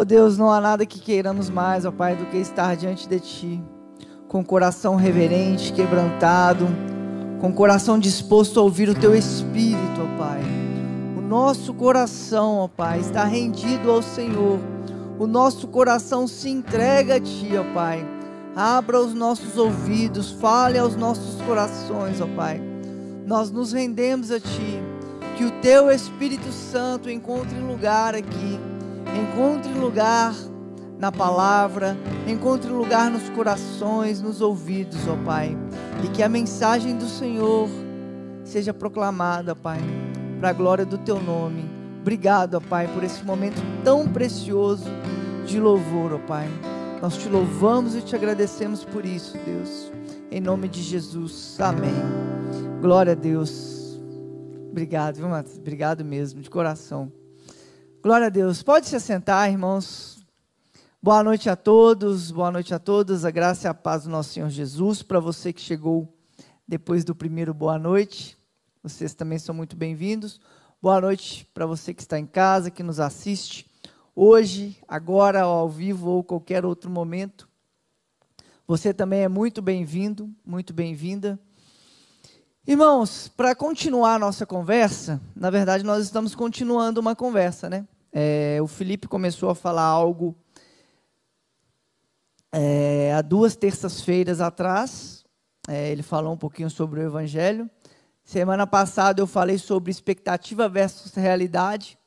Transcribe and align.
Oh 0.00 0.04
Deus, 0.04 0.38
não 0.38 0.48
há 0.48 0.60
nada 0.60 0.86
que 0.86 1.00
queiramos 1.00 1.50
mais, 1.50 1.84
ó 1.84 1.90
Pai, 1.90 2.14
do 2.14 2.24
que 2.26 2.36
estar 2.36 2.76
diante 2.76 3.08
de 3.08 3.18
Ti, 3.18 3.64
com 4.28 4.38
o 4.38 4.44
coração 4.44 4.94
reverente, 4.94 5.72
quebrantado, 5.72 6.68
com 7.40 7.48
o 7.48 7.52
coração 7.52 7.98
disposto 7.98 8.60
a 8.60 8.62
ouvir 8.62 8.88
o 8.88 8.94
Teu 8.94 9.12
Espírito, 9.12 10.00
ó 10.00 10.16
Pai. 10.16 10.40
O 11.16 11.20
nosso 11.20 11.74
coração, 11.74 12.58
ó 12.58 12.68
Pai, 12.68 13.00
está 13.00 13.24
rendido 13.24 13.90
ao 13.90 14.00
Senhor. 14.00 14.60
O 15.18 15.26
nosso 15.26 15.66
coração 15.66 16.28
se 16.28 16.48
entrega 16.48 17.16
a 17.16 17.20
Ti, 17.20 17.50
ó 17.56 17.74
Pai. 17.74 18.06
Abra 18.54 19.00
os 19.00 19.12
nossos 19.12 19.56
ouvidos, 19.56 20.30
fale 20.30 20.78
aos 20.78 20.94
nossos 20.94 21.42
corações, 21.42 22.20
ó 22.20 22.28
Pai. 22.36 22.62
Nós 23.26 23.50
nos 23.50 23.72
rendemos 23.72 24.30
a 24.30 24.38
Ti. 24.38 24.80
Que 25.36 25.44
o 25.44 25.50
Teu 25.60 25.90
Espírito 25.90 26.52
Santo 26.52 27.10
encontre 27.10 27.58
lugar 27.58 28.14
aqui 28.14 28.77
Encontre 29.16 29.72
lugar 29.72 30.34
na 30.98 31.12
palavra, 31.12 31.96
encontre 32.26 32.70
lugar 32.70 33.10
nos 33.10 33.28
corações, 33.30 34.20
nos 34.20 34.40
ouvidos, 34.40 35.06
ó 35.06 35.16
Pai. 35.24 35.56
E 36.04 36.08
que 36.08 36.22
a 36.22 36.28
mensagem 36.28 36.96
do 36.96 37.06
Senhor 37.06 37.68
seja 38.44 38.74
proclamada, 38.74 39.54
Pai, 39.54 39.80
para 40.40 40.50
a 40.50 40.52
glória 40.52 40.84
do 40.84 40.98
Teu 40.98 41.20
nome. 41.20 41.64
Obrigado, 42.00 42.54
ó 42.54 42.60
Pai, 42.60 42.88
por 42.88 43.04
esse 43.04 43.22
momento 43.24 43.60
tão 43.84 44.08
precioso 44.08 44.90
de 45.46 45.60
louvor, 45.60 46.14
ó 46.14 46.18
Pai. 46.18 46.48
Nós 47.00 47.16
te 47.16 47.28
louvamos 47.28 47.94
e 47.94 48.02
te 48.02 48.16
agradecemos 48.16 48.84
por 48.84 49.06
isso, 49.06 49.38
Deus. 49.44 49.92
Em 50.30 50.40
nome 50.40 50.68
de 50.68 50.82
Jesus. 50.82 51.56
Amém. 51.60 51.94
Glória 52.80 53.12
a 53.12 53.16
Deus. 53.16 54.00
Obrigado, 54.70 55.16
viu, 55.16 55.28
Matheus? 55.28 55.58
Obrigado 55.58 56.04
mesmo, 56.04 56.40
de 56.40 56.50
coração. 56.50 57.12
Glória 58.00 58.28
a 58.28 58.30
Deus. 58.30 58.62
Pode 58.62 58.86
se 58.86 58.94
assentar, 58.94 59.50
irmãos. 59.50 60.24
Boa 61.02 61.24
noite 61.24 61.50
a 61.50 61.56
todos, 61.56 62.30
boa 62.30 62.48
noite 62.48 62.72
a 62.72 62.78
todas. 62.78 63.24
A 63.24 63.30
graça 63.30 63.66
e 63.66 63.68
a 63.68 63.74
paz 63.74 64.04
do 64.04 64.10
nosso 64.10 64.30
Senhor 64.30 64.48
Jesus. 64.50 65.02
Para 65.02 65.18
você 65.18 65.52
que 65.52 65.60
chegou 65.60 66.08
depois 66.66 67.04
do 67.04 67.12
primeiro 67.12 67.52
boa 67.52 67.76
noite, 67.76 68.38
vocês 68.84 69.14
também 69.14 69.36
são 69.36 69.52
muito 69.52 69.74
bem-vindos. 69.74 70.40
Boa 70.80 71.00
noite 71.00 71.44
para 71.52 71.66
você 71.66 71.92
que 71.92 72.00
está 72.00 72.16
em 72.20 72.24
casa, 72.24 72.70
que 72.70 72.84
nos 72.84 73.00
assiste 73.00 73.68
hoje, 74.14 74.78
agora, 74.86 75.42
ao 75.42 75.68
vivo 75.68 76.08
ou 76.08 76.22
qualquer 76.22 76.64
outro 76.64 76.88
momento. 76.88 77.48
Você 78.64 78.94
também 78.94 79.22
é 79.22 79.28
muito 79.28 79.60
bem-vindo, 79.60 80.32
muito 80.46 80.72
bem-vinda. 80.72 81.36
Irmãos, 82.68 83.28
para 83.28 83.54
continuar 83.54 84.16
a 84.16 84.18
nossa 84.18 84.44
conversa, 84.44 85.18
na 85.34 85.48
verdade 85.48 85.82
nós 85.82 86.04
estamos 86.04 86.34
continuando 86.34 87.00
uma 87.00 87.16
conversa, 87.16 87.66
né? 87.70 87.88
É, 88.12 88.58
o 88.60 88.66
Felipe 88.66 89.08
começou 89.08 89.48
a 89.48 89.54
falar 89.54 89.84
algo 89.84 90.36
é, 92.52 93.14
há 93.14 93.22
duas 93.22 93.56
terças-feiras 93.56 94.42
atrás. 94.42 95.24
É, 95.66 95.90
ele 95.90 96.02
falou 96.02 96.34
um 96.34 96.36
pouquinho 96.36 96.68
sobre 96.68 97.00
o 97.00 97.02
Evangelho. 97.02 97.70
Semana 98.22 98.66
passada 98.66 99.22
eu 99.22 99.26
falei 99.26 99.56
sobre 99.56 99.90
expectativa 99.90 100.68
versus 100.68 101.14
realidade, 101.14 101.98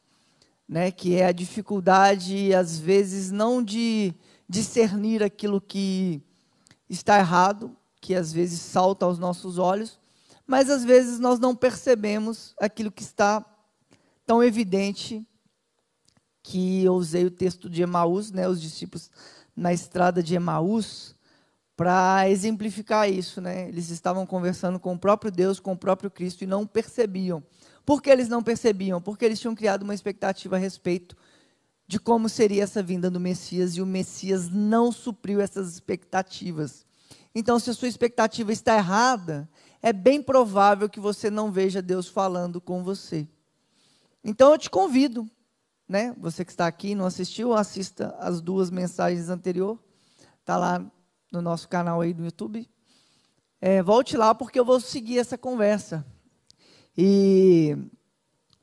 né? 0.70 0.92
Que 0.92 1.16
é 1.16 1.26
a 1.26 1.32
dificuldade, 1.32 2.54
às 2.54 2.78
vezes, 2.78 3.32
não 3.32 3.64
de 3.64 4.14
discernir 4.48 5.24
aquilo 5.24 5.60
que 5.60 6.22
está 6.88 7.18
errado, 7.18 7.76
que 8.00 8.14
às 8.14 8.32
vezes 8.32 8.62
salta 8.62 9.08
aos 9.08 9.18
nossos 9.18 9.58
olhos, 9.58 10.00
mas 10.52 10.70
às 10.70 10.84
vezes 10.84 11.18
nós 11.18 11.40
não 11.40 11.56
percebemos 11.56 12.54
aquilo 12.60 12.92
que 12.92 13.04
está 13.04 13.42
tão 14.26 14.44
evidente 14.44 15.26
que 16.44 16.84
eu 16.84 16.94
usei 16.94 17.26
o 17.26 17.32
texto 17.32 17.70
de 17.70 17.82
Emaús, 17.82 18.34
né, 18.34 18.50
os 18.50 18.62
discípulos 18.62 19.10
na 19.56 19.72
estrada 19.72 20.22
de 20.22 20.36
Emaús, 20.36 21.16
para 21.74 22.30
exemplificar 22.30 23.10
isso, 23.10 23.40
né? 23.40 23.70
Eles 23.70 23.90
estavam 23.92 24.26
conversando 24.26 24.78
com 24.78 24.94
o 24.94 25.00
próprio 25.00 25.32
Deus, 25.32 25.58
com 25.58 25.72
o 25.72 25.78
próprio 25.78 26.12
Cristo 26.12 26.44
e 26.44 26.48
não 26.48 26.68
percebiam. 26.68 27.42
Por 27.86 28.02
que 28.02 28.10
eles 28.10 28.28
não 28.28 28.44
percebiam? 28.44 29.02
Porque 29.02 29.24
eles 29.24 29.40
tinham 29.40 29.56
criado 29.56 29.84
uma 29.84 29.96
expectativa 29.96 30.58
a 30.58 30.60
respeito 30.60 31.16
de 31.88 31.98
como 31.98 32.28
seria 32.28 32.64
essa 32.64 32.84
vinda 32.84 33.10
do 33.10 33.22
Messias 33.22 33.78
e 33.78 33.82
o 33.82 33.86
Messias 33.86 34.50
não 34.50 34.92
supriu 34.92 35.40
essas 35.40 35.72
expectativas. 35.72 36.86
Então, 37.34 37.58
se 37.58 37.70
a 37.70 37.74
sua 37.74 37.88
expectativa 37.88 38.52
está 38.52 38.76
errada, 38.76 39.50
é 39.82 39.92
bem 39.92 40.22
provável 40.22 40.90
que 40.90 41.00
você 41.00 41.30
não 41.30 41.52
veja 41.52 41.82
Deus 41.82 42.08
falando 42.08 42.62
com 42.62 42.84
você. 42.84 43.28
Então 44.24 44.52
eu 44.52 44.58
te 44.58 44.70
convido, 44.70 45.30
né? 45.88 46.14
Você 46.20 46.46
que 46.46 46.52
está 46.52 46.68
aqui 46.68 46.90
e 46.90 46.96
não 46.96 47.06
assistiu, 47.06 47.54
assista 47.54 48.16
as 48.20 48.42
duas 48.42 48.70
mensagens 48.70 49.30
anteriores. 49.30 49.82
Está 50.40 50.56
lá 50.56 50.86
no 51.32 51.42
nosso 51.42 51.68
canal 51.68 52.02
aí 52.02 52.14
do 52.14 52.24
YouTube. 52.24 52.70
É, 53.60 53.82
volte 53.82 54.16
lá 54.16 54.36
porque 54.36 54.60
eu 54.60 54.66
vou 54.66 54.80
seguir 54.80 55.18
essa 55.18 55.38
conversa. 55.38 56.06
E 56.96 57.76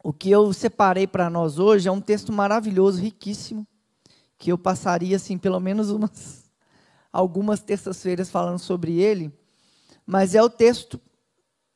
o 0.03 0.13
que 0.13 0.31
eu 0.31 0.53
separei 0.53 1.07
para 1.07 1.29
nós 1.29 1.59
hoje 1.59 1.89
é 1.89 1.93
um 1.93 2.01
texto 2.01 2.33
maravilhoso, 2.33 3.01
riquíssimo, 3.01 3.67
que 4.37 4.53
eu 4.53 4.59
passaria 4.59 5.17
assim 5.17 5.37
pelo 5.37 5.59
menos 5.59 5.91
umas 5.91 6.49
algumas 7.13 7.61
terças-feiras 7.61 8.31
falando 8.31 8.59
sobre 8.59 9.01
ele, 9.01 9.33
mas 10.07 10.35
é 10.35 10.43
o 10.43 10.51
texto 10.51 11.01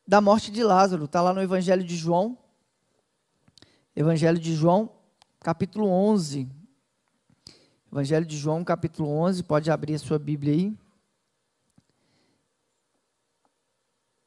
da 0.07 0.21
morte 0.21 0.51
de 0.51 0.63
Lázaro. 0.63 1.05
Está 1.05 1.21
lá 1.21 1.33
no 1.33 1.43
Evangelho 1.43 1.85
de 1.85 1.97
João. 1.97 2.37
Evangelho 3.95 4.39
de 4.39 4.55
João, 4.55 4.91
capítulo 5.41 5.87
11. 5.89 6.49
Evangelho 7.91 8.27
de 8.27 8.37
João, 8.37 8.65
capítulo 8.65 9.09
11. 9.09 9.43
Pode 9.43 9.71
abrir 9.71 9.95
a 9.95 9.99
sua 9.99 10.19
Bíblia 10.19 10.55
aí. 10.55 10.79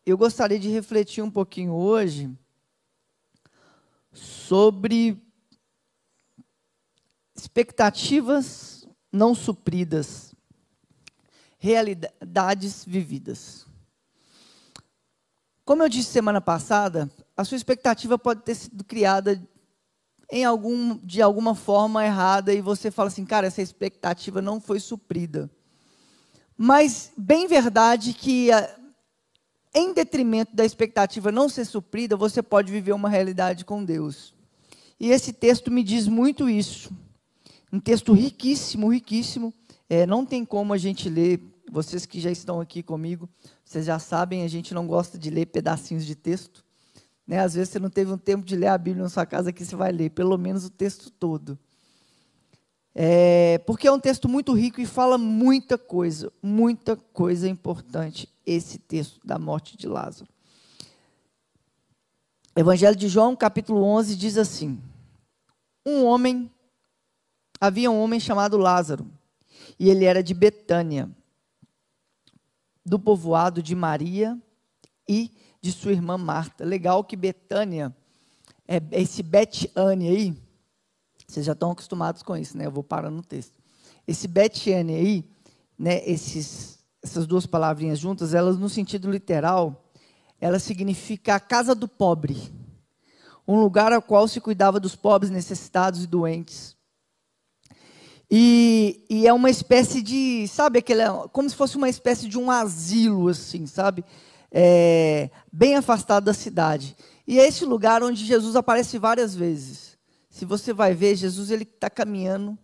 Eu 0.06 0.18
gostaria 0.18 0.60
de 0.60 0.70
refletir 0.70 1.24
um 1.24 1.32
pouquinho 1.32 1.74
hoje 1.74 2.32
sobre 4.14 5.20
expectativas 7.36 8.88
não 9.12 9.34
supridas, 9.34 10.36
realidades 11.58 12.86
vividas. 12.86 13.66
Como 15.66 15.82
eu 15.82 15.90
disse 15.90 16.12
semana 16.12 16.40
passada, 16.40 17.10
a 17.36 17.44
sua 17.44 17.58
expectativa 17.58 18.20
pode 18.20 18.44
ter 18.44 18.54
sido 18.54 18.84
criada 18.84 19.42
em 20.32 20.46
algum, 20.46 20.96
de 20.98 21.24
alguma 21.24 21.56
forma 21.56 22.06
errada 22.06 22.54
e 22.54 22.62
você 22.62 22.92
fala 22.92 23.08
assim, 23.08 23.26
cara, 23.26 23.48
essa 23.48 23.64
expectativa 23.64 24.44
não 24.44 24.62
foi 24.62 24.80
suprida. 24.80 25.50
Mas 26.56 27.12
bem 27.18 27.48
verdade 27.48 28.14
que 28.14 28.50
em 29.74 29.92
detrimento 29.92 30.56
da 30.56 30.64
expectativa 30.64 31.32
não 31.32 31.50
ser 31.50 31.66
suprida, 31.66 32.16
você 32.16 32.44
pode 32.44 32.72
viver 32.72 32.94
uma 32.94 33.10
realidade 33.10 33.66
com 33.66 33.84
Deus. 33.84 34.36
E 35.00 35.10
esse 35.10 35.34
texto 35.34 35.72
me 35.72 35.84
diz 35.84 36.08
muito 36.08 36.48
isso. 36.48 36.92
Um 37.74 37.80
texto 37.80 38.14
riquíssimo, 38.14 38.94
riquíssimo. 38.94 39.52
É, 39.90 40.06
não 40.06 40.26
tem 40.26 40.46
como 40.46 40.74
a 40.74 40.78
gente 40.78 41.10
ler 41.10 41.42
vocês 41.72 42.06
que 42.06 42.20
já 42.20 42.32
estão 42.32 42.60
aqui 42.60 42.84
comigo, 42.84 43.28
vocês 43.64 43.86
já 43.86 44.00
sabem, 44.00 44.44
a 44.44 44.48
gente 44.48 44.74
não 44.74 44.88
gosta 44.88 45.18
de 45.18 45.30
ler 45.30 45.48
pedacinhos 45.48 46.06
de 46.06 46.16
texto. 46.16 46.64
Né? 47.28 47.40
Às 47.40 47.56
vezes 47.56 47.70
você 47.70 47.80
não 47.80 47.90
teve 47.90 48.12
um 48.12 48.18
tempo 48.18 48.46
de 48.46 48.56
ler 48.56 48.68
a 48.68 48.78
Bíblia 48.78 49.04
na 49.04 49.10
sua 49.10 49.26
casa, 49.26 49.50
aqui 49.50 49.66
você 49.66 49.76
vai 49.76 49.92
ler 49.92 50.12
pelo 50.12 50.38
menos 50.38 50.66
o 50.66 50.70
texto 50.70 51.10
todo. 51.10 51.58
É, 52.94 53.58
porque 53.66 53.88
é 53.88 53.92
um 53.92 54.00
texto 54.00 54.30
muito 54.30 54.54
rico 54.54 54.80
e 54.80 54.86
fala 54.86 55.18
muita 55.18 55.78
coisa, 55.78 56.32
muita 56.42 56.96
coisa 56.96 57.50
importante, 57.50 58.30
esse 58.46 58.78
texto 58.78 59.20
da 59.26 59.38
morte 59.38 59.76
de 59.76 59.86
Lázaro. 59.86 60.30
Evangelho 62.56 62.96
de 62.96 63.10
João, 63.10 63.36
capítulo 63.36 63.84
11, 63.84 64.16
diz 64.16 64.38
assim: 64.38 64.82
Um 65.86 66.06
homem, 66.06 66.50
havia 67.60 67.92
um 67.92 68.00
homem 68.00 68.18
chamado 68.18 68.56
Lázaro, 68.56 69.06
e 69.78 69.90
ele 69.90 70.06
era 70.06 70.24
de 70.24 70.34
Betânia, 70.34 71.10
do 72.86 73.00
povoado 73.00 73.64
de 73.64 73.76
Maria 73.76 74.40
e 75.08 75.32
de 75.62 75.72
sua 75.72 75.92
irmã 75.92 76.18
Marta. 76.18 76.64
Legal 76.64 77.04
que 77.04 77.16
Betânia, 77.16 77.96
é, 78.68 78.82
esse 78.92 79.24
Betiane 79.24 80.08
aí, 80.08 80.38
vocês 81.28 81.46
já 81.46 81.54
estão 81.54 81.72
acostumados 81.72 82.22
com 82.22 82.38
isso, 82.38 82.56
né? 82.58 82.68
Eu 82.68 82.72
vou 82.72 82.84
parar 82.84 83.10
no 83.10 83.24
texto. 83.24 83.54
Esse 84.08 84.28
Betiane 84.28 84.94
aí, 84.94 85.26
né, 85.78 86.08
esses, 86.08 86.78
essas 87.02 87.26
duas 87.26 87.46
palavrinhas 87.46 87.98
juntas, 87.98 88.34
elas 88.34 88.58
no 88.58 88.70
sentido 88.70 89.10
literal, 89.10 89.84
ela 90.40 90.60
significa 90.60 91.36
a 91.36 91.40
casa 91.40 91.74
do 91.74 91.88
pobre. 91.88 92.54
Um 93.48 93.60
lugar 93.60 93.92
ao 93.92 94.02
qual 94.02 94.28
se 94.28 94.40
cuidava 94.40 94.80
dos 94.80 94.96
pobres, 94.96 95.32
necessitados 95.32 96.04
e 96.04 96.08
doentes. 96.08 96.75
E, 98.30 99.06
e, 99.10 99.28
é 99.28 99.34
uma 99.34 99.50
espécie 99.50 100.02
de, 100.02 100.48
sabe, 100.48 100.80
aquela, 100.80 101.28
como 101.30 101.50
se 101.50 101.56
fosse 101.56 101.78
uma 101.78 101.90
espécie 101.90 102.28
de 102.28 102.38
um 102.38 102.50
asilo, 102.50 103.28
assim, 103.28 103.68
sabe? 103.68 104.04
É, 104.52 105.30
bem 105.52 105.76
afastado 105.76 106.26
da 106.26 106.34
cidade. 106.34 106.96
E 107.28 107.40
é 107.40 107.48
esse 107.48 107.66
lugar 107.66 108.04
onde 108.04 108.26
Jesus 108.26 108.56
aparece 108.56 108.98
várias 108.98 109.36
vezes. 109.36 109.98
Se 110.30 110.44
você 110.44 110.74
vai 110.74 110.94
ver, 110.94 111.16
Jesus 111.16 111.52
ele 111.52 111.64
está 111.64 111.90
caminhando 111.90 112.58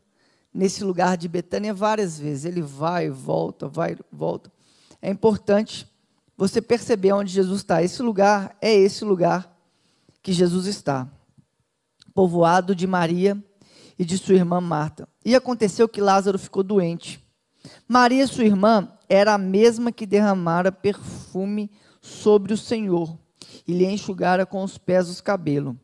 nesse 0.54 0.84
lugar 0.84 1.16
de 1.16 1.28
Betânia 1.28 1.74
várias 1.74 2.20
vezes. 2.20 2.46
Ele 2.46 2.62
vai, 2.62 3.10
volta, 3.10 3.68
vai, 3.68 3.96
volta. 4.12 4.52
É 5.02 5.10
importante 5.10 5.88
você 6.36 6.62
perceber 6.62 7.14
onde 7.14 7.32
Jesus 7.32 7.62
está. 7.62 7.84
Esse 7.84 8.02
lugar 8.02 8.56
é 8.62 8.74
esse 8.74 9.06
lugar 9.06 9.56
que 10.22 10.34
Jesus 10.34 10.66
está. 10.66 11.08
Povoado 12.14 12.76
de 12.76 12.86
Maria 12.86 13.42
e 14.02 14.06
de 14.06 14.18
sua 14.18 14.34
irmã 14.34 14.60
Marta. 14.60 15.08
E 15.24 15.36
aconteceu 15.36 15.88
que 15.88 16.02
Lázaro 16.02 16.40
ficou 16.40 16.64
doente. 16.64 17.24
Maria, 17.88 18.26
sua 18.26 18.46
irmã, 18.46 18.92
era 19.08 19.36
a 19.36 19.38
mesma 19.38 19.92
que 19.92 20.08
derramara 20.08 20.72
perfume 20.72 21.70
sobre 22.02 22.52
o 22.52 22.58
Senhor 22.58 23.16
e 23.68 23.72
lhe 23.72 23.86
enxugara 23.86 24.44
com 24.44 24.64
os 24.64 24.76
pés 24.76 25.08
os 25.08 25.22
cabelos. 25.22 25.76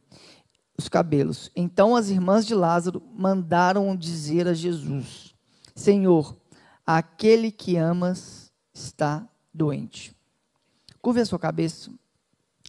Os 0.76 0.90
cabelos. 0.90 1.52
Então 1.56 1.96
as 1.96 2.10
irmãs 2.10 2.48
de 2.48 2.56
Lázaro 2.56 3.04
mandaram 3.14 3.96
dizer 3.96 4.48
a 4.48 4.54
Jesus: 4.56 5.36
Senhor, 5.76 6.36
aquele 6.84 7.52
que 7.52 7.78
amas 7.78 8.52
está 8.74 9.30
doente. 9.54 10.12
Curve 11.04 11.22
a 11.22 11.26
sua 11.26 11.38
cabeça. 11.38 11.92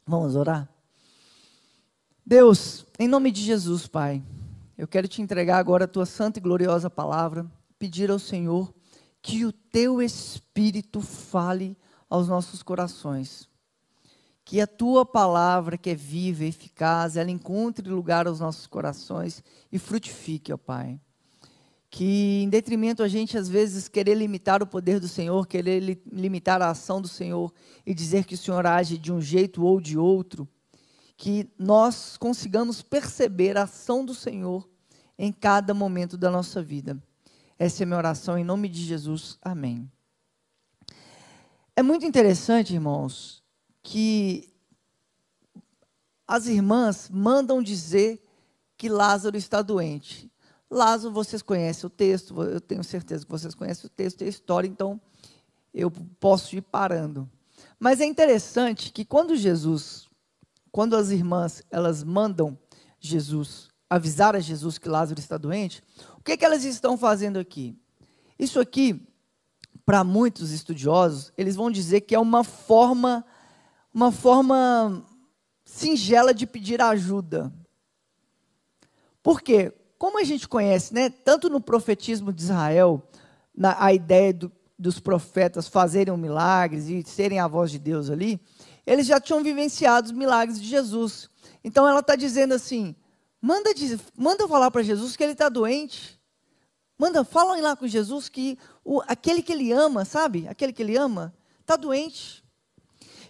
Vamos 0.06 0.36
orar? 0.36 0.68
Deus, 2.24 2.84
em 2.98 3.08
nome 3.08 3.30
de 3.30 3.40
Jesus, 3.40 3.86
Pai, 3.86 4.22
eu 4.78 4.86
quero 4.86 5.08
te 5.08 5.20
entregar 5.20 5.58
agora 5.58 5.86
a 5.86 5.88
tua 5.88 6.06
santa 6.06 6.38
e 6.38 6.42
gloriosa 6.42 6.88
palavra, 6.88 7.44
pedir 7.80 8.12
ao 8.12 8.18
Senhor 8.18 8.72
que 9.20 9.44
o 9.44 9.50
teu 9.50 10.00
Espírito 10.00 11.00
fale 11.00 11.76
aos 12.08 12.28
nossos 12.28 12.62
corações. 12.62 13.48
Que 14.44 14.60
a 14.60 14.68
tua 14.68 15.04
palavra, 15.04 15.76
que 15.76 15.90
é 15.90 15.96
viva 15.96 16.44
e 16.44 16.48
eficaz, 16.48 17.16
ela 17.16 17.28
encontre 17.28 17.88
lugar 17.88 18.28
aos 18.28 18.38
nossos 18.38 18.68
corações 18.68 19.42
e 19.70 19.80
frutifique, 19.80 20.52
ó 20.52 20.56
Pai. 20.56 21.00
Que, 21.90 22.42
em 22.44 22.48
detrimento 22.48 23.02
a 23.02 23.08
gente, 23.08 23.36
às 23.36 23.48
vezes, 23.48 23.88
querer 23.88 24.14
limitar 24.14 24.62
o 24.62 24.66
poder 24.66 25.00
do 25.00 25.08
Senhor, 25.08 25.44
querer 25.48 25.80
li 25.80 26.00
limitar 26.12 26.62
a 26.62 26.70
ação 26.70 27.02
do 27.02 27.08
Senhor 27.08 27.52
e 27.84 27.92
dizer 27.92 28.24
que 28.24 28.34
o 28.34 28.38
Senhor 28.38 28.64
age 28.64 28.96
de 28.96 29.12
um 29.12 29.20
jeito 29.20 29.64
ou 29.64 29.80
de 29.80 29.98
outro, 29.98 30.48
que 31.18 31.50
nós 31.58 32.16
consigamos 32.16 32.80
perceber 32.80 33.58
a 33.58 33.64
ação 33.64 34.04
do 34.04 34.14
Senhor 34.14 34.66
em 35.18 35.32
cada 35.32 35.74
momento 35.74 36.16
da 36.16 36.30
nossa 36.30 36.62
vida. 36.62 36.96
Essa 37.58 37.82
é 37.82 37.86
minha 37.86 37.98
oração 37.98 38.38
em 38.38 38.44
nome 38.44 38.68
de 38.68 38.84
Jesus. 38.84 39.36
Amém. 39.42 39.90
É 41.74 41.82
muito 41.82 42.06
interessante, 42.06 42.72
irmãos, 42.72 43.42
que 43.82 44.48
as 46.24 46.46
irmãs 46.46 47.10
mandam 47.10 47.60
dizer 47.60 48.22
que 48.76 48.88
Lázaro 48.88 49.36
está 49.36 49.60
doente. 49.60 50.30
Lázaro, 50.70 51.12
vocês 51.12 51.42
conhecem 51.42 51.84
o 51.88 51.90
texto, 51.90 52.40
eu 52.44 52.60
tenho 52.60 52.84
certeza 52.84 53.24
que 53.24 53.30
vocês 53.30 53.56
conhecem 53.56 53.86
o 53.86 53.90
texto 53.90 54.20
e 54.20 54.24
a 54.24 54.28
história, 54.28 54.68
então 54.68 55.00
eu 55.74 55.90
posso 55.90 56.54
ir 56.54 56.60
parando. 56.60 57.28
Mas 57.76 58.00
é 58.00 58.04
interessante 58.04 58.92
que 58.92 59.04
quando 59.04 59.34
Jesus 59.34 60.07
quando 60.70 60.96
as 60.96 61.10
irmãs 61.10 61.62
elas 61.70 62.02
mandam 62.04 62.58
Jesus 63.00 63.68
avisar 63.88 64.36
a 64.36 64.40
Jesus 64.40 64.76
que 64.76 64.88
Lázaro 64.88 65.18
está 65.18 65.38
doente, 65.38 65.82
o 66.16 66.22
que, 66.22 66.36
que 66.36 66.44
elas 66.44 66.64
estão 66.64 66.98
fazendo 66.98 67.38
aqui? 67.38 67.76
Isso 68.38 68.60
aqui, 68.60 69.08
para 69.84 70.04
muitos 70.04 70.50
estudiosos, 70.50 71.32
eles 71.38 71.56
vão 71.56 71.70
dizer 71.70 72.02
que 72.02 72.14
é 72.14 72.18
uma 72.18 72.44
forma, 72.44 73.24
uma 73.92 74.12
forma 74.12 75.04
singela 75.64 76.34
de 76.34 76.46
pedir 76.46 76.80
ajuda. 76.82 77.52
Por 79.22 79.40
quê? 79.40 79.72
Como 79.98 80.20
a 80.20 80.24
gente 80.24 80.46
conhece, 80.46 80.94
né, 80.94 81.10
tanto 81.10 81.48
no 81.48 81.60
profetismo 81.60 82.32
de 82.32 82.42
Israel, 82.42 83.02
na, 83.54 83.82
a 83.82 83.92
ideia 83.92 84.32
do, 84.32 84.52
dos 84.78 85.00
profetas 85.00 85.66
fazerem 85.66 86.16
milagres 86.16 86.88
e 86.88 87.02
serem 87.02 87.40
a 87.40 87.48
voz 87.48 87.70
de 87.70 87.78
Deus 87.78 88.08
ali, 88.10 88.40
eles 88.88 89.06
já 89.06 89.20
tinham 89.20 89.42
vivenciado 89.42 90.06
os 90.06 90.12
milagres 90.12 90.58
de 90.58 90.66
Jesus. 90.66 91.28
Então 91.62 91.86
ela 91.86 92.00
está 92.00 92.16
dizendo 92.16 92.54
assim: 92.54 92.96
manda, 93.40 93.70
manda 94.16 94.48
falar 94.48 94.70
para 94.70 94.82
Jesus 94.82 95.14
que 95.14 95.22
ele 95.22 95.32
está 95.32 95.50
doente. 95.50 96.18
Manda, 96.98 97.22
falam 97.22 97.60
lá 97.60 97.76
com 97.76 97.86
Jesus 97.86 98.30
que 98.30 98.58
o, 98.82 99.02
aquele 99.06 99.42
que 99.42 99.52
ele 99.52 99.70
ama, 99.70 100.06
sabe? 100.06 100.48
Aquele 100.48 100.72
que 100.72 100.82
ele 100.82 100.96
ama, 100.96 101.34
está 101.60 101.76
doente. 101.76 102.42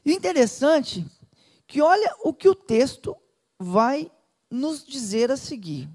E 0.07 0.13
interessante 0.13 1.05
que 1.67 1.83
olha 1.83 2.15
o 2.23 2.33
que 2.33 2.49
o 2.49 2.55
texto 2.55 3.17
vai 3.59 4.11
nos 4.49 4.85
dizer 4.85 5.31
a 5.33 5.37
seguir. 5.37 5.89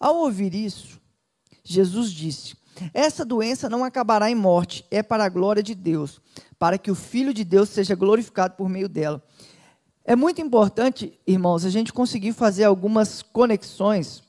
Ao 0.00 0.16
ouvir 0.16 0.52
isso, 0.52 1.00
Jesus 1.62 2.10
disse: 2.10 2.56
Essa 2.94 3.24
doença 3.24 3.68
não 3.68 3.84
acabará 3.84 4.30
em 4.30 4.34
morte, 4.34 4.84
é 4.90 5.02
para 5.02 5.24
a 5.24 5.28
glória 5.28 5.62
de 5.62 5.74
Deus, 5.74 6.20
para 6.58 6.78
que 6.78 6.90
o 6.90 6.94
Filho 6.94 7.34
de 7.34 7.44
Deus 7.44 7.68
seja 7.68 7.94
glorificado 7.94 8.54
por 8.54 8.68
meio 8.68 8.88
dela. 8.88 9.22
É 10.04 10.16
muito 10.16 10.40
importante, 10.40 11.18
irmãos, 11.26 11.64
a 11.64 11.70
gente 11.70 11.92
conseguir 11.92 12.32
fazer 12.32 12.64
algumas 12.64 13.22
conexões, 13.22 14.22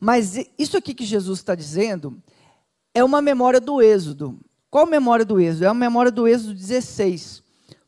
mas 0.00 0.36
isso 0.58 0.76
aqui 0.76 0.94
que 0.94 1.04
Jesus 1.04 1.40
está 1.40 1.54
dizendo 1.54 2.22
é 2.94 3.04
uma 3.04 3.20
memória 3.20 3.60
do 3.60 3.82
Êxodo. 3.82 4.38
Qual 4.70 4.86
memória 4.86 5.24
do 5.24 5.40
Êxodo? 5.40 5.64
É 5.64 5.68
a 5.68 5.74
memória 5.74 6.10
do 6.10 6.26
Êxodo 6.26 6.54
16. 6.54 7.42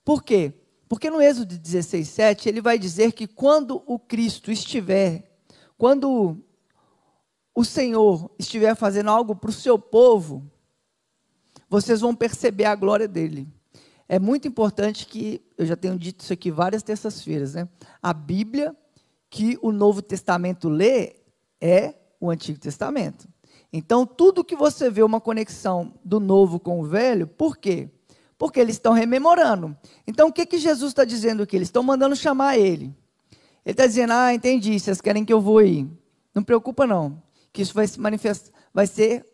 Por 0.04 0.22
quê? 0.22 0.52
Porque 0.88 1.08
no 1.08 1.20
Êxodo 1.20 1.56
16, 1.56 2.08
7, 2.08 2.48
ele 2.48 2.60
vai 2.60 2.78
dizer 2.78 3.12
que 3.12 3.26
quando 3.26 3.82
o 3.86 3.98
Cristo 3.98 4.50
estiver, 4.50 5.38
quando 5.78 6.36
o 7.55 7.64
Senhor 7.64 8.31
estiver 8.38 8.75
fazendo 8.75 9.11
algo 9.11 9.35
para 9.35 9.50
o 9.50 9.52
seu 9.52 9.79
povo, 9.79 10.43
vocês 11.69 12.00
vão 12.00 12.14
perceber 12.14 12.64
a 12.64 12.75
glória 12.75 13.06
dele. 13.06 13.47
É 14.08 14.19
muito 14.19 14.49
importante 14.49 15.06
que, 15.06 15.41
eu 15.56 15.64
já 15.64 15.76
tenho 15.76 15.97
dito 15.97 16.20
isso 16.23 16.32
aqui 16.32 16.50
várias 16.50 16.82
terças-feiras, 16.82 17.55
né? 17.55 17.69
A 18.02 18.12
Bíblia 18.12 18.75
que 19.31 19.56
o 19.62 19.70
Novo 19.70 20.02
Testamento 20.02 20.69
lê 20.69 21.14
é 21.61 21.94
o 22.19 22.29
Antigo 22.29 22.58
Testamento. 22.58 23.29
Então, 23.73 24.05
tudo 24.05 24.43
que 24.43 24.56
você 24.56 24.91
vê 24.91 25.02
uma 25.02 25.20
conexão 25.20 25.94
do 26.05 26.19
novo 26.19 26.58
com 26.58 26.81
o 26.81 26.85
velho, 26.85 27.26
por 27.26 27.56
quê? 27.56 27.88
Porque 28.37 28.58
eles 28.58 28.75
estão 28.76 28.93
rememorando. 28.93 29.76
Então, 30.06 30.29
o 30.29 30.32
que, 30.32 30.44
que 30.44 30.58
Jesus 30.58 30.91
está 30.91 31.05
dizendo 31.05 31.44
aqui? 31.44 31.55
Eles 31.55 31.69
estão 31.69 31.82
mandando 31.82 32.17
chamar 32.17 32.58
ele. 32.58 32.93
Ele 33.64 33.73
está 33.73 33.87
dizendo, 33.87 34.12
ah, 34.12 34.35
entendi, 34.35 34.79
vocês 34.81 35.00
querem 35.00 35.25
que 35.25 35.32
eu 35.32 35.41
vou 35.41 35.62
ir. 35.62 35.88
Não 36.35 36.43
preocupa 36.43 36.87
não, 36.87 37.23
que 37.52 37.62
isso 37.62 37.75
vai 37.75 37.87
se 37.87 38.00
manifestar, 38.00 38.52
vai 38.73 38.87
ser 38.87 39.26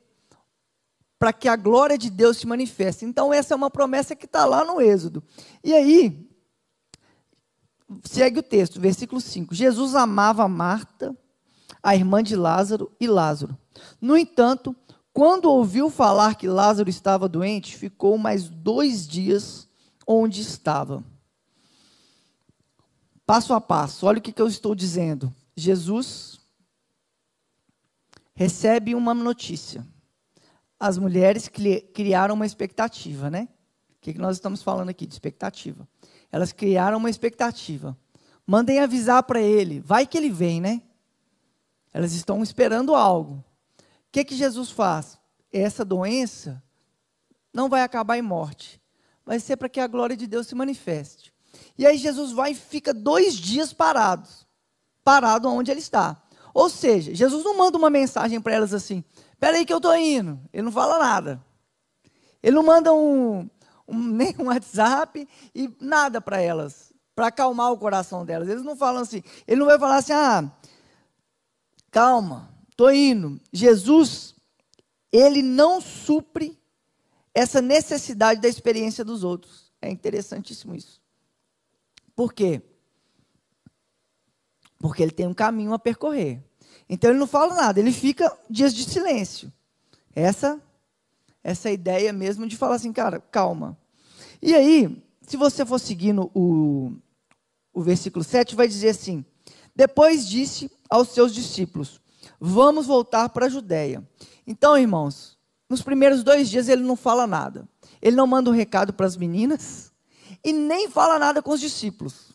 para 1.19 1.33
que 1.33 1.49
a 1.49 1.57
glória 1.57 1.97
de 1.97 2.11
Deus 2.11 2.39
se 2.39 2.47
manifeste. 2.47 3.05
Então, 3.05 3.33
essa 3.33 3.55
é 3.55 3.57
uma 3.57 3.71
promessa 3.71 4.15
que 4.15 4.27
está 4.27 4.45
lá 4.45 4.65
no 4.65 4.81
Êxodo. 4.81 5.23
E 5.65 5.73
aí, 5.73 6.29
segue 8.05 8.41
o 8.41 8.43
texto, 8.43 8.81
versículo 8.81 9.21
5. 9.21 9.55
Jesus 9.55 9.95
amava 9.95 10.47
Marta, 10.47 11.17
a 11.83 11.95
irmã 11.95 12.23
de 12.23 12.37
Lázaro, 12.37 12.93
e 13.01 13.07
Lázaro. 13.07 13.57
No 14.01 14.17
entanto, 14.17 14.77
quando 15.13 15.51
ouviu 15.51 15.89
falar 15.89 16.35
que 16.35 16.47
Lázaro 16.47 16.91
estava 16.91 17.29
doente, 17.29 17.77
ficou 17.77 18.19
mais 18.19 18.49
dois 18.49 19.07
dias 19.09 19.67
onde 20.07 20.43
estava. 20.43 21.03
Passo 23.25 23.55
a 23.55 23.61
passo, 23.61 24.07
olha 24.07 24.19
o 24.19 24.23
que, 24.23 24.33
que 24.33 24.43
eu 24.43 24.47
estou 24.47 24.75
dizendo. 24.75 25.33
Jesus 25.57 26.36
recebe 28.37 28.95
uma 28.95 29.13
notícia 29.13 29.85
as 30.79 30.99
mulheres 30.99 31.51
criaram 31.95 32.35
uma 32.35 32.47
expectativa, 32.47 33.31
né? 33.31 33.49
O 33.97 34.01
que 34.01 34.19
nós 34.19 34.37
estamos 34.37 34.63
falando 34.63 34.91
aqui 34.91 35.07
de 35.07 35.15
expectativa? 35.15 35.89
Elas 36.31 36.53
criaram 36.53 36.99
uma 36.99 37.11
expectativa. 37.11 37.97
Mandem 38.47 38.79
avisar 38.79 39.23
para 39.23 39.41
ele, 39.41 39.81
vai 39.81 40.07
que 40.07 40.17
ele 40.17 40.31
vem, 40.31 40.61
né? 40.61 40.83
Elas 41.93 42.13
estão 42.13 42.43
esperando 42.43 42.95
algo. 42.95 43.43
O 43.79 44.13
que, 44.13 44.25
que 44.25 44.37
Jesus 44.37 44.71
faz? 44.71 45.19
Essa 45.51 45.85
doença 45.85 46.63
não 47.53 47.69
vai 47.69 47.83
acabar 47.83 48.19
em 48.19 48.23
morte, 48.23 48.81
vai 49.25 49.41
ser 49.41 49.57
para 49.57 49.69
que 49.69 49.81
a 49.81 49.87
glória 49.87 50.17
de 50.17 50.27
Deus 50.27 50.47
se 50.47 50.55
manifeste. 50.55 51.33
E 51.79 51.87
aí 51.87 51.97
Jesus 51.97 52.33
vai 52.33 52.53
e 52.53 52.55
fica 52.55 52.93
dois 52.93 53.35
dias 53.35 53.73
parados, 53.73 54.47
parado 55.03 55.49
onde 55.49 55.71
ele 55.71 55.81
está. 55.81 56.23
Ou 56.57 56.71
seja, 56.71 57.15
Jesus 57.15 57.45
não 57.45 57.55
manda 57.55 57.77
uma 57.77 57.91
mensagem 57.91 58.41
para 58.41 58.55
elas 58.55 58.73
assim: 58.73 59.05
Espera 59.31 59.59
aí 59.59 59.67
que 59.67 59.73
eu 59.75 59.77
estou 59.77 59.95
indo. 59.95 60.41
Ele 60.51 60.63
não 60.63 60.73
fala 60.73 60.99
nada. 60.99 61.45
Ele 62.43 62.57
não 62.57 62.63
manda 62.63 62.95
um, 62.95 63.41
um 63.87 63.99
nem 64.09 64.35
um 64.39 64.47
WhatsApp 64.47 65.29
e 65.55 65.71
nada 65.79 66.19
para 66.19 66.41
elas, 66.41 66.95
para 67.15 67.27
acalmar 67.27 67.71
o 67.73 67.77
coração 67.77 68.25
delas. 68.25 68.49
Eles 68.49 68.63
não 68.63 68.75
falam 68.75 69.03
assim. 69.03 69.23
Ele 69.47 69.61
não 69.61 69.67
vai 69.67 69.79
falar 69.79 69.97
assim, 69.99 70.15
ah, 70.15 70.51
calma, 71.91 72.49
estou 72.71 72.91
indo. 72.91 73.39
Jesus, 73.53 74.35
ele 75.13 75.43
não 75.43 75.79
supre 75.79 76.59
essa 77.35 77.61
necessidade 77.61 78.41
da 78.41 78.49
experiência 78.49 79.05
dos 79.05 79.23
outros. 79.23 79.71
É 79.83 79.91
interessantíssimo 79.91 80.75
isso. 80.75 81.03
Por 82.15 82.33
quê? 82.33 82.63
Porque 84.79 85.03
ele 85.03 85.13
tem 85.13 85.27
um 85.27 85.35
caminho 85.35 85.75
a 85.75 85.79
percorrer. 85.79 86.46
Então 86.89 87.11
ele 87.11 87.19
não 87.19 87.27
fala 87.27 87.55
nada, 87.55 87.81
ele 87.81 87.93
fica 87.93 88.33
dias 88.49 88.73
de 88.73 88.85
silêncio. 88.85 89.53
Essa 90.15 90.61
essa 91.43 91.71
ideia 91.71 92.13
mesmo 92.13 92.45
de 92.45 92.57
falar 92.57 92.75
assim, 92.75 92.93
cara, 92.93 93.21
calma. 93.21 93.79
E 94.43 94.53
aí, 94.53 95.01
se 95.23 95.37
você 95.37 95.65
for 95.65 95.79
seguindo 95.79 96.29
o, 96.35 96.93
o 97.73 97.83
versículo 97.83 98.25
7, 98.25 98.57
vai 98.57 98.67
dizer 98.67 98.89
assim: 98.89 99.25
Depois 99.75 100.29
disse 100.29 100.69
aos 100.91 101.11
seus 101.11 101.33
discípulos: 101.33 102.01
Vamos 102.41 102.87
voltar 102.87 103.29
para 103.29 103.47
a 103.47 103.49
Judéia. 103.49 104.03
Então, 104.45 104.77
irmãos, 104.77 105.39
nos 105.69 105.83
primeiros 105.83 106.25
dois 106.25 106.49
dias 106.49 106.69
ele 106.69 106.83
não 106.83 106.97
fala 106.97 107.27
nada. 107.27 107.69
Ele 108.03 108.17
não 108.17 108.27
manda 108.27 108.51
um 108.51 108.53
recado 108.53 108.93
para 108.93 109.07
as 109.07 109.17
meninas 109.17 109.93
e 110.45 110.53
nem 110.53 110.91
fala 110.91 111.19
nada 111.19 111.41
com 111.43 111.53
os 111.53 111.61
discípulos. 111.61 112.26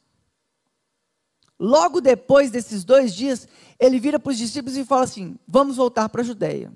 Logo 1.64 2.02
depois 2.02 2.50
desses 2.50 2.84
dois 2.84 3.14
dias, 3.14 3.48
ele 3.80 4.00
vira 4.00 4.20
para 4.20 4.32
os 4.32 4.38
discípulos 4.40 4.76
e 4.76 4.84
fala 4.84 5.04
assim: 5.04 5.38
Vamos 5.48 5.76
voltar 5.76 6.10
para 6.10 6.22
a 6.22 6.26
Judéia. 6.26 6.76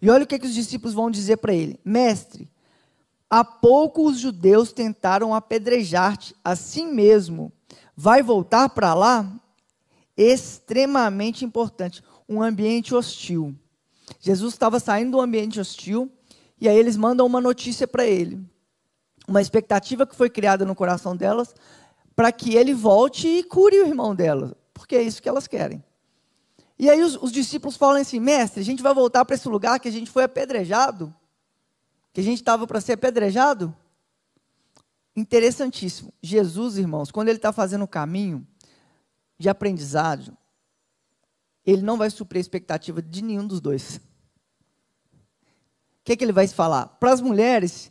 E 0.00 0.08
olha 0.08 0.24
o 0.24 0.26
que, 0.26 0.38
que 0.38 0.46
os 0.46 0.54
discípulos 0.54 0.94
vão 0.94 1.10
dizer 1.10 1.36
para 1.36 1.52
ele: 1.52 1.78
Mestre, 1.84 2.48
há 3.28 3.44
pouco 3.44 4.06
os 4.06 4.18
judeus 4.18 4.72
tentaram 4.72 5.34
apedrejar-te, 5.34 6.34
assim 6.42 6.90
mesmo, 6.90 7.52
vai 7.94 8.22
voltar 8.22 8.70
para 8.70 8.94
lá? 8.94 9.30
Extremamente 10.16 11.44
importante, 11.44 12.02
um 12.26 12.40
ambiente 12.42 12.94
hostil. 12.94 13.54
Jesus 14.18 14.54
estava 14.54 14.80
saindo 14.80 15.10
do 15.10 15.20
ambiente 15.20 15.60
hostil 15.60 16.10
e 16.58 16.66
aí 16.66 16.78
eles 16.78 16.96
mandam 16.96 17.26
uma 17.26 17.42
notícia 17.42 17.86
para 17.86 18.06
ele. 18.06 18.42
Uma 19.28 19.42
expectativa 19.42 20.06
que 20.06 20.16
foi 20.16 20.30
criada 20.30 20.64
no 20.64 20.74
coração 20.74 21.14
delas 21.14 21.54
para 22.16 22.32
que 22.32 22.56
ele 22.56 22.72
volte 22.72 23.28
e 23.28 23.44
cure 23.44 23.78
o 23.78 23.86
irmão 23.86 24.14
delas, 24.14 24.54
porque 24.72 24.96
é 24.96 25.02
isso 25.02 25.22
que 25.22 25.28
elas 25.28 25.46
querem. 25.46 25.84
E 26.78 26.88
aí 26.88 27.02
os, 27.02 27.14
os 27.16 27.30
discípulos 27.30 27.76
falam 27.76 28.00
assim: 28.00 28.18
mestre, 28.18 28.60
a 28.60 28.64
gente 28.64 28.82
vai 28.82 28.94
voltar 28.94 29.24
para 29.24 29.34
esse 29.34 29.46
lugar 29.46 29.78
que 29.78 29.88
a 29.88 29.92
gente 29.92 30.10
foi 30.10 30.24
apedrejado, 30.24 31.14
que 32.12 32.20
a 32.20 32.24
gente 32.24 32.38
estava 32.38 32.66
para 32.66 32.80
ser 32.80 32.94
apedrejado. 32.94 33.76
Interessantíssimo. 35.14 36.12
Jesus, 36.22 36.76
irmãos, 36.76 37.10
quando 37.10 37.28
ele 37.28 37.38
está 37.38 37.52
fazendo 37.52 37.84
o 37.84 37.88
caminho 37.88 38.46
de 39.38 39.48
aprendizado, 39.48 40.36
ele 41.64 41.82
não 41.82 41.96
vai 41.96 42.10
suprir 42.10 42.38
a 42.38 42.40
expectativa 42.40 43.02
de 43.02 43.22
nenhum 43.22 43.46
dos 43.46 43.60
dois. 43.60 43.96
O 43.96 44.00
que, 46.04 46.12
é 46.12 46.16
que 46.16 46.24
ele 46.24 46.32
vai 46.32 46.46
falar? 46.46 46.86
Para 46.86 47.12
as 47.12 47.20
mulheres, 47.20 47.90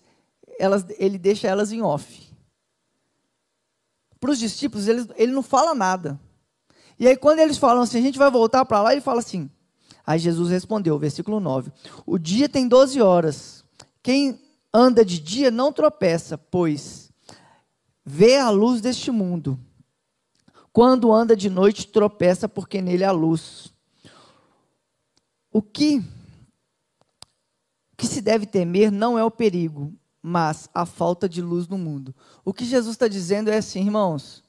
elas, 0.60 0.86
ele 0.98 1.17
deixa 1.17 1.48
elas 1.48 1.72
em 1.72 1.82
off. 1.82 2.25
Para 4.25 4.32
os 4.32 4.39
discípulos, 4.39 4.88
ele, 4.88 5.08
ele 5.17 5.32
não 5.32 5.44
fala 5.44 5.75
nada. 5.75 6.20
E 6.98 7.08
aí, 7.08 7.15
quando 7.15 7.38
eles 7.38 7.60
falam 7.60 7.84
assim, 7.84 8.00
a 8.00 8.01
gente 8.01 8.17
vai 8.17 8.32
voltar 8.32 8.65
para 8.65 8.82
lá, 8.82 8.91
ele 8.91 9.00
fala 9.00 9.20
assim. 9.20 9.48
Aí 10.03 10.17
Jesus 10.17 10.50
respondeu, 10.50 10.98
versículo 10.98 11.39
9: 11.39 11.72
O 12.08 12.17
dia 12.17 12.50
tem 12.50 12.67
12 12.67 13.00
horas. 13.00 13.63
Quem 14.01 14.41
anda 14.74 15.05
de 15.05 15.20
dia 15.20 15.51
não 15.51 15.72
tropeça, 15.72 16.39
pois 16.39 17.12
vê 18.03 18.38
a 18.38 18.50
luz 18.50 18.82
deste 18.82 19.12
mundo. 19.12 19.60
Quando 20.74 21.13
anda 21.13 21.36
de 21.36 21.48
noite, 21.48 21.88
tropeça, 21.88 22.50
porque 22.50 22.82
nele 22.82 23.03
há 23.03 23.12
luz. 23.12 23.72
O 25.51 25.62
que, 25.62 26.03
que 27.96 28.08
se 28.08 28.22
deve 28.22 28.48
temer 28.48 28.91
não 28.91 29.20
é 29.20 29.24
o 29.24 29.29
perigo, 29.29 29.94
mas 30.27 30.67
a 30.74 30.88
falta 30.88 31.29
de 31.29 31.39
luz 31.39 31.67
no 31.67 31.77
mundo. 31.77 32.13
O 32.44 32.51
que 32.51 32.65
Jesus 32.65 32.96
está 32.96 33.08
dizendo 33.08 33.51
é 33.51 33.58
assim, 33.58 33.82
irmãos. 33.82 34.44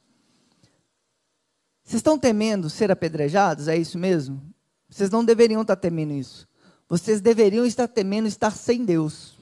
Vocês 1.85 1.99
estão 1.99 2.19
temendo 2.19 2.71
ser 2.71 2.91
apedrejados? 2.91 3.69
É 3.69 3.77
isso 3.77 3.99
mesmo? 3.99 4.41
Vocês 4.89 5.11
não 5.11 5.23
deveriam 5.23 5.61
estar 5.61 5.77
temendo 5.77 6.15
isso. 6.15 6.49
Vocês 6.89 7.21
deveriam 7.21 7.67
estar 7.67 7.87
temendo 7.89 8.27
estar 8.27 8.51
sem 8.53 8.87
Deus. 8.87 9.39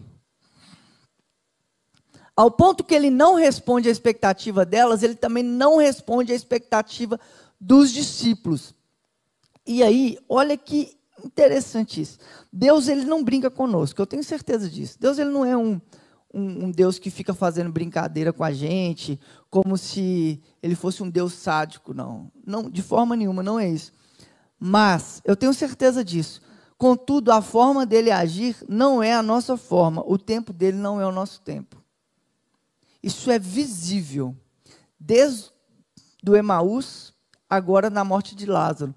Ao 2.35 2.51
ponto 2.51 2.83
que 2.83 2.97
ele 2.97 3.11
não 3.11 3.37
responde 3.37 3.89
à 3.89 3.93
expectativa 3.93 4.67
delas, 4.67 5.05
ele 5.05 5.15
também 5.15 5.45
não 5.45 5.77
responde 5.77 6.33
à 6.33 6.35
expectativa 6.35 7.21
dos 7.61 7.93
discípulos. 7.93 8.75
E 9.65 9.85
aí, 9.85 10.19
olha 10.29 10.59
que 10.59 10.99
interessante 11.25 12.01
isso. 12.01 12.19
Deus 12.53 12.89
ele 12.89 13.05
não 13.05 13.23
brinca 13.23 13.49
conosco, 13.53 14.03
eu 14.03 14.07
tenho 14.07 14.25
certeza 14.25 14.69
disso. 14.69 14.99
Deus 14.99 15.17
ele 15.17 15.31
não 15.31 15.45
é 15.45 15.57
um, 15.57 15.81
um, 16.35 16.65
um, 16.65 16.71
Deus 16.71 16.99
que 16.99 17.11
fica 17.11 17.33
fazendo 17.33 17.71
brincadeira 17.71 18.33
com 18.33 18.43
a 18.43 18.53
gente, 18.53 19.19
como 19.51 19.77
se 19.79 20.43
ele 20.63 20.75
fosse 20.75 21.03
um 21.03 21.09
Deus 21.09 21.33
sádico, 21.35 21.95
não. 21.95 22.31
não. 22.47 22.69
De 22.69 22.83
forma 22.83 23.15
nenhuma, 23.15 23.43
não 23.43 23.59
é 23.59 23.69
isso. 23.69 23.93
Mas, 24.59 25.23
eu 25.25 25.37
tenho 25.37 25.55
certeza 25.55 26.05
disso. 26.05 26.43
Contudo, 26.77 27.31
a 27.31 27.41
forma 27.41 27.87
dele 27.87 28.11
agir 28.11 28.57
não 28.69 29.03
é 29.03 29.15
a 29.15 29.23
nossa 29.23 29.57
forma, 29.57 30.03
o 30.07 30.19
tempo 30.19 30.53
dele 30.53 30.77
não 30.77 31.01
é 31.01 31.07
o 31.07 31.13
nosso 31.13 31.41
tempo. 31.41 31.83
Isso 33.03 33.31
é 33.31 33.39
visível. 33.39 34.37
Desde 34.99 35.53
do 36.23 36.35
Emaús, 36.35 37.13
agora 37.49 37.91
na 37.91 38.03
morte 38.03 38.35
de 38.35 38.47
Lázaro. 38.47 38.95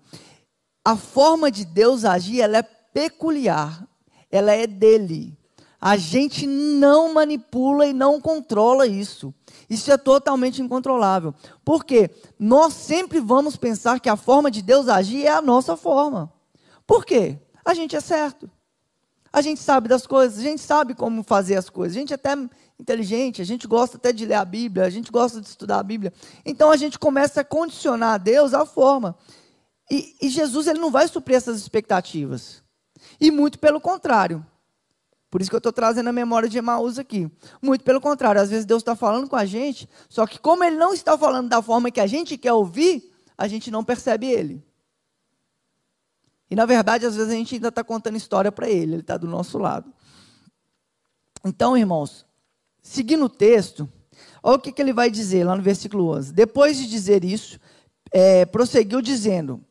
A 0.84 0.96
forma 0.96 1.52
de 1.52 1.66
Deus 1.66 2.06
agir, 2.06 2.40
ela 2.40 2.60
é 2.60 2.64
peculiar. 2.64 3.86
Ela 4.32 4.54
é 4.54 4.66
dele. 4.66 5.38
A 5.80 5.96
gente 5.96 6.48
não 6.48 7.14
manipula 7.14 7.86
e 7.86 7.94
não 7.94 8.20
controla 8.20 8.88
isso. 8.88 9.34
Isso 9.70 9.92
é 9.92 9.98
totalmente 9.98 10.62
incontrolável. 10.62 11.36
Por 11.64 11.86
quê? 11.86 12.10
Nós 12.40 12.74
sempre 12.74 13.20
vamos 13.20 13.56
pensar 13.56 14.00
que 14.00 14.10
a 14.10 14.16
forma 14.16 14.50
de 14.50 14.62
Deus 14.62 14.88
agir 14.88 15.26
é 15.26 15.32
a 15.32 15.42
nossa 15.42 15.78
forma. 15.78 16.34
Por 16.86 17.06
quê? 17.06 17.38
A 17.64 17.74
gente 17.74 17.96
é 17.96 18.00
certo. 18.00 18.50
A 19.32 19.42
gente 19.42 19.60
sabe 19.60 19.88
das 19.88 20.08
coisas, 20.08 20.40
a 20.40 20.42
gente 20.42 20.62
sabe 20.62 20.96
como 20.96 21.22
fazer 21.22 21.58
as 21.58 21.70
coisas. 21.70 21.96
A 21.96 22.00
gente 22.00 22.14
é 22.14 22.16
até 22.16 22.34
inteligente, 22.80 23.42
a 23.42 23.46
gente 23.46 23.68
gosta 23.68 23.98
até 23.98 24.12
de 24.12 24.26
ler 24.26 24.36
a 24.36 24.46
Bíblia, 24.46 24.86
a 24.86 24.90
gente 24.90 25.12
gosta 25.12 25.40
de 25.40 25.48
estudar 25.48 25.80
a 25.80 25.84
Bíblia. 25.84 26.12
Então 26.46 26.72
a 26.72 26.78
gente 26.78 26.98
começa 26.98 27.42
a 27.42 27.44
condicionar 27.44 28.16
a 28.16 28.18
Deus 28.18 28.54
à 28.54 28.66
forma. 28.66 29.16
E, 29.92 30.16
e 30.22 30.30
Jesus 30.30 30.66
ele 30.66 30.80
não 30.80 30.90
vai 30.90 31.08
suprir 31.08 31.38
essas 31.38 31.60
expectativas. 31.60 32.64
E 33.20 33.30
muito 33.30 33.60
pelo 33.60 33.80
contrário. 33.80 34.44
Por 35.30 35.42
isso 35.42 35.50
que 35.50 35.56
eu 35.56 35.60
estou 35.60 35.74
trazendo 35.74 36.08
a 36.08 36.14
memória 36.14 36.48
de 36.48 36.58
Emaús 36.58 36.98
aqui. 36.98 37.30
Muito 37.62 37.84
pelo 37.84 38.00
contrário, 38.00 38.42
às 38.42 38.50
vezes 38.50 38.66
Deus 38.66 38.82
está 38.82 38.96
falando 38.96 39.30
com 39.30 39.36
a 39.36 39.46
gente, 39.46 39.90
só 40.08 40.26
que 40.26 40.40
como 40.40 40.64
Ele 40.64 40.78
não 40.78 40.94
está 40.94 41.18
falando 41.18 41.50
da 41.50 41.62
forma 41.62 41.92
que 41.92 42.00
a 42.00 42.08
gente 42.08 42.38
quer 42.38 42.54
ouvir, 42.54 43.12
a 43.38 43.48
gente 43.48 43.70
não 43.70 43.84
percebe 43.84 44.28
Ele. 44.28 44.64
E 46.50 46.56
na 46.56 46.66
verdade, 46.66 47.06
às 47.06 47.16
vezes 47.16 47.32
a 47.32 47.36
gente 47.36 47.56
ainda 47.56 47.68
está 47.68 47.84
contando 47.84 48.16
história 48.16 48.52
para 48.52 48.70
Ele, 48.70 48.94
Ele 48.94 49.02
está 49.02 49.18
do 49.18 49.28
nosso 49.28 49.58
lado. 49.58 49.94
Então, 51.44 51.78
irmãos, 51.78 52.26
seguindo 52.82 53.26
o 53.26 53.30
texto, 53.30 53.88
olha 54.42 54.56
o 54.56 54.60
que, 54.60 54.72
que 54.72 54.82
ele 54.82 54.94
vai 54.94 55.10
dizer 55.10 55.44
lá 55.44 55.56
no 55.56 55.62
versículo 55.62 56.10
11. 56.10 56.34
Depois 56.34 56.78
de 56.78 56.88
dizer 56.88 57.24
isso, 57.24 57.60
é, 58.12 58.46
prosseguiu 58.46 59.02
dizendo: 59.02 59.62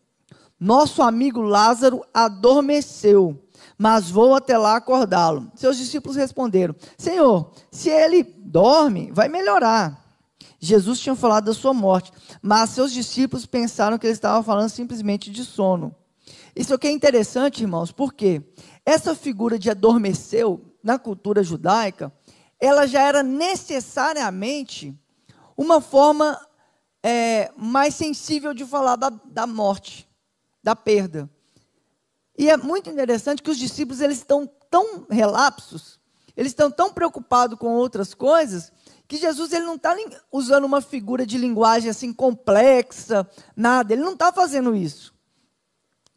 Nosso 0.61 1.03
amigo 1.03 1.41
Lázaro 1.41 2.05
adormeceu 2.13 3.43
mas 3.79 4.11
vou 4.11 4.35
até 4.35 4.57
lá 4.57 4.77
acordá-lo. 4.77 5.51
Seus 5.55 5.77
discípulos 5.77 6.17
responderam: 6.17 6.75
Senhor, 6.97 7.53
se 7.71 7.91
ele 7.91 8.23
dorme, 8.23 9.11
vai 9.13 9.29
melhorar. 9.29 10.05
Jesus 10.59 11.01
tinha 11.01 11.15
falado 11.15 11.45
da 11.45 11.55
sua 11.55 11.75
morte, 11.75 12.13
mas 12.41 12.71
seus 12.71 12.93
discípulos 12.93 13.45
pensaram 13.47 13.99
que 13.99 14.07
ele 14.07 14.15
estava 14.15 14.43
falando 14.43 14.71
simplesmente 14.71 15.31
de 15.31 15.45
sono. 15.45 15.95
Isso 16.55 16.73
aqui 16.73 16.87
é 16.89 16.91
interessante, 16.91 17.63
irmãos, 17.63 17.93
porque 17.93 18.43
essa 18.85 19.15
figura 19.15 19.59
de 19.59 19.71
adormeceu 19.71 20.75
na 20.83 20.99
cultura 20.99 21.43
judaica, 21.43 22.13
ela 22.59 22.87
já 22.87 23.03
era 23.03 23.23
necessariamente 23.23 24.99
uma 25.57 25.81
forma 25.81 26.41
é, 27.03 27.53
mais 27.57 27.95
sensível 27.95 28.55
de 28.55 28.65
falar 28.65 28.97
da, 28.97 29.11
da 29.11 29.47
morte, 29.47 30.09
da 30.63 30.75
perda. 30.75 31.31
E 32.39 32.51
é 32.51 32.57
muito 32.57 32.91
interessante 32.91 33.43
que 33.43 33.51
os 33.51 33.59
discípulos 33.59 34.01
eles 34.01 34.19
estão 34.19 34.49
tão 34.71 35.07
relapsos, 35.09 35.99
eles 36.37 36.53
estão 36.53 36.71
tão 36.71 36.93
preocupados 36.93 37.59
com 37.59 37.69
outras 37.69 38.13
coisas, 38.13 38.71
que 39.09 39.17
Jesus 39.17 39.53
ele 39.53 39.65
não 39.65 39.77
está 39.77 39.97
usando 40.31 40.65
uma 40.65 40.81
figura 40.81 41.25
de 41.25 41.39
linguagem 41.39 41.89
assim 41.89 42.13
complexa, 42.13 43.29
nada. 43.55 43.93
Ele 43.93 44.03
não 44.03 44.13
está 44.13 44.33
fazendo 44.33 44.75
isso. 44.75 45.15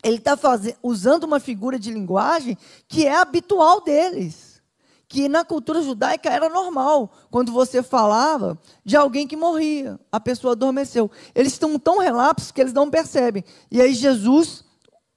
Ele 0.03 0.17
está 0.17 0.38
usando 0.81 1.25
uma 1.25 1.39
figura 1.39 1.77
de 1.77 1.91
linguagem 1.91 2.57
que 2.88 3.05
é 3.05 3.15
habitual 3.15 3.81
deles, 3.81 4.61
que 5.07 5.27
na 5.29 5.43
cultura 5.43 5.81
judaica 5.81 6.29
era 6.29 6.49
normal. 6.49 7.11
Quando 7.29 7.51
você 7.51 7.83
falava 7.83 8.57
de 8.83 8.95
alguém 8.95 9.27
que 9.27 9.35
morria, 9.35 9.99
a 10.11 10.19
pessoa 10.19 10.53
adormeceu. 10.53 11.11
Eles 11.35 11.53
estão 11.53 11.77
tão 11.77 11.99
relapsos 11.99 12.51
que 12.51 12.61
eles 12.61 12.73
não 12.73 12.89
percebem. 12.89 13.43
E 13.69 13.81
aí 13.81 13.93
Jesus 13.93 14.63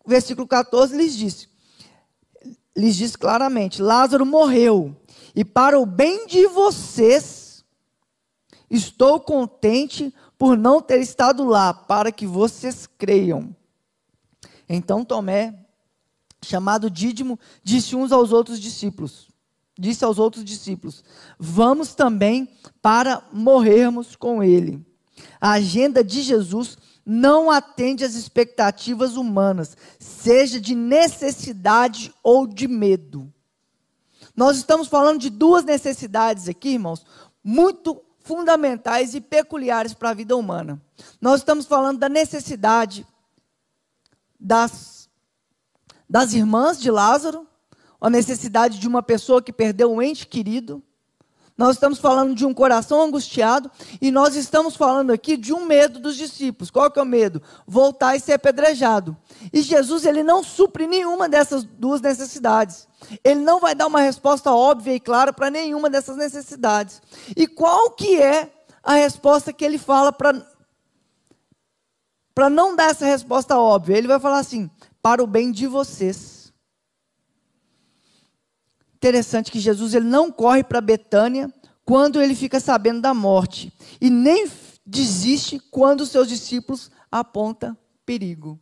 versículo 0.07 0.47
14 0.47 0.97
lhes 0.97 1.15
disse, 1.15 1.49
lhes 2.77 2.97
diz 2.97 3.17
claramente: 3.17 3.83
Lázaro 3.83 4.27
morreu, 4.27 4.97
e 5.35 5.45
para 5.45 5.79
o 5.79 5.87
bem 5.87 6.27
de 6.27 6.47
vocês, 6.47 7.65
estou 8.71 9.21
contente 9.21 10.15
por 10.39 10.57
não 10.57 10.81
ter 10.81 11.01
estado 11.01 11.45
lá, 11.45 11.73
para 11.73 12.11
que 12.11 12.27
vocês 12.27 12.87
creiam. 12.87 13.55
Então 14.69 15.05
Tomé, 15.05 15.67
chamado 16.43 16.91
Dídimo, 16.91 17.39
disse 17.63 17.95
uns 17.95 18.11
aos 18.11 18.33
outros 18.33 18.59
discípulos: 18.59 19.29
Disse 19.79 20.05
aos 20.05 20.19
outros 20.19 20.45
discípulos: 20.45 21.05
Vamos 21.39 21.95
também 21.95 22.49
para 22.81 23.27
morrermos 23.33 24.17
com 24.17 24.43
ele. 24.43 24.85
A 25.41 25.53
agenda 25.53 26.03
de 26.03 26.23
Jesus 26.23 26.77
não 27.05 27.51
atende 27.51 28.05
às 28.05 28.15
expectativas 28.15 29.17
humanas, 29.17 29.77
seja 29.99 30.61
de 30.61 30.75
necessidade 30.75 32.15
ou 32.23 32.47
de 32.47 32.69
medo. 32.69 33.33
Nós 34.37 34.57
estamos 34.57 34.89
falando 34.89 35.21
de 35.21 35.29
duas 35.29 35.65
necessidades 35.65 36.49
aqui, 36.49 36.71
irmãos, 36.71 37.05
muito 37.43 38.03
fundamentais 38.21 39.15
e 39.15 39.21
peculiares 39.21 39.95
para 39.95 40.11
a 40.11 40.15
vida 40.15 40.37
humana. 40.37 40.81
Nós 41.21 41.41
estamos 41.41 41.67
falando 41.67 41.99
da 41.99 42.09
necessidade 42.09 43.07
das, 44.39 45.09
das 46.09 46.33
irmãs 46.33 46.81
de 46.81 46.91
Lázaro, 46.91 47.47
a 48.01 48.09
necessidade 48.09 48.79
de 48.79 48.89
uma 48.89 49.03
pessoa 49.03 49.43
que 49.43 49.53
perdeu 49.53 49.93
um 49.93 50.01
ente 50.01 50.27
querido, 50.27 50.83
nós 51.63 51.77
estamos 51.77 52.01
falando 52.01 52.35
de 52.35 52.45
um 52.45 52.53
coração 52.53 53.01
angustiado 53.01 53.71
e 54.01 54.11
nós 54.11 54.35
estamos 54.35 54.75
falando 54.75 55.13
aqui 55.13 55.37
de 55.37 55.53
um 55.53 55.65
medo 55.65 56.01
dos 56.01 56.17
discípulos. 56.17 56.73
Qual 56.73 56.91
que 56.91 56.99
é 56.99 57.03
o 57.03 57.07
medo? 57.07 57.41
Voltar 57.65 58.17
e 58.17 58.21
ser 58.21 58.33
apedrejado. 58.33 59.17
E 59.53 59.63
Jesus 59.63 60.05
ele 60.05 60.25
não 60.25 60.43
supre 60.43 60.89
nenhuma 60.89 61.29
dessas 61.29 61.63
duas 61.63 62.01
necessidades. 62.01 62.89
Ele 63.23 63.39
não 63.39 63.61
vai 63.61 63.77
dar 63.77 63.87
uma 63.87 64.01
resposta 64.01 64.51
óbvia 64.51 64.93
e 64.97 64.99
clara 64.99 65.33
para 65.33 65.51
nenhuma 65.51 65.89
dessas 65.89 66.17
necessidades. 66.17 67.01
E 67.37 67.47
qual 67.47 67.93
que 67.93 68.21
é 68.21 68.53
a 68.83 68.95
resposta 68.95 69.53
que 69.53 69.65
ele 69.65 69.79
fala 69.79 70.13
para 70.13 70.45
para 72.35 72.51
não 72.51 72.75
dar 72.75 72.91
essa 72.91 73.07
resposta 73.07 73.57
óbvia? 73.57 73.97
Ele 73.97 74.09
vai 74.09 74.19
falar 74.19 74.41
assim: 74.41 74.69
para 75.01 75.23
o 75.23 75.29
bem 75.29 75.53
de 75.53 75.69
vocês 75.69 76.42
Interessante 79.03 79.51
que 79.51 79.59
Jesus 79.59 79.95
ele 79.95 80.07
não 80.07 80.31
corre 80.31 80.63
para 80.63 80.81
Betânia 80.81 81.53
quando 81.85 82.23
ele 82.23 82.37
fica 82.37 82.61
sabendo 82.61 83.01
da 83.01 83.13
morte 83.13 83.73
e 84.01 84.09
nem 84.09 84.49
desiste 84.87 85.59
quando 85.59 86.07
seus 86.07 86.29
discípulos 86.29 86.89
apontam 87.11 87.77
perigo. 88.07 88.61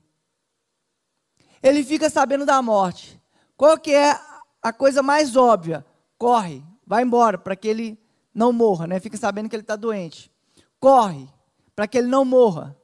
Ele 1.62 1.84
fica 1.84 2.08
sabendo 2.08 2.46
da 2.46 2.62
morte. 2.62 3.20
Qual 3.54 3.76
que 3.76 3.92
é 3.92 4.18
a 4.62 4.72
coisa 4.72 5.02
mais 5.02 5.36
óbvia? 5.36 5.84
Corre, 6.16 6.64
vai 6.86 7.02
embora 7.02 7.36
para 7.36 7.54
que 7.54 7.68
ele 7.68 8.02
não 8.34 8.50
morra, 8.50 8.86
né? 8.86 8.98
Fica 8.98 9.18
sabendo 9.18 9.46
que 9.46 9.54
ele 9.54 9.62
está 9.62 9.76
doente. 9.76 10.32
Corre 10.80 11.28
para 11.76 11.86
que 11.86 11.98
ele 11.98 12.08
não 12.08 12.24
morra. 12.24 12.74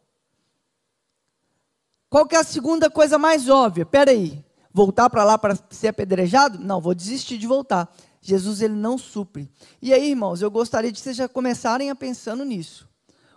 Qual 2.10 2.26
que 2.26 2.36
é 2.36 2.38
a 2.38 2.44
segunda 2.44 2.90
coisa 2.90 3.16
mais 3.16 3.48
óbvia? 3.48 3.84
Espera 3.84 4.10
aí 4.10 4.44
voltar 4.76 5.08
para 5.08 5.24
lá 5.24 5.38
para 5.38 5.58
ser 5.70 5.88
apedrejado? 5.88 6.58
Não, 6.58 6.82
vou 6.82 6.94
desistir 6.94 7.38
de 7.38 7.46
voltar. 7.46 7.90
Jesus 8.20 8.60
ele 8.60 8.74
não 8.74 8.98
supre. 8.98 9.50
E 9.80 9.94
aí, 9.94 10.10
irmãos, 10.10 10.42
eu 10.42 10.50
gostaria 10.50 10.92
de 10.92 11.00
vocês 11.00 11.16
já 11.16 11.26
começarem 11.26 11.88
a 11.88 11.94
pensando 11.94 12.44
nisso. 12.44 12.86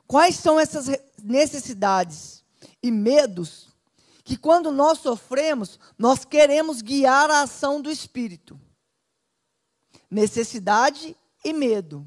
Quais 0.06 0.36
são 0.36 0.60
essas 0.60 0.90
necessidades 1.24 2.44
e 2.84 2.92
medos 2.92 3.70
que 4.26 4.36
quando 4.36 4.70
nós 4.70 5.00
sofremos, 5.00 5.80
nós 5.98 6.26
queremos 6.26 6.82
guiar 6.82 7.32
a 7.32 7.44
ação 7.44 7.82
do 7.82 7.90
espírito? 7.90 8.60
Necessidade 10.12 11.16
e 11.46 11.54
medo. 11.54 12.06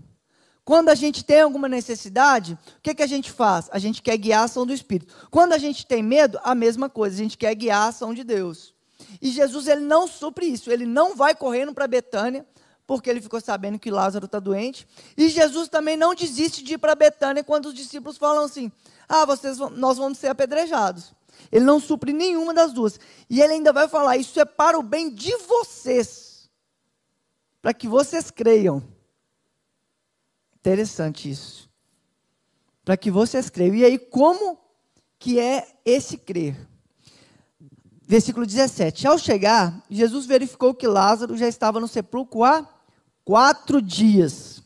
Quando 0.62 0.91
a 0.91 0.95
gente 0.95 1.25
tem 1.25 1.41
alguma 1.41 1.69
necessidade, 1.71 2.53
o 2.53 2.83
que, 2.83 2.95
que 2.95 3.03
a 3.03 3.07
gente 3.07 3.33
faz? 3.33 3.71
A 3.73 3.79
gente 3.79 4.03
quer 4.03 4.19
guiar 4.19 4.43
a 4.43 4.45
ação 4.45 4.67
do 4.67 4.75
Espírito. 4.75 5.12
Quando 5.31 5.55
a 5.55 5.59
gente 5.59 5.85
tem 5.85 6.03
medo, 6.03 6.39
a 6.45 6.55
mesma 6.55 6.89
coisa, 6.89 7.17
a 7.17 7.19
gente 7.19 7.37
quer 7.37 7.53
guiar 7.55 7.87
a 7.87 7.89
ação 7.89 8.15
de 8.15 8.23
Deus. 8.23 8.73
E 9.21 9.31
Jesus 9.31 9.66
ele 9.66 9.83
não 9.83 10.07
supre 10.07 10.47
isso, 10.47 10.71
ele 10.71 10.87
não 10.87 11.14
vai 11.14 11.35
correndo 11.35 11.75
para 11.75 11.87
Betânia, 11.87 12.47
porque 12.87 13.09
ele 13.09 13.21
ficou 13.21 13.40
sabendo 13.40 13.78
que 13.78 13.90
Lázaro 13.90 14.27
está 14.27 14.38
doente. 14.38 14.87
E 15.16 15.29
Jesus 15.29 15.68
também 15.68 15.96
não 15.96 16.14
desiste 16.14 16.62
de 16.62 16.75
ir 16.75 16.79
para 16.79 16.94
Betânia 16.94 17.44
quando 17.44 17.66
os 17.66 17.75
discípulos 17.75 18.18
falam 18.18 18.44
assim: 18.44 18.70
"Ah, 19.09 19.25
vocês 19.25 19.59
nós 19.59 19.98
vamos 19.98 20.18
ser 20.18 20.29
apedrejados". 20.29 21.14
Ele 21.51 21.64
não 21.64 21.81
supre 21.81 22.12
nenhuma 22.12 22.55
das 22.55 22.72
duas. 22.72 22.98
E 23.29 23.40
ele 23.40 23.55
ainda 23.55 23.72
vai 23.72 23.88
falar: 23.88 24.16
"Isso 24.16 24.38
é 24.40 24.44
para 24.44 24.79
o 24.79 24.83
bem 24.83 25.11
de 25.11 25.37
vocês, 25.38 26.51
para 27.61 27.72
que 27.72 27.88
vocês 27.88 28.31
creiam". 28.31 28.83
Interessante 30.57 31.31
isso. 31.31 31.70
Para 32.85 32.96
que 32.96 33.11
vocês 33.11 33.48
creiam. 33.51 33.75
E 33.75 33.85
aí 33.85 33.98
como 33.98 34.59
que 35.18 35.38
é 35.38 35.66
esse 35.85 36.16
crer? 36.16 36.57
Versículo 38.12 38.44
17. 38.44 39.07
Ao 39.07 39.16
chegar, 39.16 39.83
Jesus 39.88 40.27
verificou 40.27 40.75
que 40.75 40.87
Lázaro 40.87 41.35
já 41.35 41.48
estava 41.48 41.81
no 41.81 41.88
sepulcro 41.88 42.44
há 42.44 42.62
quatro 43.25 43.81
dias. 43.81 44.62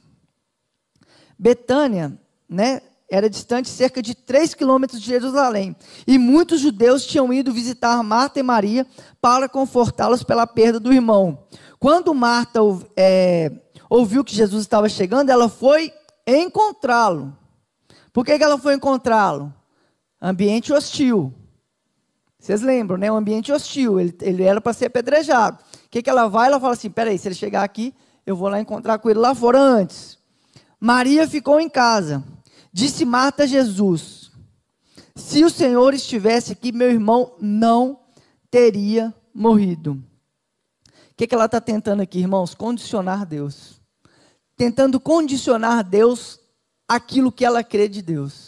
Betânia, 1.39 2.21
né, 2.49 2.83
era 3.09 3.31
distante 3.31 3.69
cerca 3.69 4.03
de 4.03 4.17
três 4.17 4.53
quilômetros 4.53 5.01
de 5.01 5.07
Jerusalém. 5.07 5.77
E 6.09 6.19
muitos 6.19 6.59
judeus 6.59 7.07
tinham 7.07 7.33
ido 7.33 7.53
visitar 7.53 8.03
Marta 8.03 8.41
e 8.41 8.43
Maria 8.43 8.85
para 9.21 9.49
confortá-los 9.49 10.25
pela 10.25 10.45
perda 10.45 10.81
do 10.81 10.93
irmão. 10.93 11.47
Quando 11.79 12.13
Marta 12.13 12.59
é, 12.97 13.53
ouviu 13.89 14.25
que 14.25 14.35
Jesus 14.35 14.63
estava 14.63 14.89
chegando, 14.89 15.31
ela 15.31 15.49
foi 15.49 15.93
encontrá-lo. 16.27 17.33
Por 18.13 18.25
que, 18.25 18.37
que 18.37 18.43
ela 18.43 18.59
foi 18.59 18.75
encontrá-lo? 18.75 19.55
Ambiente 20.21 20.73
hostil. 20.73 21.33
Vocês 22.39 22.63
lembram, 22.63 22.97
né? 22.97 23.11
Um 23.11 23.17
ambiente 23.17 23.53
hostil. 23.53 23.99
Ele, 23.99 24.17
ele 24.21 24.43
era 24.43 24.61
para 24.61 24.73
ser 24.73 24.87
apedrejado. 24.87 25.59
O 25.87 25.89
que, 25.91 26.03
que 26.03 26.11
ela 26.11 26.29
vai? 26.29 26.49
Ela 26.49 26.61
fala 26.61 26.75
assim: 26.75 26.91
peraí, 26.91 27.19
se 27.19 27.29
ele 27.29 27.35
chegar 27.35 27.63
aqui, 27.63 27.95
eu 28.25 28.37
vou 28.37 28.49
lá 28.49 28.61
encontrar 28.61 28.99
com 28.99 29.09
ele 29.09 29.19
lá 29.19 29.35
fora 29.35 29.59
antes. 29.59 30.19
Maria 30.79 31.27
ficou 31.27 31.61
em 31.61 31.69
casa. 31.69 32.23
Disse 32.73 33.05
Marta 33.05 33.45
a 33.45 33.47
Jesus: 33.47 34.31
Se 35.15 35.45
o 35.45 35.51
Senhor 35.51 35.95
estivesse 35.95 36.53
aqui, 36.53 36.73
meu 36.73 36.91
irmão 36.91 37.35
não 37.41 37.99
teria 38.51 39.15
morrido. 39.35 39.93
O 39.93 41.15
que, 41.17 41.27
que 41.27 41.35
ela 41.35 41.47
está 41.47 41.61
tentando 41.63 42.03
aqui, 42.03 42.19
irmãos? 42.19 42.55
Condicionar 42.55 43.25
Deus. 43.25 43.81
Tentando 44.55 45.01
condicionar 45.01 45.83
Deus 45.83 46.39
aquilo 46.87 47.33
que 47.33 47.45
ela 47.45 47.65
crê 47.65 47.89
de 47.89 48.03
Deus. 48.03 48.46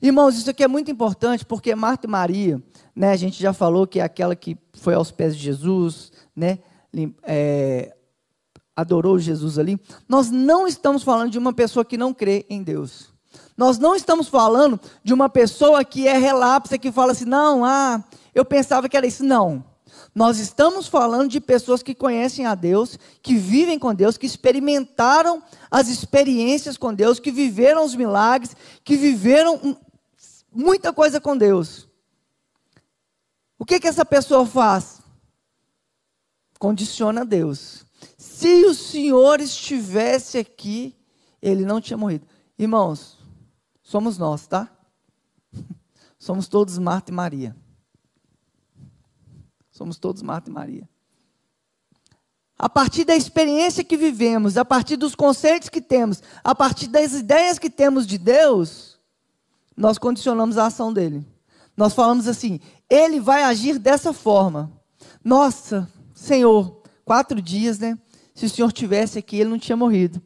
Irmãos, 0.00 0.36
isso 0.36 0.48
aqui 0.50 0.62
é 0.62 0.68
muito 0.68 0.90
importante 0.90 1.44
porque 1.44 1.74
Marta 1.74 2.06
e 2.06 2.10
Maria, 2.10 2.62
né, 2.94 3.10
a 3.10 3.16
gente 3.16 3.40
já 3.42 3.52
falou 3.52 3.86
que 3.86 4.00
é 4.00 4.02
aquela 4.02 4.36
que 4.36 4.56
foi 4.74 4.94
aos 4.94 5.10
pés 5.10 5.36
de 5.36 5.42
Jesus, 5.42 6.12
né, 6.34 6.58
é, 7.24 7.94
adorou 8.76 9.18
Jesus 9.18 9.58
ali. 9.58 9.80
Nós 10.08 10.30
não 10.30 10.66
estamos 10.68 11.02
falando 11.02 11.30
de 11.30 11.38
uma 11.38 11.52
pessoa 11.52 11.84
que 11.84 11.98
não 11.98 12.14
crê 12.14 12.46
em 12.48 12.62
Deus. 12.62 13.08
Nós 13.56 13.76
não 13.76 13.96
estamos 13.96 14.28
falando 14.28 14.78
de 15.02 15.12
uma 15.12 15.28
pessoa 15.28 15.84
que 15.84 16.06
é 16.06 16.16
relapsa, 16.16 16.78
que 16.78 16.92
fala 16.92 17.10
assim, 17.10 17.24
não, 17.24 17.64
ah, 17.64 18.04
eu 18.32 18.44
pensava 18.44 18.88
que 18.88 18.96
era 18.96 19.06
isso. 19.06 19.24
Não. 19.24 19.64
Nós 20.14 20.38
estamos 20.38 20.86
falando 20.86 21.28
de 21.28 21.40
pessoas 21.40 21.82
que 21.82 21.94
conhecem 21.94 22.46
a 22.46 22.54
Deus, 22.54 22.98
que 23.20 23.34
vivem 23.34 23.78
com 23.78 23.94
Deus, 23.94 24.16
que 24.16 24.26
experimentaram 24.26 25.42
as 25.70 25.88
experiências 25.88 26.76
com 26.76 26.94
Deus, 26.94 27.18
que 27.18 27.30
viveram 27.30 27.84
os 27.84 27.94
milagres, 27.94 28.56
que 28.84 28.96
viveram 28.96 29.76
muita 30.52 30.92
coisa 30.92 31.20
com 31.20 31.36
Deus. 31.36 31.88
O 33.58 33.64
que, 33.64 33.80
que 33.80 33.88
essa 33.88 34.04
pessoa 34.04 34.46
faz? 34.46 35.00
Condiciona 36.58 37.24
Deus. 37.24 37.84
Se 38.16 38.64
o 38.64 38.74
Senhor 38.74 39.40
estivesse 39.40 40.38
aqui, 40.38 40.96
ele 41.42 41.64
não 41.64 41.80
tinha 41.80 41.96
morrido. 41.96 42.26
Irmãos, 42.58 43.18
somos 43.82 44.18
nós, 44.18 44.46
tá? 44.46 44.70
Somos 46.18 46.48
todos 46.48 46.76
Marta 46.78 47.12
e 47.12 47.14
Maria. 47.14 47.56
Somos 49.70 49.98
todos 49.98 50.20
Marta 50.20 50.50
e 50.50 50.52
Maria. 50.52 50.88
A 52.58 52.68
partir 52.68 53.04
da 53.04 53.14
experiência 53.14 53.84
que 53.84 53.96
vivemos, 53.96 54.56
a 54.56 54.64
partir 54.64 54.96
dos 54.96 55.14
conceitos 55.14 55.68
que 55.68 55.80
temos, 55.80 56.20
a 56.42 56.56
partir 56.56 56.88
das 56.88 57.12
ideias 57.12 57.56
que 57.56 57.70
temos 57.70 58.04
de 58.04 58.18
Deus, 58.18 58.97
nós 59.78 59.96
condicionamos 59.96 60.58
a 60.58 60.66
ação 60.66 60.92
dele. 60.92 61.24
Nós 61.76 61.94
falamos 61.94 62.26
assim: 62.26 62.58
ele 62.90 63.20
vai 63.20 63.44
agir 63.44 63.78
dessa 63.78 64.12
forma. 64.12 64.72
Nossa, 65.24 65.88
Senhor, 66.12 66.82
quatro 67.04 67.40
dias, 67.40 67.78
né? 67.78 67.96
Se 68.34 68.46
o 68.46 68.50
Senhor 68.50 68.72
tivesse 68.72 69.18
aqui, 69.18 69.36
ele 69.36 69.50
não 69.50 69.58
tinha 69.58 69.76
morrido. 69.76 70.20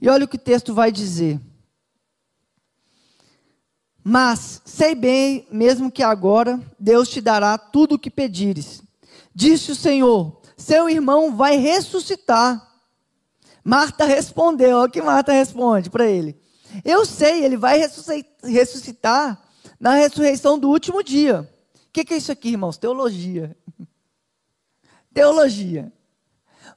E 0.00 0.08
olha 0.08 0.24
o 0.24 0.28
que 0.28 0.36
o 0.36 0.40
texto 0.40 0.72
vai 0.72 0.90
dizer. 0.90 1.38
Mas 4.02 4.62
sei 4.64 4.94
bem, 4.94 5.46
mesmo 5.50 5.90
que 5.90 6.02
agora, 6.02 6.60
Deus 6.78 7.08
te 7.08 7.20
dará 7.20 7.58
tudo 7.58 7.96
o 7.96 7.98
que 7.98 8.10
pedires. 8.10 8.82
Disse 9.34 9.72
o 9.72 9.76
Senhor: 9.76 10.40
Seu 10.56 10.88
irmão 10.88 11.36
vai 11.36 11.56
ressuscitar. 11.56 12.66
Marta 13.62 14.06
respondeu: 14.06 14.78
Olha 14.78 14.88
o 14.88 14.90
que 14.90 15.02
Marta 15.02 15.32
responde 15.32 15.90
para 15.90 16.06
ele: 16.06 16.40
Eu 16.84 17.04
sei, 17.04 17.44
ele 17.44 17.56
vai 17.56 17.78
ressuscitar 18.42 19.40
na 19.78 19.94
ressurreição 19.94 20.58
do 20.58 20.68
último 20.68 21.02
dia. 21.02 21.48
que, 21.92 22.04
que 22.04 22.14
é 22.14 22.16
isso 22.16 22.32
aqui, 22.32 22.50
irmãos? 22.50 22.76
Teologia. 22.76 23.56
Teologia. 25.12 25.92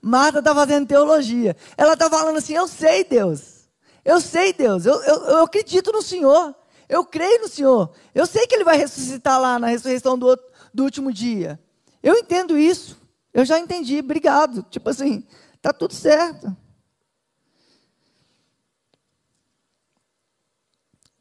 Marta 0.01 0.39
está 0.39 0.55
fazendo 0.55 0.87
teologia. 0.87 1.55
Ela 1.77 1.93
está 1.93 2.09
falando 2.09 2.37
assim: 2.37 2.53
Eu 2.53 2.67
sei, 2.67 3.03
Deus. 3.03 3.67
Eu 4.05 4.21
sei, 4.21 4.53
Deus. 4.53 4.85
Eu, 4.85 5.01
eu, 5.03 5.23
eu, 5.25 5.43
acredito 5.43 5.91
no 5.91 6.01
Senhor. 6.01 6.55
Eu 6.87 7.05
creio 7.05 7.41
no 7.41 7.47
Senhor. 7.47 7.91
Eu 8.15 8.25
sei 8.25 8.47
que 8.47 8.55
Ele 8.55 8.63
vai 8.63 8.77
ressuscitar 8.77 9.39
lá 9.39 9.59
na 9.59 9.67
ressurreição 9.67 10.17
do, 10.17 10.25
outro, 10.25 10.45
do 10.73 10.83
último 10.83 11.11
dia. 11.11 11.59
Eu 12.01 12.15
entendo 12.15 12.57
isso. 12.57 12.97
Eu 13.33 13.43
já 13.43 13.59
entendi. 13.59 13.99
Obrigado. 13.99 14.63
Tipo 14.69 14.89
assim, 14.89 15.23
está 15.55 15.73
tudo 15.73 15.93
certo. 15.93 16.55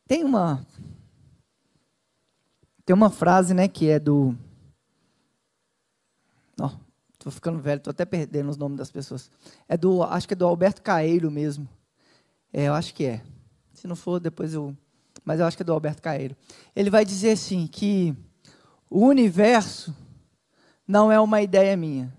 Tem 0.08 0.24
uma 0.24 0.66
tem 2.86 2.94
uma 2.94 3.10
frase, 3.10 3.52
né, 3.52 3.68
que 3.68 3.90
é 3.90 3.98
do 3.98 4.34
Ó, 6.58 6.66
oh, 6.66 6.70
tô 7.18 7.30
ficando 7.30 7.58
velho, 7.58 7.82
tô 7.82 7.90
até 7.90 8.06
perdendo 8.06 8.48
os 8.48 8.56
nomes 8.56 8.78
das 8.78 8.90
pessoas. 8.90 9.30
É 9.68 9.76
do, 9.76 10.02
acho 10.02 10.26
que 10.26 10.32
é 10.32 10.36
do 10.36 10.46
Alberto 10.46 10.80
Caeiro 10.80 11.30
mesmo. 11.30 11.68
É, 12.50 12.64
eu 12.64 12.74
acho 12.74 12.94
que 12.94 13.04
é. 13.04 13.22
Se 13.74 13.86
não 13.86 13.94
for, 13.94 14.18
depois 14.18 14.54
eu, 14.54 14.74
mas 15.22 15.38
eu 15.38 15.46
acho 15.46 15.56
que 15.56 15.62
é 15.62 15.66
do 15.66 15.74
Alberto 15.74 16.00
Caeiro. 16.00 16.34
Ele 16.74 16.88
vai 16.88 17.04
dizer 17.04 17.32
assim 17.32 17.66
que 17.66 18.16
o 18.88 19.06
universo 19.06 19.94
não 20.86 21.12
é 21.12 21.20
uma 21.20 21.42
ideia 21.42 21.76
minha. 21.76 22.10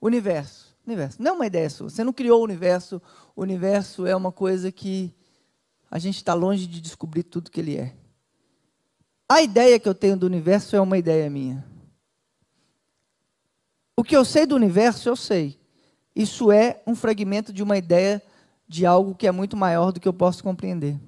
Universo, 0.00 0.76
universo, 0.84 1.22
não 1.22 1.30
é 1.30 1.34
uma 1.34 1.46
ideia 1.46 1.70
sua. 1.70 1.88
Você 1.88 2.02
não 2.02 2.12
criou 2.12 2.40
o 2.40 2.44
universo. 2.44 3.00
O 3.36 3.42
universo 3.42 4.04
é 4.04 4.16
uma 4.16 4.32
coisa 4.32 4.72
que 4.72 5.14
a 5.90 5.98
gente 5.98 6.16
está 6.16 6.34
longe 6.34 6.66
de 6.66 6.80
descobrir 6.80 7.22
tudo 7.22 7.50
que 7.50 7.60
ele 7.60 7.76
é. 7.76 7.94
A 9.28 9.42
ideia 9.42 9.78
que 9.78 9.88
eu 9.88 9.94
tenho 9.94 10.16
do 10.16 10.26
universo 10.26 10.74
é 10.74 10.80
uma 10.80 10.96
ideia 10.96 11.28
minha. 11.28 11.64
O 13.96 14.04
que 14.04 14.16
eu 14.16 14.24
sei 14.24 14.46
do 14.46 14.54
universo, 14.54 15.08
eu 15.08 15.16
sei. 15.16 15.58
Isso 16.14 16.50
é 16.50 16.82
um 16.86 16.94
fragmento 16.94 17.52
de 17.52 17.62
uma 17.62 17.76
ideia 17.76 18.22
de 18.66 18.84
algo 18.84 19.14
que 19.14 19.26
é 19.26 19.32
muito 19.32 19.56
maior 19.56 19.92
do 19.92 20.00
que 20.00 20.08
eu 20.08 20.12
posso 20.12 20.42
compreender. 20.42 20.98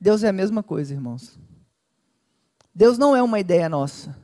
Deus 0.00 0.22
é 0.22 0.28
a 0.28 0.32
mesma 0.32 0.62
coisa, 0.62 0.92
irmãos. 0.92 1.38
Deus 2.74 2.98
não 2.98 3.14
é 3.14 3.22
uma 3.22 3.38
ideia 3.38 3.68
nossa. 3.68 4.16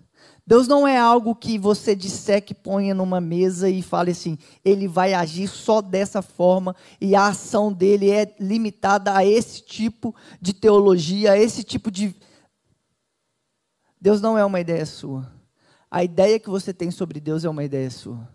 Deus 0.51 0.67
não 0.67 0.85
é 0.85 0.99
algo 0.99 1.33
que 1.33 1.57
você 1.57 1.95
disser 1.95 2.45
que 2.45 2.53
ponha 2.53 2.93
numa 2.93 3.21
mesa 3.21 3.71
e 3.71 3.81
fale 3.81 4.11
assim, 4.11 4.37
ele 4.65 4.89
vai 4.89 5.15
agir 5.15 5.47
só 5.47 5.81
dessa 5.81 6.23
forma 6.23 6.75
e 7.01 7.15
a 7.15 7.29
ação 7.29 7.73
dele 7.73 8.11
é 8.11 8.35
limitada 8.41 9.17
a 9.17 9.25
esse 9.25 9.63
tipo 9.63 10.13
de 10.41 10.53
teologia, 10.53 11.31
a 11.31 11.39
esse 11.39 11.63
tipo 11.63 11.89
de. 11.89 12.17
Deus 14.01 14.21
não 14.21 14.37
é 14.37 14.45
uma 14.45 14.59
ideia 14.59 14.85
sua. 14.85 15.33
A 15.89 16.03
ideia 16.03 16.41
que 16.41 16.51
você 16.51 16.75
tem 16.75 16.91
sobre 16.91 17.21
Deus 17.21 17.45
é 17.45 17.49
uma 17.49 17.63
ideia 17.63 17.89
sua. 17.89 18.29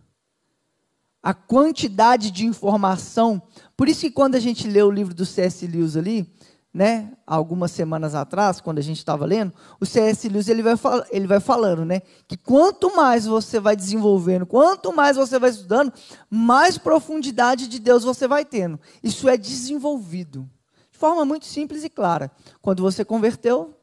A 1.22 1.34
quantidade 1.34 2.32
de 2.32 2.46
informação. 2.46 3.42
Por 3.76 3.90
isso 3.90 4.00
que 4.00 4.12
quando 4.12 4.36
a 4.36 4.40
gente 4.40 4.70
lê 4.70 4.82
o 4.82 4.90
livro 4.90 5.14
do 5.14 5.26
C.S. 5.26 5.68
Lewis 5.68 5.98
ali, 5.98 6.34
né, 6.76 7.14
algumas 7.26 7.72
semanas 7.72 8.14
atrás, 8.14 8.60
quando 8.60 8.80
a 8.80 8.82
gente 8.82 8.98
estava 8.98 9.26
lendo, 9.26 9.54
o 9.80 9.86
C.S. 9.86 10.28
Lewis 10.28 10.50
ele 10.50 10.62
vai, 10.62 10.74
ele 11.10 11.26
vai 11.26 11.40
falando 11.40 11.86
né, 11.86 12.02
que 12.28 12.36
quanto 12.36 12.94
mais 12.94 13.26
você 13.26 13.62
vai 13.62 13.78
desenvolvendo, 13.78 14.46
quanto 14.46 14.92
mais 14.92 15.16
você 15.16 15.40
vai 15.40 15.52
estudando, 15.52 15.94
mais 16.30 16.78
profundidade 16.78 17.70
de 17.70 17.80
Deus 17.80 18.04
você 18.04 18.28
vai 18.28 18.44
tendo. 18.44 18.78
Isso 19.02 19.30
é 19.30 19.38
desenvolvido. 19.38 20.50
De 20.92 20.98
forma 20.98 21.24
muito 21.24 21.46
simples 21.46 21.86
e 21.86 21.90
clara. 21.90 22.30
Quando 22.62 22.84
você 22.84 23.06
converteu, 23.06 23.74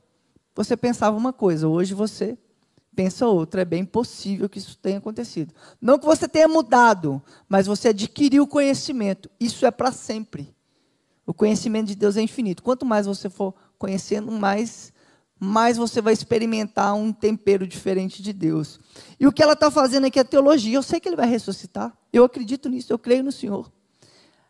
você 0.55 0.77
pensava 0.77 1.17
uma 1.17 1.33
coisa, 1.33 1.67
hoje 1.67 1.95
você 1.95 2.37
pensa 2.95 3.27
outra. 3.27 3.63
É 3.63 3.65
bem 3.65 3.87
possível 3.87 4.51
que 4.51 4.59
isso 4.59 4.77
tenha 4.77 4.99
acontecido. 4.99 5.55
Não 5.81 5.99
que 5.99 6.05
você 6.05 6.29
tenha 6.29 6.47
mudado, 6.47 7.23
mas 7.49 7.67
você 7.67 7.89
adquiriu 7.89 8.47
conhecimento. 8.47 9.31
Isso 9.41 9.65
é 9.65 9.71
para 9.71 9.91
sempre. 9.93 10.55
O 11.27 11.33
conhecimento 11.33 11.89
de 11.89 11.95
Deus 11.95 12.17
é 12.17 12.23
infinito. 12.23 12.63
Quanto 12.63 12.85
mais 12.85 13.07
você 13.07 13.31
for 13.31 13.55
conhecendo, 13.79 14.31
mais, 14.33 14.93
mais 15.39 15.77
você 15.77 16.01
vai 16.01 16.13
experimentar 16.13 16.95
um 16.95 17.13
tempero 17.13 17.67
diferente 17.67 18.23
de 18.23 18.33
Deus. 18.33 18.81
E 19.19 19.27
o 19.27 19.33
que 19.33 19.43
ela 19.43 19.53
está 19.53 19.71
fazendo 19.71 20.07
aqui 20.07 20.19
é 20.19 20.25
teologia. 20.25 20.75
Eu 20.75 20.83
sei 20.83 20.99
que 20.99 21.09
ele 21.09 21.17
vai 21.17 21.29
ressuscitar. 21.29 21.97
Eu 22.13 22.25
acredito 22.25 22.69
nisso, 22.69 22.93
eu 22.93 22.99
creio 22.99 23.23
no 23.23 23.33
Senhor. 23.33 23.71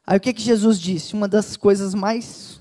Aí 0.06 0.16
o 0.16 0.20
que, 0.20 0.32
que 0.32 0.42
Jesus 0.42 0.80
disse? 0.80 1.14
Uma 1.14 1.28
das 1.28 1.56
coisas 1.56 1.94
mais. 1.94 2.60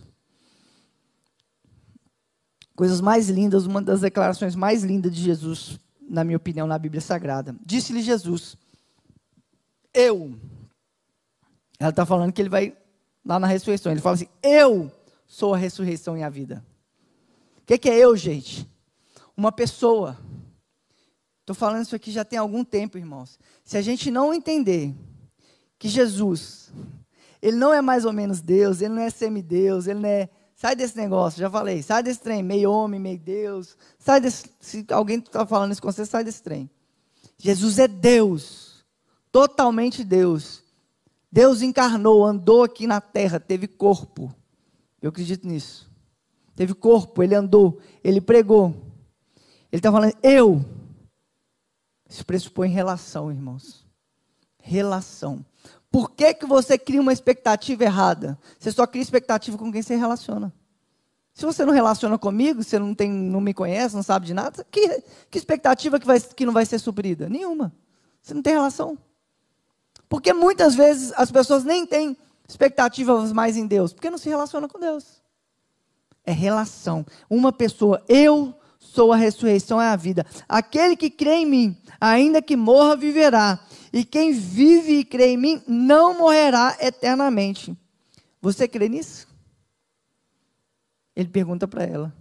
Coisas 2.75 3.01
mais 3.01 3.29
lindas, 3.29 3.65
uma 3.65 3.81
das 3.81 4.01
declarações 4.01 4.55
mais 4.55 4.83
lindas 4.83 5.13
de 5.13 5.21
Jesus, 5.21 5.79
na 6.01 6.23
minha 6.23 6.37
opinião, 6.37 6.65
na 6.65 6.77
Bíblia 6.77 7.01
Sagrada. 7.01 7.55
Disse-lhe 7.65 8.01
Jesus: 8.01 8.55
Eu. 9.93 10.37
Ela 11.79 11.89
está 11.89 12.05
falando 12.05 12.31
que 12.31 12.41
ele 12.41 12.49
vai 12.49 12.75
lá 13.25 13.39
na 13.39 13.47
ressurreição. 13.47 13.91
Ele 13.91 14.01
fala 14.01 14.15
assim: 14.15 14.27
Eu 14.43 14.91
sou 15.25 15.53
a 15.53 15.57
ressurreição 15.57 16.17
e 16.17 16.23
a 16.23 16.29
vida. 16.29 16.65
O 17.59 17.65
que, 17.65 17.77
que 17.77 17.89
é 17.89 17.97
eu, 17.97 18.15
gente? 18.15 18.69
Uma 19.35 19.51
pessoa. 19.51 20.17
Estou 21.41 21.55
falando 21.55 21.83
isso 21.83 21.95
aqui 21.95 22.11
já 22.11 22.23
tem 22.23 22.37
algum 22.37 22.63
tempo, 22.63 22.97
irmãos. 22.97 23.39
Se 23.63 23.77
a 23.77 23.81
gente 23.81 24.11
não 24.11 24.33
entender 24.33 24.93
que 25.77 25.89
Jesus, 25.89 26.71
ele 27.41 27.57
não 27.57 27.73
é 27.73 27.81
mais 27.81 28.05
ou 28.05 28.13
menos 28.13 28.41
Deus, 28.41 28.81
ele 28.81 28.93
não 28.93 29.01
é 29.01 29.09
semideus, 29.09 29.87
ele 29.87 29.99
não 29.99 30.09
é. 30.09 30.29
Sai 30.55 30.75
desse 30.75 30.95
negócio, 30.95 31.39
já 31.39 31.49
falei, 31.49 31.81
sai 31.81 32.03
desse 32.03 32.19
trem, 32.19 32.43
meio 32.43 32.71
homem, 32.71 32.99
meio 32.99 33.17
Deus. 33.17 33.75
Sai 33.97 34.21
desse. 34.21 34.45
Se 34.59 34.85
alguém 34.91 35.17
está 35.17 35.45
falando 35.45 35.71
isso 35.71 35.81
com 35.81 35.91
você, 35.91 36.05
sai 36.05 36.23
desse 36.23 36.43
trem. 36.43 36.69
Jesus 37.37 37.79
é 37.79 37.87
Deus, 37.87 38.85
totalmente 39.31 40.03
Deus. 40.03 40.63
Deus 41.31 41.61
encarnou, 41.61 42.25
andou 42.25 42.63
aqui 42.63 42.85
na 42.85 42.99
terra, 42.99 43.39
teve 43.39 43.67
corpo. 43.67 44.33
Eu 45.01 45.09
acredito 45.09 45.47
nisso. 45.47 45.89
Teve 46.55 46.73
corpo, 46.73 47.23
ele 47.23 47.33
andou, 47.33 47.79
ele 48.03 48.19
pregou. 48.19 48.75
Ele 49.71 49.79
está 49.79 49.91
falando, 49.91 50.13
eu. 50.21 50.63
Isso 52.09 52.25
pressupõe 52.25 52.69
relação, 52.69 53.31
irmãos. 53.31 53.85
Relação. 54.61 55.45
Por 55.89 56.11
que, 56.11 56.33
que 56.33 56.45
você 56.45 56.77
cria 56.77 57.01
uma 57.01 57.13
expectativa 57.13 57.83
errada? 57.83 58.37
Você 58.59 58.71
só 58.71 58.85
cria 58.85 59.01
expectativa 59.01 59.57
com 59.57 59.71
quem 59.71 59.81
você 59.81 59.95
relaciona. 59.95 60.53
Se 61.33 61.45
você 61.45 61.65
não 61.65 61.73
relaciona 61.73 62.17
comigo, 62.17 62.61
você 62.61 62.77
não, 62.77 62.93
tem, 62.93 63.09
não 63.09 63.39
me 63.39 63.53
conhece, 63.53 63.95
não 63.95 64.03
sabe 64.03 64.25
de 64.25 64.33
nada, 64.33 64.65
que, 64.69 65.01
que 65.29 65.37
expectativa 65.37 65.97
que, 65.97 66.05
vai, 66.05 66.19
que 66.19 66.45
não 66.45 66.53
vai 66.53 66.65
ser 66.65 66.77
suprida? 66.79 67.29
Nenhuma. 67.29 67.73
Você 68.21 68.33
não 68.33 68.41
tem 68.41 68.53
relação. 68.53 68.97
Porque 70.11 70.33
muitas 70.33 70.75
vezes 70.75 71.13
as 71.15 71.31
pessoas 71.31 71.63
nem 71.63 71.85
têm 71.85 72.17
expectativas 72.45 73.31
mais 73.31 73.55
em 73.55 73.65
Deus, 73.65 73.93
porque 73.93 74.09
não 74.09 74.17
se 74.17 74.27
relacionam 74.27 74.67
com 74.67 74.77
Deus. 74.77 75.23
É 76.25 76.33
relação. 76.33 77.05
Uma 77.29 77.53
pessoa, 77.53 78.03
eu 78.09 78.53
sou 78.77 79.13
a 79.13 79.15
ressurreição 79.15 79.81
e 79.81 79.85
a 79.85 79.95
vida. 79.95 80.25
Aquele 80.49 80.97
que 80.97 81.09
crê 81.09 81.35
em 81.35 81.45
mim, 81.45 81.77
ainda 81.97 82.41
que 82.41 82.57
morra, 82.57 82.97
viverá. 82.97 83.57
E 83.93 84.03
quem 84.03 84.33
vive 84.33 84.99
e 84.99 85.05
crê 85.05 85.27
em 85.27 85.37
mim 85.37 85.61
não 85.65 86.17
morrerá 86.17 86.75
eternamente. 86.81 87.73
Você 88.41 88.67
crê 88.67 88.89
nisso? 88.89 89.29
Ele 91.15 91.29
pergunta 91.29 91.69
para 91.69 91.85
ela. 91.85 92.13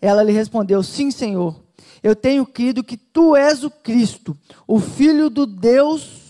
Ela 0.00 0.24
lhe 0.24 0.32
respondeu: 0.32 0.82
Sim, 0.82 1.12
Senhor. 1.12 1.62
Eu 2.02 2.16
tenho 2.16 2.44
crido 2.44 2.82
que 2.82 2.96
tu 2.96 3.36
és 3.36 3.62
o 3.62 3.70
Cristo, 3.70 4.36
o 4.66 4.80
Filho 4.80 5.30
do 5.30 5.46
Deus 5.46 6.21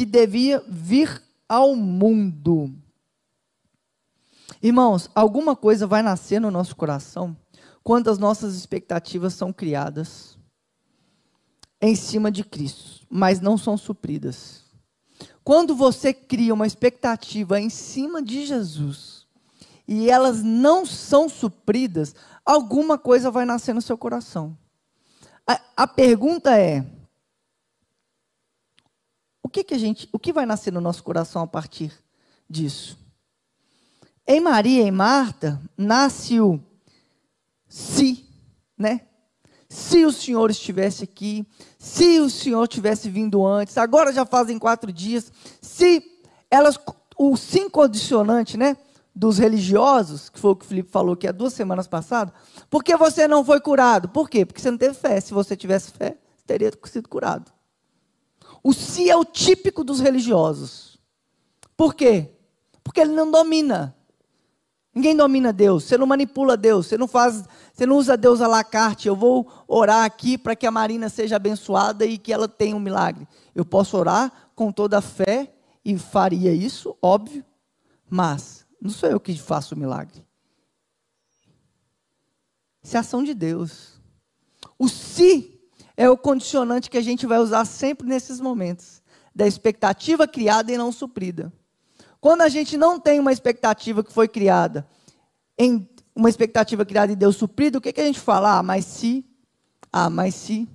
que 0.00 0.06
devia 0.06 0.64
vir 0.66 1.22
ao 1.46 1.76
mundo. 1.76 2.74
Irmãos, 4.62 5.10
alguma 5.14 5.54
coisa 5.54 5.86
vai 5.86 6.00
nascer 6.00 6.40
no 6.40 6.50
nosso 6.50 6.74
coração 6.74 7.36
quando 7.84 8.08
as 8.08 8.16
nossas 8.16 8.54
expectativas 8.54 9.34
são 9.34 9.52
criadas 9.52 10.38
em 11.82 11.94
cima 11.94 12.32
de 12.32 12.42
Cristo, 12.42 13.06
mas 13.10 13.42
não 13.42 13.58
são 13.58 13.76
supridas. 13.76 14.64
Quando 15.44 15.74
você 15.74 16.14
cria 16.14 16.54
uma 16.54 16.66
expectativa 16.66 17.60
em 17.60 17.68
cima 17.68 18.22
de 18.22 18.46
Jesus 18.46 19.26
e 19.86 20.08
elas 20.08 20.42
não 20.42 20.86
são 20.86 21.28
supridas, 21.28 22.14
alguma 22.42 22.96
coisa 22.96 23.30
vai 23.30 23.44
nascer 23.44 23.74
no 23.74 23.82
seu 23.82 23.98
coração. 23.98 24.56
A, 25.46 25.60
a 25.76 25.86
pergunta 25.86 26.58
é: 26.58 26.86
que, 29.50 29.64
que 29.64 29.74
a 29.74 29.78
gente, 29.78 30.08
o 30.12 30.18
que 30.18 30.32
vai 30.32 30.46
nascer 30.46 30.72
no 30.72 30.80
nosso 30.80 31.02
coração 31.02 31.42
a 31.42 31.46
partir 31.46 31.92
disso? 32.48 32.98
Em 34.26 34.40
Maria 34.40 34.84
e 34.84 34.90
Marta 34.90 35.60
nasce 35.76 36.40
o 36.40 36.60
se, 37.68 38.24
né? 38.78 39.02
Se 39.68 40.04
o 40.04 40.12
Senhor 40.12 40.50
estivesse 40.50 41.04
aqui, 41.04 41.46
se 41.78 42.18
o 42.20 42.30
Senhor 42.30 42.66
tivesse 42.66 43.08
vindo 43.08 43.46
antes, 43.46 43.78
agora 43.78 44.12
já 44.12 44.24
fazem 44.24 44.58
quatro 44.58 44.92
dias, 44.92 45.32
se 45.60 46.02
elas, 46.50 46.78
o 47.16 47.36
sim 47.36 47.68
condicionante, 47.68 48.56
né? 48.56 48.76
dos 49.14 49.38
religiosos, 49.38 50.28
que 50.28 50.38
foi 50.38 50.52
o 50.52 50.56
que 50.56 50.64
o 50.64 50.68
Felipe 50.68 50.90
falou 50.90 51.16
que 51.16 51.26
há 51.26 51.32
duas 51.32 51.52
semanas 51.52 51.86
passadas, 51.86 52.32
por 52.68 52.82
que 52.82 52.96
você 52.96 53.26
não 53.26 53.44
foi 53.44 53.60
curado? 53.60 54.08
Por 54.08 54.30
quê? 54.30 54.46
Porque 54.46 54.60
você 54.60 54.70
não 54.70 54.78
teve 54.78 54.94
fé. 54.94 55.20
Se 55.20 55.34
você 55.34 55.56
tivesse 55.56 55.90
fé, 55.90 56.16
teria 56.46 56.72
sido 56.84 57.08
curado. 57.08 57.52
O 58.62 58.72
si 58.72 59.10
é 59.10 59.16
o 59.16 59.24
típico 59.24 59.82
dos 59.82 60.00
religiosos. 60.00 60.98
Por 61.76 61.94
quê? 61.94 62.30
Porque 62.84 63.00
ele 63.00 63.12
não 63.12 63.30
domina. 63.30 63.96
Ninguém 64.94 65.16
domina 65.16 65.52
Deus, 65.52 65.84
você 65.84 65.96
não 65.96 66.06
manipula 66.06 66.56
Deus, 66.56 66.86
você 66.86 66.98
não 66.98 67.06
faz, 67.06 67.44
você 67.72 67.86
não 67.86 67.96
usa 67.96 68.16
Deus 68.16 68.40
à 68.40 68.48
la 68.48 68.64
carte. 68.64 69.06
Eu 69.06 69.14
vou 69.14 69.48
orar 69.68 70.04
aqui 70.04 70.36
para 70.36 70.56
que 70.56 70.66
a 70.66 70.70
Marina 70.70 71.08
seja 71.08 71.36
abençoada 71.36 72.04
e 72.04 72.18
que 72.18 72.32
ela 72.32 72.48
tenha 72.48 72.74
um 72.74 72.80
milagre. 72.80 73.26
Eu 73.54 73.64
posso 73.64 73.96
orar 73.96 74.50
com 74.54 74.72
toda 74.72 74.98
a 74.98 75.02
fé 75.02 75.54
e 75.84 75.96
faria 75.96 76.52
isso, 76.52 76.96
óbvio, 77.00 77.44
mas 78.08 78.66
não 78.80 78.90
sou 78.90 79.08
eu 79.08 79.20
que 79.20 79.36
faço 79.38 79.74
o 79.74 79.78
milagre. 79.78 80.26
Isso 82.82 82.96
é 82.96 83.00
ação 83.00 83.22
de 83.22 83.32
Deus. 83.32 84.00
O 84.78 84.88
se 84.88 85.59
é 86.00 86.08
o 86.08 86.16
condicionante 86.16 86.88
que 86.88 86.96
a 86.96 87.02
gente 87.02 87.26
vai 87.26 87.38
usar 87.38 87.66
sempre 87.66 88.08
nesses 88.08 88.40
momentos 88.40 89.02
da 89.34 89.46
expectativa 89.46 90.26
criada 90.26 90.72
e 90.72 90.78
não 90.78 90.90
suprida. 90.90 91.52
Quando 92.18 92.40
a 92.40 92.48
gente 92.48 92.78
não 92.78 92.98
tem 92.98 93.20
uma 93.20 93.30
expectativa 93.30 94.02
que 94.02 94.10
foi 94.10 94.26
criada, 94.26 94.88
em 95.58 95.86
uma 96.16 96.30
expectativa 96.30 96.86
criada 96.86 97.12
e 97.12 97.16
Deus 97.16 97.36
suprida, 97.36 97.76
o 97.76 97.82
que, 97.82 97.92
que 97.92 98.00
a 98.00 98.06
gente 98.06 98.18
fala? 98.18 98.56
Ah, 98.56 98.62
mas 98.62 98.86
se, 98.86 99.26
ah, 99.92 100.08
mas 100.08 100.34
se, 100.34 100.66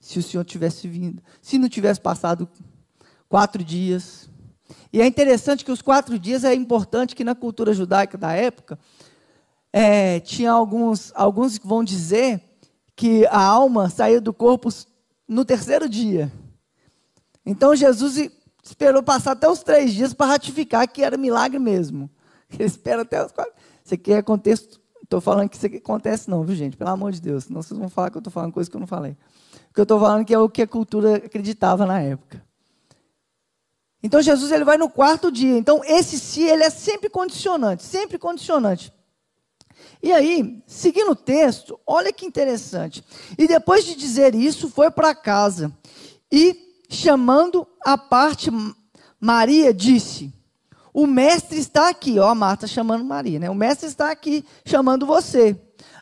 se 0.00 0.18
o 0.18 0.22
Senhor 0.24 0.42
tivesse 0.42 0.88
vindo, 0.88 1.22
se 1.40 1.56
não 1.56 1.68
tivesse 1.68 2.00
passado 2.00 2.48
quatro 3.28 3.62
dias, 3.62 4.28
e 4.92 5.00
é 5.00 5.06
interessante 5.06 5.64
que 5.64 5.70
os 5.70 5.82
quatro 5.82 6.18
dias 6.18 6.42
é 6.42 6.52
importante 6.52 7.14
que 7.14 7.22
na 7.22 7.36
cultura 7.36 7.72
judaica 7.72 8.18
da 8.18 8.32
época, 8.32 8.76
é, 9.72 10.18
tinha 10.18 10.50
alguns, 10.50 11.12
alguns 11.14 11.58
que 11.58 11.66
vão 11.66 11.84
dizer 11.84 12.42
que 12.96 13.26
a 13.26 13.42
alma 13.42 13.90
saiu 13.90 14.20
do 14.20 14.32
corpo 14.32 14.68
no 15.28 15.44
terceiro 15.44 15.88
dia. 15.88 16.30
Então 17.44 17.74
Jesus 17.74 18.30
esperou 18.62 19.02
passar 19.02 19.32
até 19.32 19.48
os 19.48 19.62
três 19.62 19.92
dias 19.92 20.14
para 20.14 20.26
ratificar 20.26 20.88
que 20.88 21.02
era 21.02 21.16
milagre 21.16 21.58
mesmo. 21.58 22.08
Ele 22.50 22.64
espera 22.64 23.02
até 23.02 23.24
os 23.24 23.32
quatro. 23.32 23.52
Você 23.82 23.96
quer 23.96 24.22
contexto? 24.22 24.80
Estou 25.02 25.20
falando 25.20 25.50
que 25.50 25.56
isso 25.56 25.66
acontece, 25.66 26.30
não, 26.30 26.42
viu, 26.42 26.56
gente? 26.56 26.76
Pelo 26.76 26.90
amor 26.90 27.12
de 27.12 27.20
Deus. 27.20 27.44
Senão 27.44 27.62
vocês 27.62 27.78
vão 27.78 27.90
falar 27.90 28.10
que 28.10 28.16
eu 28.16 28.20
estou 28.20 28.32
falando 28.32 28.52
coisa 28.52 28.70
que 28.70 28.76
eu 28.76 28.80
não 28.80 28.86
falei. 28.86 29.12
O 29.70 29.74
que 29.74 29.80
eu 29.80 29.82
estou 29.82 30.00
falando 30.00 30.24
que 30.24 30.32
é 30.32 30.38
o 30.38 30.48
que 30.48 30.62
a 30.62 30.66
cultura 30.66 31.16
acreditava 31.16 31.84
na 31.84 32.00
época. 32.00 32.42
Então 34.02 34.20
Jesus 34.22 34.50
ele 34.50 34.64
vai 34.64 34.78
no 34.78 34.88
quarto 34.88 35.30
dia. 35.30 35.58
Então 35.58 35.82
esse 35.84 36.18
se 36.18 36.42
ele 36.42 36.62
é 36.62 36.70
sempre 36.70 37.10
condicionante, 37.10 37.82
sempre 37.82 38.18
condicionante. 38.18 38.92
E 40.02 40.12
aí, 40.12 40.62
seguindo 40.66 41.12
o 41.12 41.16
texto, 41.16 41.78
olha 41.86 42.12
que 42.12 42.26
interessante. 42.26 43.04
E 43.38 43.46
depois 43.46 43.84
de 43.84 43.94
dizer 43.94 44.34
isso, 44.34 44.68
foi 44.68 44.90
para 44.90 45.14
casa. 45.14 45.72
E 46.30 46.56
chamando 46.88 47.66
a 47.84 47.96
parte 47.96 48.50
Maria, 49.20 49.72
disse: 49.72 50.32
O 50.92 51.06
mestre 51.06 51.58
está 51.58 51.88
aqui, 51.88 52.18
ó, 52.18 52.28
a 52.28 52.34
Marta 52.34 52.66
chamando 52.66 53.04
Maria, 53.04 53.38
né? 53.38 53.48
O 53.48 53.54
mestre 53.54 53.88
está 53.88 54.10
aqui 54.10 54.44
chamando 54.64 55.06
você. 55.06 55.58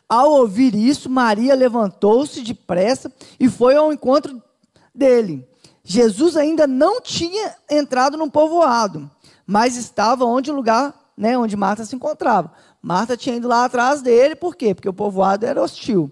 Ao 0.09 0.31
ouvir 0.31 0.75
isso, 0.75 1.09
Maria 1.09 1.55
levantou-se 1.55 2.41
depressa 2.41 3.11
e 3.39 3.49
foi 3.49 3.75
ao 3.75 3.91
encontro 3.91 4.41
dele. 4.93 5.47
Jesus 5.83 6.37
ainda 6.37 6.67
não 6.67 7.01
tinha 7.01 7.55
entrado 7.69 8.17
no 8.17 8.29
povoado, 8.29 9.09
mas 9.45 9.75
estava 9.75 10.23
onde 10.25 10.51
o 10.51 10.55
lugar, 10.55 10.93
né, 11.17 11.37
onde 11.37 11.57
Marta 11.57 11.83
se 11.83 11.95
encontrava. 11.95 12.51
Marta 12.83 13.15
tinha 13.15 13.37
ido 13.37 13.47
lá 13.47 13.63
atrás 13.63 14.01
dele, 14.01 14.35
por 14.35 14.57
quê? 14.57 14.75
Porque 14.75 14.89
o 14.89 14.93
povoado 14.93 15.45
era 15.45 15.63
hostil. 15.63 16.11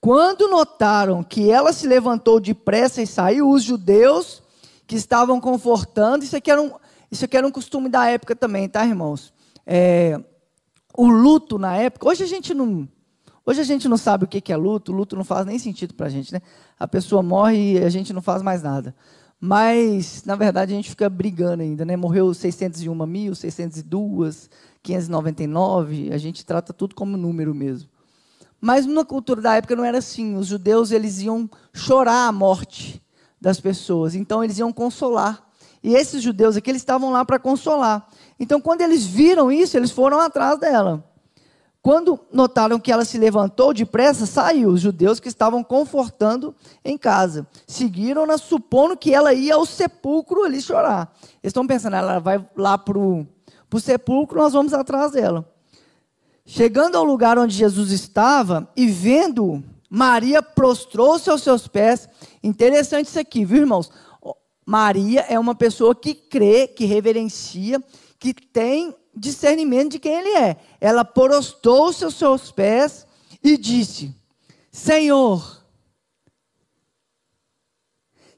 Quando 0.00 0.48
notaram 0.48 1.24
que 1.24 1.50
ela 1.50 1.72
se 1.72 1.84
levantou 1.84 2.38
depressa 2.38 3.02
e 3.02 3.06
saiu, 3.08 3.50
os 3.50 3.64
judeus 3.64 4.40
que 4.86 4.94
estavam 4.94 5.40
confortando, 5.40 6.24
isso 6.24 6.36
aqui 6.36 6.48
era 6.48 6.62
um, 6.62 6.70
isso 7.10 7.24
aqui 7.24 7.36
era 7.36 7.44
um 7.44 7.50
costume 7.50 7.88
da 7.88 8.08
época 8.08 8.36
também, 8.36 8.68
tá, 8.68 8.86
irmãos? 8.86 9.34
É, 9.66 10.20
o 10.96 11.08
luto 11.08 11.58
na 11.58 11.76
época, 11.76 12.08
hoje 12.08 12.22
a 12.22 12.26
gente 12.26 12.54
não, 12.54 12.88
Hoje 13.48 13.60
a 13.60 13.64
gente 13.64 13.86
não 13.86 13.96
sabe 13.96 14.24
o 14.24 14.26
que 14.26 14.52
é 14.52 14.56
luto, 14.56 14.90
luto 14.90 15.14
não 15.14 15.22
faz 15.22 15.46
nem 15.46 15.56
sentido 15.56 15.94
para 15.94 16.06
a 16.06 16.10
gente, 16.10 16.32
né? 16.32 16.40
A 16.76 16.88
pessoa 16.88 17.22
morre 17.22 17.74
e 17.74 17.78
a 17.78 17.88
gente 17.88 18.12
não 18.12 18.20
faz 18.20 18.42
mais 18.42 18.60
nada. 18.60 18.92
Mas, 19.38 20.24
na 20.24 20.34
verdade, 20.34 20.72
a 20.72 20.76
gente 20.76 20.90
fica 20.90 21.08
brigando 21.08 21.62
ainda, 21.62 21.84
né? 21.84 21.94
Morreu 21.94 22.34
601 22.34 23.06
mil, 23.06 23.36
602, 23.36 24.50
599, 24.86 26.12
a 26.12 26.18
gente 26.18 26.46
trata 26.46 26.72
tudo 26.72 26.94
como 26.94 27.16
número 27.16 27.52
mesmo. 27.52 27.88
Mas 28.60 28.86
na 28.86 29.04
cultura 29.04 29.40
da 29.40 29.54
época 29.56 29.74
não 29.74 29.84
era 29.84 29.98
assim. 29.98 30.36
Os 30.36 30.46
judeus 30.46 30.90
eles 30.90 31.20
iam 31.20 31.50
chorar 31.72 32.28
a 32.28 32.32
morte 32.32 33.02
das 33.40 33.60
pessoas, 33.60 34.14
então 34.14 34.42
eles 34.42 34.58
iam 34.58 34.72
consolar. 34.72 35.44
E 35.82 35.94
esses 35.94 36.22
judeus 36.22 36.56
aqui 36.56 36.70
eles 36.70 36.82
estavam 36.82 37.10
lá 37.10 37.24
para 37.24 37.38
consolar. 37.38 38.08
Então, 38.40 38.60
quando 38.60 38.80
eles 38.80 39.04
viram 39.04 39.52
isso, 39.52 39.76
eles 39.76 39.90
foram 39.90 40.20
atrás 40.20 40.58
dela. 40.58 41.04
Quando 41.82 42.18
notaram 42.32 42.80
que 42.80 42.90
ela 42.90 43.04
se 43.04 43.18
levantou 43.18 43.72
depressa, 43.72 44.26
saiu. 44.26 44.70
Os 44.70 44.80
judeus 44.80 45.20
que 45.20 45.28
estavam 45.28 45.62
confortando 45.62 46.54
em 46.84 46.98
casa 46.98 47.46
seguiram-na, 47.66 48.38
supondo 48.38 48.96
que 48.96 49.14
ela 49.14 49.32
ia 49.32 49.54
ao 49.54 49.64
sepulcro 49.64 50.42
ali 50.42 50.60
chorar. 50.60 51.12
Eles 51.42 51.50
estão 51.50 51.66
pensando, 51.66 51.94
ela 51.94 52.18
vai 52.18 52.44
lá 52.56 52.76
para 52.76 52.98
o 52.98 53.26
sepulcro, 53.80 54.38
nós 54.38 54.52
vamos 54.52 54.72
atrás 54.72 55.12
dela. 55.12 55.52
Chegando 56.44 56.96
ao 56.96 57.04
lugar 57.04 57.38
onde 57.38 57.54
Jesus 57.54 57.90
estava 57.90 58.70
e 58.76 58.86
vendo, 58.86 59.62
Maria 59.90 60.40
prostrou-se 60.40 61.28
aos 61.28 61.42
seus 61.42 61.66
pés. 61.66 62.08
Interessante 62.42 63.08
isso 63.08 63.18
aqui, 63.18 63.44
viu, 63.44 63.58
irmãos? 63.58 63.90
Maria 64.64 65.20
é 65.28 65.38
uma 65.38 65.54
pessoa 65.54 65.94
que 65.94 66.14
crê, 66.14 66.66
que 66.68 66.84
reverencia, 66.84 67.82
que 68.18 68.32
tem 68.32 68.94
discernimento 69.14 69.92
de 69.92 69.98
quem 69.98 70.12
ele 70.12 70.36
é. 70.36 70.56
Ela 70.80 71.04
prostou-se 71.04 72.04
aos 72.04 72.14
seus 72.14 72.50
pés 72.50 73.06
e 73.42 73.56
disse: 73.56 74.14
Senhor, 74.70 75.64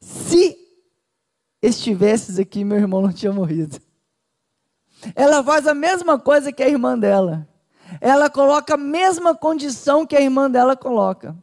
se 0.00 0.56
estivesses 1.60 2.38
aqui, 2.38 2.64
meu 2.64 2.78
irmão 2.78 3.02
não 3.02 3.12
tinha 3.12 3.32
morrido. 3.32 3.80
Ela 5.14 5.42
faz 5.42 5.66
a 5.66 5.74
mesma 5.74 6.18
coisa 6.18 6.52
que 6.52 6.62
a 6.62 6.68
irmã 6.68 6.98
dela. 6.98 7.46
Ela 8.00 8.28
coloca 8.28 8.74
a 8.74 8.76
mesma 8.76 9.34
condição 9.34 10.06
que 10.06 10.16
a 10.16 10.20
irmã 10.20 10.50
dela 10.50 10.76
coloca. 10.76 11.36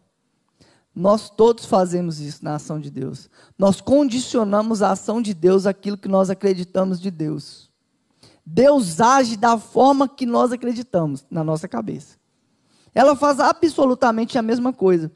Nós 0.93 1.29
todos 1.29 1.65
fazemos 1.65 2.19
isso 2.19 2.43
na 2.43 2.55
ação 2.55 2.79
de 2.79 2.89
Deus. 2.89 3.29
Nós 3.57 3.81
condicionamos 3.81 4.81
a 4.81 4.91
ação 4.91 5.21
de 5.21 5.33
Deus 5.33 5.65
aquilo 5.65 5.97
que 5.97 6.07
nós 6.07 6.29
acreditamos 6.29 7.01
de 7.01 7.11
Deus. 7.11 7.69
Deus 8.45 9.01
age 9.01 9.35
da 9.35 9.57
forma 9.57 10.07
que 10.07 10.25
nós 10.25 10.51
acreditamos 10.51 11.25
na 11.29 11.43
nossa 11.43 11.67
cabeça. 11.67 12.17
Ela 12.93 13.15
faz 13.15 13.39
absolutamente 13.39 14.37
a 14.37 14.41
mesma 14.41 14.71
coisa. 14.71 15.11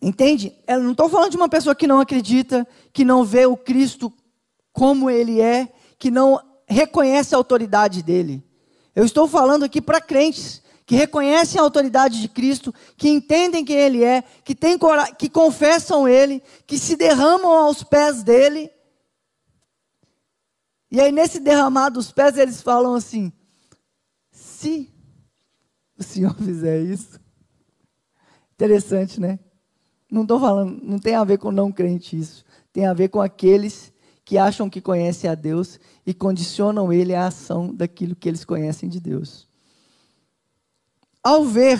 Entende? 0.00 0.52
Eu 0.66 0.82
não 0.82 0.90
estou 0.90 1.08
falando 1.08 1.30
de 1.30 1.36
uma 1.36 1.48
pessoa 1.48 1.76
que 1.76 1.86
não 1.86 2.00
acredita, 2.00 2.66
que 2.92 3.04
não 3.04 3.22
vê 3.22 3.46
o 3.46 3.56
Cristo 3.56 4.12
como 4.72 5.08
ele 5.08 5.40
é, 5.40 5.72
que 5.98 6.10
não 6.10 6.40
reconhece 6.72 7.34
a 7.34 7.38
autoridade 7.38 8.02
dele. 8.02 8.42
Eu 8.94 9.04
estou 9.04 9.28
falando 9.28 9.64
aqui 9.64 9.80
para 9.80 10.00
crentes 10.00 10.60
que 10.84 10.96
reconhecem 10.96 11.60
a 11.60 11.62
autoridade 11.62 12.20
de 12.20 12.28
Cristo, 12.28 12.74
que 12.96 13.08
entendem 13.08 13.64
quem 13.64 13.76
ele 13.76 14.02
é, 14.02 14.22
que, 14.44 14.54
tem, 14.54 14.76
que 15.16 15.28
confessam 15.28 16.08
ele, 16.08 16.42
que 16.66 16.76
se 16.76 16.96
derramam 16.96 17.52
aos 17.52 17.82
pés 17.82 18.22
dele 18.22 18.70
e 20.92 21.00
aí, 21.00 21.10
nesse 21.10 21.40
derramar 21.40 21.88
dos 21.88 22.12
pés, 22.12 22.36
eles 22.36 22.60
falam 22.60 22.94
assim: 22.94 23.32
se 24.30 24.92
o 25.98 26.02
Senhor 26.02 26.34
fizer 26.36 26.82
isso. 26.82 27.18
Interessante, 28.52 29.18
né? 29.18 29.40
Não 30.10 30.22
estou 30.22 30.38
falando, 30.38 30.78
não 30.82 30.98
tem 30.98 31.14
a 31.14 31.24
ver 31.24 31.38
com 31.38 31.50
não 31.50 31.72
crente 31.72 32.18
isso. 32.18 32.44
Tem 32.70 32.84
a 32.84 32.92
ver 32.92 33.08
com 33.08 33.22
aqueles 33.22 33.90
que 34.32 34.38
acham 34.38 34.70
que 34.70 34.80
conhecem 34.80 35.28
a 35.28 35.34
Deus 35.34 35.78
e 36.06 36.14
condicionam 36.14 36.90
ele 36.90 37.14
à 37.14 37.26
ação 37.26 37.70
daquilo 37.74 38.16
que 38.16 38.26
eles 38.26 38.46
conhecem 38.46 38.88
de 38.88 38.98
Deus. 38.98 39.46
Ao 41.22 41.44
ver 41.44 41.78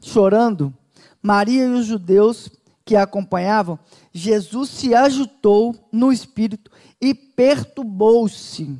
chorando 0.00 0.72
Maria 1.20 1.66
e 1.66 1.68
os 1.70 1.84
judeus 1.84 2.48
que 2.82 2.96
a 2.96 3.02
acompanhavam, 3.02 3.78
Jesus 4.10 4.70
se 4.70 4.94
agitou 4.94 5.76
no 5.92 6.10
espírito 6.10 6.70
e 6.98 7.12
perturbou-se. 7.12 8.74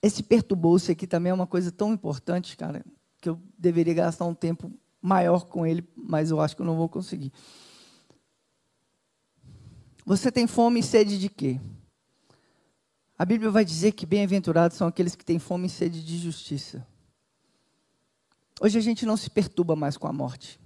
Esse 0.00 0.22
perturbou-se 0.22 0.90
aqui 0.90 1.06
também 1.06 1.28
é 1.28 1.34
uma 1.34 1.46
coisa 1.46 1.70
tão 1.70 1.92
importante, 1.92 2.56
cara, 2.56 2.82
que 3.20 3.28
eu 3.28 3.38
deveria 3.58 3.92
gastar 3.92 4.24
um 4.24 4.34
tempo 4.34 4.72
maior 5.02 5.44
com 5.44 5.66
ele, 5.66 5.86
mas 5.94 6.30
eu 6.30 6.40
acho 6.40 6.56
que 6.56 6.62
eu 6.62 6.66
não 6.66 6.78
vou 6.78 6.88
conseguir. 6.88 7.30
Você 10.04 10.30
tem 10.30 10.46
fome 10.46 10.80
e 10.80 10.82
sede 10.82 11.18
de 11.18 11.30
quê? 11.30 11.58
A 13.16 13.24
Bíblia 13.24 13.50
vai 13.50 13.64
dizer 13.64 13.92
que 13.92 14.04
bem-aventurados 14.04 14.76
são 14.76 14.86
aqueles 14.86 15.14
que 15.14 15.24
têm 15.24 15.38
fome 15.38 15.66
e 15.66 15.70
sede 15.70 16.04
de 16.04 16.18
justiça. 16.18 16.86
Hoje 18.60 18.78
a 18.78 18.82
gente 18.82 19.06
não 19.06 19.16
se 19.16 19.30
perturba 19.30 19.74
mais 19.74 19.96
com 19.96 20.06
a 20.06 20.12
morte. 20.12 20.60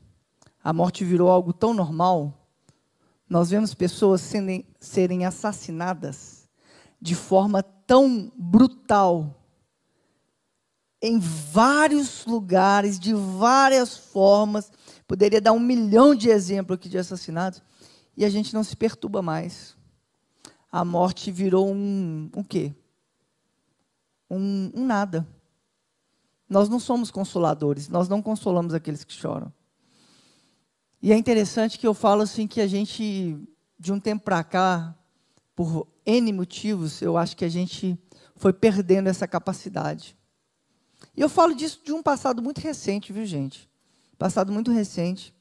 A 0.63 0.73
morte 0.73 1.05
virou 1.05 1.31
algo 1.31 1.53
tão 1.53 1.73
normal. 1.73 2.49
Nós 3.29 3.51
vemos 3.51 3.75
pessoas 3.75 4.21
sendo, 4.23 4.65
serem 4.81 5.25
assassinadas 5.25 6.49
de 7.01 7.15
forma 7.15 7.63
tão 7.63 8.33
brutal 8.37 9.37
em 11.01 11.19
vários 11.21 12.27
lugares, 12.27 12.99
de 12.99 13.15
várias 13.15 13.97
formas. 13.97 14.73
Poderia 15.07 15.41
dar 15.41 15.53
um 15.53 15.61
milhão 15.61 16.13
de 16.13 16.29
exemplos 16.29 16.75
aqui 16.75 16.89
de 16.89 16.99
assassinatos. 16.99 17.63
E 18.19 18.25
a 18.25 18.29
gente 18.29 18.53
não 18.53 18.65
se 18.65 18.77
perturba 18.77 19.23
mais. 19.23 19.77
A 20.73 20.85
morte 20.85 21.31
virou 21.31 21.73
um, 21.73 22.29
um 22.35 22.43
quê? 22.43 22.75
Um, 24.29 24.73
um 24.75 24.85
nada. 24.85 25.25
Nós 26.51 26.69
não 26.69 26.81
somos 26.81 27.13
consoladores, 27.13 27.89
nós 27.89 28.09
não 28.09 28.21
consolamos 28.21 28.75
aqueles 28.75 29.05
que 29.05 29.13
choram. 29.13 29.53
E 31.01 31.13
é 31.13 31.17
interessante 31.17 31.79
que 31.79 31.87
eu 31.87 31.95
falo 31.95 32.23
assim 32.23 32.49
que 32.49 32.61
a 32.61 32.67
gente, 32.67 33.39
de 33.79 33.93
um 33.93 34.01
tempo 34.01 34.25
para 34.25 34.43
cá, 34.43 34.99
por 35.55 35.87
N 36.05 36.33
motivos, 36.33 37.01
eu 37.01 37.17
acho 37.17 37.37
que 37.37 37.45
a 37.45 37.49
gente 37.49 37.97
foi 38.35 38.53
perdendo 38.53 39.09
essa 39.09 39.29
capacidade. 39.29 40.19
E 41.17 41.21
eu 41.21 41.29
falo 41.29 41.55
disso 41.55 41.81
de 41.85 41.93
um 41.93 42.03
passado 42.03 42.43
muito 42.43 42.59
recente, 42.59 43.13
viu, 43.13 43.25
gente? 43.25 43.71
Passado 44.19 44.51
muito 44.51 44.73
recente. 44.73 45.33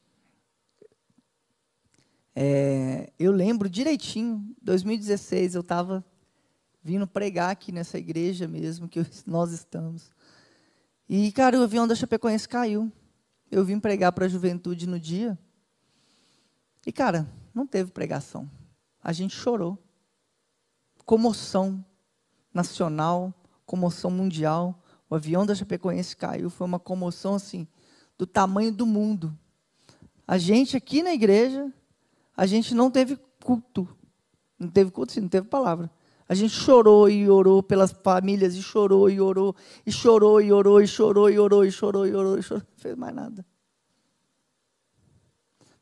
É, 2.40 3.12
eu 3.18 3.32
lembro 3.32 3.68
direitinho, 3.68 4.54
2016, 4.62 5.56
eu 5.56 5.60
estava 5.60 6.04
vindo 6.80 7.04
pregar 7.04 7.50
aqui 7.50 7.72
nessa 7.72 7.98
igreja 7.98 8.46
mesmo 8.46 8.88
que 8.88 9.04
nós 9.26 9.50
estamos. 9.50 10.12
E, 11.08 11.32
cara, 11.32 11.58
o 11.58 11.64
avião 11.64 11.84
da 11.88 11.96
Chapecoense 11.96 12.48
caiu. 12.48 12.92
Eu 13.50 13.64
vim 13.64 13.80
pregar 13.80 14.12
para 14.12 14.26
a 14.26 14.28
juventude 14.28 14.86
no 14.86 15.00
dia. 15.00 15.36
E, 16.86 16.92
cara, 16.92 17.28
não 17.52 17.66
teve 17.66 17.90
pregação. 17.90 18.48
A 19.02 19.12
gente 19.12 19.34
chorou. 19.34 19.76
Comoção 21.04 21.84
nacional, 22.54 23.34
comoção 23.66 24.12
mundial. 24.12 24.80
O 25.10 25.16
avião 25.16 25.44
da 25.44 25.56
Chapecoense 25.56 26.16
caiu, 26.16 26.50
foi 26.50 26.68
uma 26.68 26.78
comoção 26.78 27.34
assim, 27.34 27.66
do 28.16 28.28
tamanho 28.28 28.70
do 28.70 28.86
mundo. 28.86 29.36
A 30.24 30.38
gente 30.38 30.76
aqui 30.76 31.02
na 31.02 31.12
igreja, 31.12 31.72
a 32.38 32.46
gente 32.46 32.72
não 32.72 32.88
teve 32.88 33.18
culto. 33.42 33.88
Não 34.56 34.68
teve 34.68 34.92
culto, 34.92 35.10
sim, 35.10 35.22
não 35.22 35.28
teve 35.28 35.48
palavra. 35.48 35.90
A 36.28 36.36
gente 36.36 36.54
chorou 36.54 37.10
e 37.10 37.28
orou 37.28 37.64
pelas 37.64 37.90
famílias, 37.90 38.54
e 38.54 38.62
chorou 38.62 39.10
e 39.10 39.20
orou, 39.20 39.56
e 39.84 39.90
chorou 39.90 40.40
e 40.40 40.52
orou, 40.52 40.80
e 40.80 40.86
chorou 40.86 41.28
e 41.28 41.36
orou, 41.36 41.64
e 41.64 41.72
chorou 41.72 42.06
e 42.06 42.14
orou, 42.14 42.38
e 42.38 42.42
chorou. 42.44 42.62
Não 42.62 42.78
fez 42.78 42.94
mais 42.94 43.12
nada. 43.12 43.44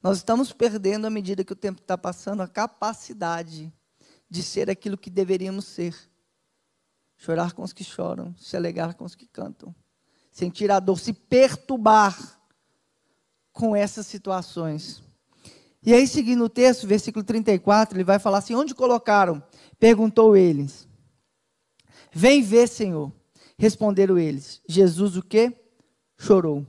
Nós 0.03 0.17
estamos 0.17 0.51
perdendo, 0.51 1.07
à 1.07 1.11
medida 1.11 1.45
que 1.45 1.53
o 1.53 1.57
tempo 1.57 1.83
está 1.83 1.99
passando, 1.99 2.41
a 2.41 2.49
capacidade 2.49 3.71
de 4.31 4.43
ser 4.43 4.71
aquilo 4.71 4.97
que 4.97 5.11
deveríamos 5.11 5.67
ser. 5.67 5.95
Chorar 7.19 7.53
com 7.53 7.63
os 7.63 7.75
que 7.75 7.85
choram, 7.85 8.35
se 8.39 8.57
alegrar 8.57 8.95
com 8.95 9.05
os 9.05 9.15
que 9.15 9.27
cantam. 9.27 9.75
Sentir 10.33 10.71
a 10.71 10.81
dor, 10.81 10.99
se 10.99 11.13
perturbar 11.13 12.41
com 13.53 13.77
essas 13.77 14.07
situações. 14.07 15.05
E 15.87 15.95
aí, 15.95 16.05
seguindo 16.09 16.43
o 16.43 16.49
texto, 16.49 16.85
versículo 16.85 17.25
34, 17.25 17.97
ele 17.97 18.03
vai 18.03 18.19
falar 18.19 18.39
assim: 18.39 18.57
Onde 18.57 18.75
colocaram? 18.75 19.41
Perguntou 19.79 20.37
eles. 20.37 20.89
Vem 22.11 22.43
ver, 22.43 22.67
Senhor. 22.67 23.13
Responderam 23.57 24.19
eles. 24.19 24.61
Jesus 24.69 25.17
o 25.17 25.23
quê? 25.23 25.57
Chorou. 26.19 26.67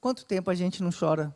Quanto 0.00 0.24
tempo 0.24 0.50
a 0.50 0.54
gente 0.54 0.82
não 0.82 0.90
chora 0.90 1.34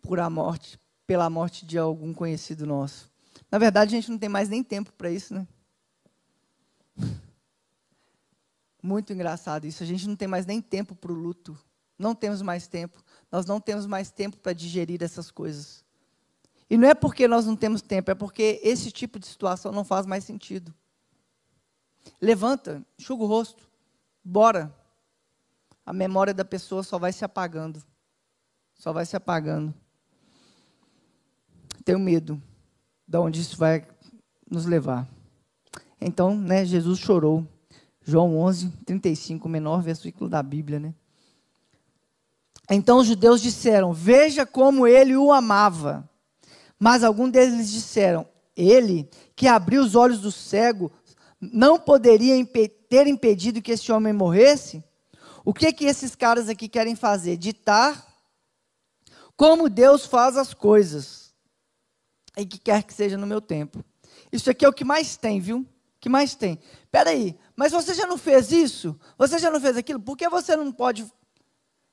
por 0.00 0.20
a 0.20 0.30
morte, 0.30 0.78
pela 1.04 1.28
morte 1.28 1.66
de 1.66 1.76
algum 1.76 2.14
conhecido 2.14 2.64
nosso? 2.64 3.10
Na 3.50 3.58
verdade, 3.58 3.96
a 3.96 3.98
gente 3.98 4.10
não 4.12 4.18
tem 4.18 4.28
mais 4.28 4.48
nem 4.48 4.62
tempo 4.62 4.92
para 4.92 5.10
isso, 5.10 5.34
né? 5.34 5.48
Muito 8.80 9.12
engraçado 9.12 9.66
isso. 9.66 9.82
A 9.82 9.86
gente 9.86 10.06
não 10.06 10.14
tem 10.14 10.28
mais 10.28 10.46
nem 10.46 10.62
tempo 10.62 10.94
para 10.94 11.10
o 11.10 11.14
luto. 11.14 11.58
Não 11.98 12.14
temos 12.14 12.40
mais 12.40 12.68
tempo. 12.68 13.02
Nós 13.30 13.46
não 13.46 13.60
temos 13.60 13.86
mais 13.86 14.10
tempo 14.10 14.36
para 14.38 14.52
digerir 14.52 15.02
essas 15.02 15.30
coisas. 15.30 15.84
E 16.70 16.76
não 16.76 16.88
é 16.88 16.94
porque 16.94 17.26
nós 17.26 17.46
não 17.46 17.56
temos 17.56 17.80
tempo, 17.80 18.10
é 18.10 18.14
porque 18.14 18.60
esse 18.62 18.90
tipo 18.90 19.18
de 19.18 19.26
situação 19.26 19.72
não 19.72 19.84
faz 19.84 20.06
mais 20.06 20.24
sentido. 20.24 20.74
Levanta, 22.20 22.84
enxuga 22.98 23.22
o 23.22 23.26
rosto, 23.26 23.68
bora. 24.24 24.74
A 25.84 25.92
memória 25.92 26.34
da 26.34 26.44
pessoa 26.44 26.82
só 26.82 26.98
vai 26.98 27.12
se 27.12 27.24
apagando. 27.24 27.82
Só 28.74 28.92
vai 28.92 29.06
se 29.06 29.16
apagando. 29.16 29.74
Tenho 31.84 31.98
medo 31.98 32.40
de 33.06 33.16
onde 33.16 33.40
isso 33.40 33.56
vai 33.56 33.86
nos 34.50 34.66
levar. 34.66 35.08
Então, 36.00 36.36
né, 36.36 36.64
Jesus 36.64 36.98
chorou. 36.98 37.46
João 38.02 38.38
11, 38.38 38.70
35, 38.86 39.48
menor 39.48 39.82
versículo 39.82 40.30
da 40.30 40.42
Bíblia, 40.42 40.78
né? 40.78 40.94
Então 42.70 42.98
os 42.98 43.06
judeus 43.06 43.40
disseram: 43.40 43.92
Veja 43.92 44.44
como 44.44 44.86
ele 44.86 45.16
o 45.16 45.32
amava. 45.32 46.08
Mas 46.78 47.02
alguns 47.02 47.30
deles 47.30 47.70
disseram: 47.70 48.26
Ele 48.56 49.08
que 49.34 49.46
abriu 49.46 49.82
os 49.82 49.94
olhos 49.94 50.20
do 50.20 50.30
cego 50.30 50.90
não 51.40 51.78
poderia 51.78 52.34
ter 52.88 53.06
impedido 53.06 53.62
que 53.62 53.72
esse 53.72 53.90
homem 53.92 54.12
morresse? 54.12 54.82
O 55.44 55.54
que 55.54 55.72
que 55.72 55.86
esses 55.86 56.14
caras 56.14 56.48
aqui 56.48 56.68
querem 56.68 56.94
fazer? 56.94 57.36
Ditar 57.36 58.06
como 59.36 59.68
Deus 59.68 60.04
faz 60.04 60.36
as 60.36 60.52
coisas. 60.52 61.32
E 62.36 62.44
que 62.44 62.58
quer 62.58 62.82
que 62.82 62.92
seja 62.92 63.16
no 63.16 63.26
meu 63.26 63.40
tempo. 63.40 63.84
Isso 64.30 64.50
aqui 64.50 64.64
é 64.64 64.68
o 64.68 64.72
que 64.72 64.84
mais 64.84 65.16
tem, 65.16 65.40
viu? 65.40 65.66
que 66.00 66.08
mais 66.08 66.34
tem? 66.34 66.58
Espera 66.84 67.10
aí, 67.10 67.36
mas 67.56 67.72
você 67.72 67.92
já 67.92 68.06
não 68.06 68.16
fez 68.16 68.52
isso? 68.52 68.98
Você 69.16 69.38
já 69.38 69.50
não 69.50 69.60
fez 69.60 69.76
aquilo? 69.76 70.00
Por 70.00 70.16
que 70.16 70.28
você 70.28 70.56
não 70.56 70.70
pode? 70.72 71.06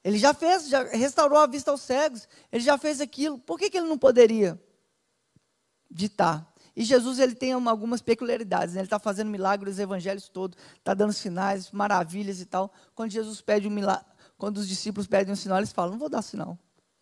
Ele 0.06 0.20
já 0.20 0.36
fez, 0.36 0.70
já 0.70 0.84
restaurou 0.84 1.40
a 1.40 1.48
vista 1.48 1.72
aos 1.72 1.82
cegos. 1.82 2.28
Ele 2.52 2.64
já 2.64 2.78
fez 2.78 3.02
aquilo. 3.02 3.40
Por 3.40 3.58
que, 3.58 3.72
que 3.72 3.78
ele 3.80 3.88
não 3.88 3.98
poderia 3.98 4.62
ditar? 5.90 6.48
E 6.76 6.84
Jesus 6.84 7.18
ele 7.18 7.34
tem 7.34 7.54
algumas 7.54 8.04
peculiaridades. 8.04 8.76
Né? 8.76 8.82
Ele 8.82 8.86
está 8.86 9.00
fazendo 9.00 9.32
milagres, 9.32 9.74
os 9.74 9.80
evangelhos 9.80 10.30
todos, 10.30 10.60
está 10.78 10.94
dando 10.94 11.12
sinais, 11.12 11.72
maravilhas 11.72 12.40
e 12.40 12.46
tal. 12.46 12.72
Quando 12.94 13.10
Jesus 13.10 13.42
pede 13.42 13.68
um 13.68 13.72
milagre, 13.72 14.06
quando 14.38 14.58
os 14.58 14.68
discípulos 14.68 15.08
pedem 15.08 15.34
um 15.34 15.36
sinal, 15.36 15.58
eles 15.58 15.72
falam: 15.72 15.94
Não 15.94 16.00
vou 16.00 16.10
dar 16.10 16.22
sinal. 16.22 16.56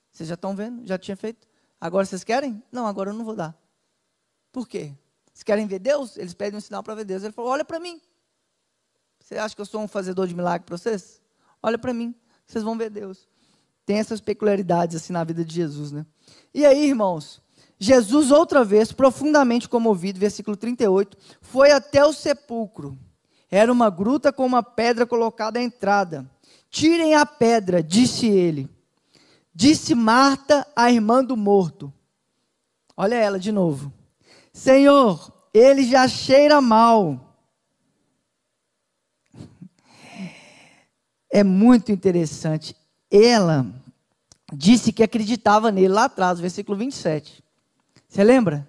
Vocês 0.10 0.30
já 0.30 0.36
estão 0.36 0.56
vendo? 0.56 0.88
Já 0.88 0.98
tinha 0.98 1.18
feito? 1.18 1.46
Agora 1.82 2.06
vocês 2.06 2.24
querem? 2.24 2.63
Não, 2.72 2.88
agora 2.88 3.10
eu 3.10 3.13
não 3.13 3.26
vou 3.26 3.36
dar. 3.36 3.54
Por 4.50 4.66
quê? 4.66 4.94
Vocês 5.26 5.44
querem 5.44 5.68
ver 5.68 5.80
Deus? 5.80 6.16
Eles 6.16 6.34
pedem 6.34 6.58
um 6.58 6.62
sinal 6.62 6.82
para 6.82 6.96
ver 6.96 7.04
Deus. 7.04 7.22
Ele 7.22 7.34
falou: 7.34 7.52
Olha 7.52 7.66
para 7.66 7.82
mim. 7.82 8.00
Você 9.20 9.38
acha 9.38 9.54
que 9.54 9.60
eu 9.60 9.66
sou 9.66 9.82
um 9.82 9.89
fazedor 9.89 10.26
de 10.26 10.34
milagre 10.34 10.66
para 10.66 10.78
vocês? 10.78 11.22
Olha 11.62 11.78
para 11.78 11.94
mim. 11.94 12.16
Vocês 12.54 12.63
vão 12.63 12.78
ver 12.78 12.92
Deus. 12.92 13.28
Tem 13.84 13.98
essas 13.98 14.22
peculiaridades 14.22 14.96
assim 14.96 15.12
na 15.12 15.24
vida 15.24 15.44
de 15.44 15.56
Jesus, 15.56 15.92
né? 15.92 16.06
E 16.54 16.63
aí, 16.68 16.88
irmãos, 16.88 17.42
Jesus 17.80 18.30
outra 18.30 18.63
vez, 18.63 18.92
profundamente 18.92 19.68
comovido, 19.68 20.20
versículo 20.20 20.56
38, 20.56 21.18
foi 21.42 21.72
até 21.72 22.06
o 22.06 22.13
sepulcro. 22.13 22.96
Era 23.50 23.74
uma 23.74 23.89
gruta 23.89 24.32
com 24.32 24.46
uma 24.46 24.62
pedra 24.62 25.08
colocada 25.08 25.58
à 25.58 25.63
entrada. 25.63 26.30
Tirem 26.70 27.16
a 27.16 27.26
pedra, 27.26 27.82
disse 27.82 28.28
ele. 28.28 28.70
Disse 29.54 29.96
Marta, 29.96 30.66
a 30.76 30.92
irmã 30.92 31.24
do 31.24 31.36
morto. 31.36 31.92
Olha 32.96 33.16
ela 33.16 33.39
de 33.39 33.52
novo. 33.52 33.92
Senhor, 34.54 35.34
ele 35.52 35.84
já 35.84 36.08
cheira 36.08 36.62
mal. 36.62 37.23
É 41.36 41.44
muito 41.44 41.92
interessante. 41.92 42.76
Ela 43.10 43.66
disse 44.54 44.94
que 44.94 45.02
acreditava 45.02 45.72
nele 45.72 45.88
lá 45.88 46.04
atrás, 46.04 46.40
versículo 46.40 46.78
27. 46.78 47.44
Você 48.08 48.24
lembra? 48.24 48.68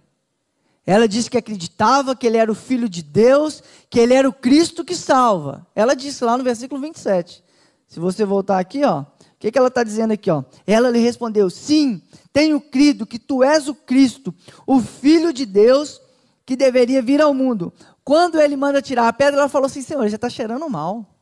Ela 0.86 1.06
disse 1.06 1.28
que 1.28 1.36
acreditava 1.36 2.16
que 2.16 2.26
ele 2.26 2.38
era 2.38 2.50
o 2.50 2.54
filho 2.54 2.88
de 2.88 3.02
Deus, 3.02 3.62
que 3.90 4.00
ele 4.00 4.14
era 4.14 4.26
o 4.26 4.32
Cristo 4.32 4.82
que 4.82 4.96
salva. 4.96 5.66
Ela 5.74 5.94
disse 5.94 6.24
lá 6.24 6.38
no 6.38 6.42
versículo 6.42 6.80
27. 6.80 7.44
Se 7.86 8.00
você 8.00 8.24
voltar 8.24 8.58
aqui, 8.58 8.82
ó, 8.82 9.02
o 9.02 9.06
que, 9.38 9.52
que 9.52 9.58
ela 9.58 9.68
está 9.68 9.84
dizendo 9.84 10.12
aqui? 10.12 10.30
Ó? 10.30 10.42
Ela 10.66 10.88
lhe 10.88 11.00
respondeu: 11.00 11.50
Sim, 11.50 12.00
tenho 12.32 12.58
crido 12.58 13.06
que 13.06 13.18
tu 13.18 13.44
és 13.44 13.68
o 13.68 13.74
Cristo, 13.74 14.34
o 14.66 14.80
Filho 14.80 15.34
de 15.34 15.44
Deus, 15.44 16.00
que 16.46 16.56
deveria 16.56 17.02
vir 17.02 17.20
ao 17.20 17.34
mundo. 17.34 17.74
Quando 18.02 18.40
ele 18.40 18.56
manda 18.56 18.80
tirar 18.80 19.06
a 19.06 19.12
pedra, 19.12 19.40
ela 19.40 19.50
falou 19.50 19.66
assim: 19.66 19.82
Senhor, 19.82 20.08
já 20.08 20.16
está 20.16 20.30
cheirando 20.30 20.66
mal. 20.70 21.13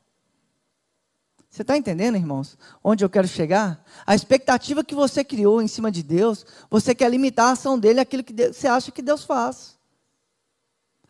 Você 1.53 1.61
está 1.61 1.77
entendendo, 1.77 2.17
irmãos? 2.17 2.57
Onde 2.83 3.05
eu 3.05 3.11
quero 3.11 3.29
chegar? 3.29 3.85
A 4.07 4.15
expectativa 4.15 4.83
que 4.83 4.95
você 4.95 5.23
criou 5.23 5.61
em 5.61 5.69
cima 5.69 5.93
de 5.93 6.03
Deus, 6.03 6.47
você 6.71 6.95
quer 6.95 7.11
limitar 7.11 7.49
a 7.49 7.53
ação 7.53 7.79
dele 7.79 8.01
àquilo 8.01 8.25
que 8.25 8.33
você 8.33 8.67
acha 8.67 8.91
que 8.91 9.03
Deus 9.03 9.23
faz. 9.23 9.77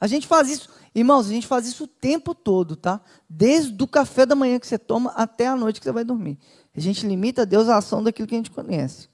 A 0.01 0.09
gente 0.09 0.27
faz 0.27 0.51
isso, 0.51 0.69
irmãos, 0.93 1.27
a 1.27 1.29
gente 1.29 1.47
faz 1.47 1.65
isso 1.65 1.85
o 1.85 1.87
tempo 1.87 2.35
todo, 2.35 2.75
tá? 2.75 3.01
Desde 3.31 3.81
o 3.81 3.87
café 3.87 4.27
da 4.27 4.35
manhã 4.35 4.59
que 4.59 4.67
você 4.67 4.77
toma 4.77 5.13
até 5.13 5.47
a 5.47 5.55
noite 5.55 5.79
que 5.79 5.85
você 5.85 5.93
vai 5.93 6.03
dormir. 6.03 6.37
A 6.77 6.81
gente 6.81 7.07
limita 7.07 7.43
a 7.43 7.45
Deus 7.45 7.69
a 7.69 7.77
ação 7.77 8.03
daquilo 8.03 8.27
que 8.27 8.35
a 8.35 8.39
gente 8.39 8.51
conhece. 8.51 9.09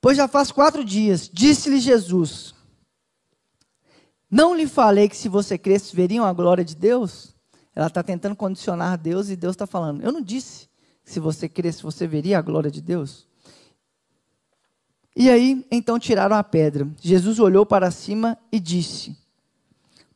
Pois 0.00 0.16
já 0.16 0.26
faz 0.26 0.50
quatro 0.50 0.82
dias, 0.82 1.28
disse-lhe 1.30 1.78
Jesus: 1.78 2.54
Não 4.30 4.54
lhe 4.54 4.66
falei 4.66 5.10
que 5.10 5.16
se 5.16 5.28
você 5.28 5.58
cresce, 5.58 5.94
veriam 5.94 6.24
a 6.24 6.32
glória 6.32 6.64
de 6.64 6.74
Deus? 6.74 7.33
Ela 7.74 7.88
está 7.88 8.02
tentando 8.02 8.36
condicionar 8.36 8.96
Deus 8.96 9.28
e 9.28 9.36
Deus 9.36 9.54
está 9.54 9.66
falando: 9.66 10.02
Eu 10.02 10.12
não 10.12 10.20
disse 10.20 10.68
que 11.04 11.10
se 11.10 11.20
você 11.20 11.48
cresce, 11.48 11.82
você 11.82 12.06
veria 12.06 12.38
a 12.38 12.42
glória 12.42 12.70
de 12.70 12.80
Deus? 12.80 13.26
E 15.16 15.30
aí, 15.30 15.64
então 15.70 15.98
tiraram 15.98 16.36
a 16.36 16.42
pedra. 16.42 16.88
Jesus 17.00 17.38
olhou 17.38 17.64
para 17.64 17.90
cima 17.90 18.38
e 18.50 18.58
disse: 18.58 19.16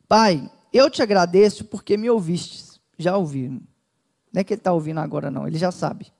Pai, 0.09 0.51
eu 0.73 0.91
te 0.91 1.03
agradeço 1.03 1.65
porque 1.65 1.97
me 1.97 2.11
ouvistes. 2.11 2.81
Já 2.99 3.17
ouviram. 3.17 3.61
Não 4.33 4.41
é 4.41 4.45
que 4.45 4.53
ele 4.55 4.61
está 4.61 4.73
ouvindo 4.73 4.99
agora, 4.99 5.31
não, 5.31 5.47
ele 5.47 5.59
já 5.59 5.71
sabe. 5.71 6.13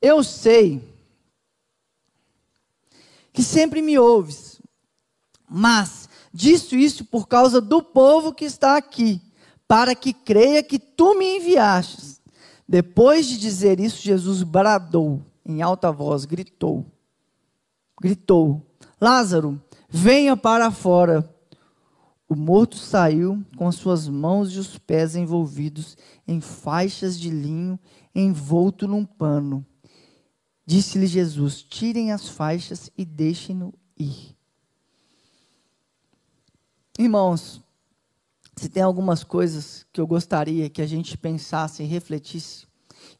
Eu 0.00 0.22
sei 0.24 0.82
que 3.32 3.42
sempre 3.42 3.80
me 3.82 3.98
ouves, 3.98 4.60
mas 5.48 6.08
disse 6.32 6.76
isso 6.76 7.04
por 7.04 7.28
causa 7.28 7.60
do 7.60 7.82
povo 7.82 8.32
que 8.32 8.44
está 8.44 8.76
aqui, 8.76 9.20
para 9.68 9.94
que 9.94 10.12
creia 10.12 10.62
que 10.62 10.78
tu 10.78 11.16
me 11.16 11.36
enviastes. 11.36 12.20
Depois 12.66 13.26
de 13.26 13.38
dizer 13.38 13.78
isso, 13.78 14.02
Jesus 14.02 14.42
bradou 14.42 15.22
em 15.44 15.62
alta 15.62 15.92
voz, 15.92 16.24
gritou 16.24 16.84
gritou: 18.00 18.64
Lázaro, 19.00 19.60
venha 19.88 20.36
para 20.36 20.70
fora. 20.70 21.28
O 22.28 22.34
morto 22.34 22.76
saiu 22.76 23.42
com 23.56 23.72
suas 23.72 24.06
mãos 24.06 24.52
e 24.52 24.58
os 24.58 24.76
pés 24.76 25.16
envolvidos 25.16 25.96
em 26.26 26.42
faixas 26.42 27.18
de 27.18 27.30
linho, 27.30 27.78
envolto 28.14 28.86
num 28.86 29.04
pano. 29.04 29.64
Disse-lhe 30.66 31.06
Jesus: 31.06 31.62
Tirem 31.62 32.12
as 32.12 32.28
faixas 32.28 32.90
e 32.96 33.04
deixem-no 33.04 33.72
ir. 33.96 34.36
Irmãos, 36.98 37.62
se 38.58 38.68
tem 38.68 38.82
algumas 38.82 39.22
coisas 39.22 39.86
que 39.92 40.00
eu 40.00 40.06
gostaria 40.06 40.68
que 40.68 40.82
a 40.82 40.86
gente 40.86 41.16
pensasse 41.16 41.84
refletisse 41.84 42.66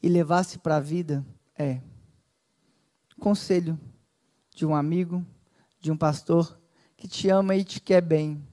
e 0.02 0.08
levasse 0.08 0.58
para 0.58 0.76
a 0.76 0.80
vida, 0.80 1.24
é 1.56 1.80
conselho 3.20 3.78
de 4.54 4.66
um 4.66 4.74
amigo, 4.74 5.24
de 5.80 5.92
um 5.92 5.96
pastor 5.96 6.60
que 6.96 7.06
te 7.06 7.28
ama 7.28 7.54
e 7.54 7.62
te 7.62 7.80
quer 7.80 8.00
bem. 8.00 8.44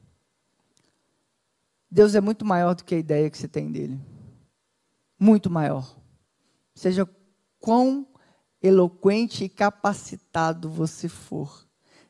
Deus 1.89 2.13
é 2.13 2.21
muito 2.21 2.45
maior 2.45 2.75
do 2.75 2.83
que 2.83 2.93
a 2.93 2.99
ideia 2.99 3.31
que 3.31 3.37
você 3.37 3.47
tem 3.47 3.71
dele. 3.71 3.99
Muito 5.19 5.49
maior. 5.49 5.97
Seja 6.75 7.09
quão 7.59 8.07
eloquente 8.61 9.43
e 9.43 9.49
capacitado 9.49 10.69
você 10.69 11.07
for, 11.09 11.67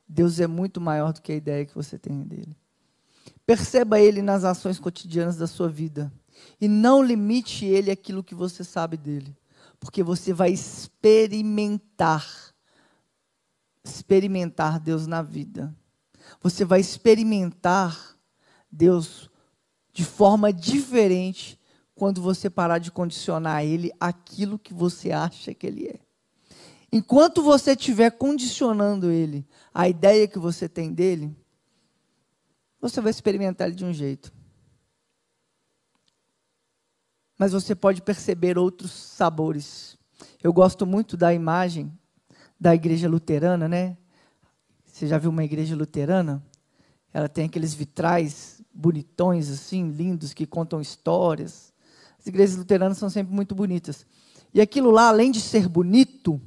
Deus 0.07 0.39
é 0.41 0.47
muito 0.47 0.81
maior 0.81 1.13
do 1.13 1.21
que 1.21 1.31
a 1.31 1.35
ideia 1.35 1.65
que 1.65 1.75
você 1.75 1.97
tem 1.97 2.21
dele. 2.23 2.57
Perceba 3.45 3.99
ele 3.99 4.21
nas 4.21 4.43
ações 4.43 4.79
cotidianas 4.79 5.37
da 5.37 5.47
sua 5.47 5.69
vida 5.69 6.11
e 6.59 6.67
não 6.67 7.03
limite 7.03 7.65
ele 7.65 7.91
aquilo 7.91 8.23
que 8.23 8.35
você 8.35 8.63
sabe 8.63 8.97
dele, 8.97 9.35
porque 9.79 10.03
você 10.03 10.33
vai 10.33 10.51
experimentar 10.51 12.55
experimentar 13.85 14.79
Deus 14.79 15.07
na 15.07 15.21
vida. 15.21 15.73
Você 16.41 16.65
vai 16.65 16.79
experimentar 16.79 18.17
Deus 18.71 19.29
de 19.93 20.03
forma 20.03 20.51
diferente 20.51 21.59
quando 21.93 22.21
você 22.21 22.49
parar 22.49 22.79
de 22.79 22.91
condicionar 22.91 23.63
Ele 23.63 23.91
aquilo 23.99 24.59
que 24.59 24.73
você 24.73 25.11
acha 25.11 25.53
que 25.53 25.67
Ele 25.67 25.87
é. 25.87 25.99
Enquanto 26.91 27.41
você 27.41 27.71
estiver 27.71 28.11
condicionando 28.11 29.11
Ele 29.11 29.45
a 29.73 29.87
ideia 29.87 30.27
que 30.27 30.39
você 30.39 30.67
tem 30.67 30.91
dele, 30.91 31.35
você 32.89 33.01
vai 33.01 33.09
experimentar 33.09 33.67
Ele 33.67 33.75
de 33.75 33.83
um 33.83 33.93
jeito. 33.93 34.31
Mas 37.37 37.51
você 37.51 37.75
pode 37.75 38.01
perceber 38.01 38.57
outros 38.57 38.91
sabores. 38.91 39.97
Eu 40.41 40.53
gosto 40.53 40.85
muito 40.85 41.17
da 41.17 41.33
imagem 41.33 41.91
da 42.59 42.73
igreja 42.73 43.09
luterana, 43.09 43.67
né? 43.67 43.97
Você 44.85 45.07
já 45.07 45.17
viu 45.17 45.29
uma 45.29 45.43
igreja 45.43 45.75
luterana? 45.75 46.41
Ela 47.11 47.27
tem 47.27 47.45
aqueles 47.45 47.73
vitrais 47.73 48.61
bonitões, 48.73 49.49
assim, 49.49 49.89
lindos, 49.89 50.33
que 50.33 50.45
contam 50.45 50.79
histórias. 50.79 51.73
As 52.19 52.27
igrejas 52.27 52.55
luteranas 52.55 52.97
são 52.97 53.09
sempre 53.09 53.33
muito 53.33 53.55
bonitas. 53.55 54.05
E 54.53 54.61
aquilo 54.61 54.91
lá, 54.91 55.09
além 55.09 55.31
de 55.31 55.41
ser 55.41 55.67
bonito, 55.67 56.39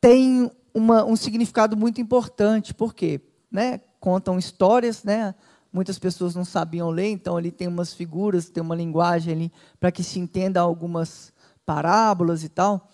tem 0.00 0.50
uma, 0.74 1.04
um 1.04 1.14
significado 1.14 1.76
muito 1.76 2.00
importante. 2.00 2.74
Por 2.74 2.92
quê? 2.94 3.20
Né? 3.50 3.80
Contam 4.02 4.36
histórias, 4.36 5.04
né? 5.04 5.32
Muitas 5.72 5.96
pessoas 5.96 6.34
não 6.34 6.44
sabiam 6.44 6.90
ler, 6.90 7.06
então 7.10 7.36
ali 7.36 7.52
tem 7.52 7.68
umas 7.68 7.94
figuras, 7.94 8.48
tem 8.48 8.60
uma 8.60 8.74
linguagem 8.74 9.32
ali 9.32 9.52
para 9.78 9.92
que 9.92 10.02
se 10.02 10.18
entenda 10.18 10.60
algumas 10.60 11.32
parábolas 11.64 12.42
e 12.42 12.48
tal. 12.48 12.90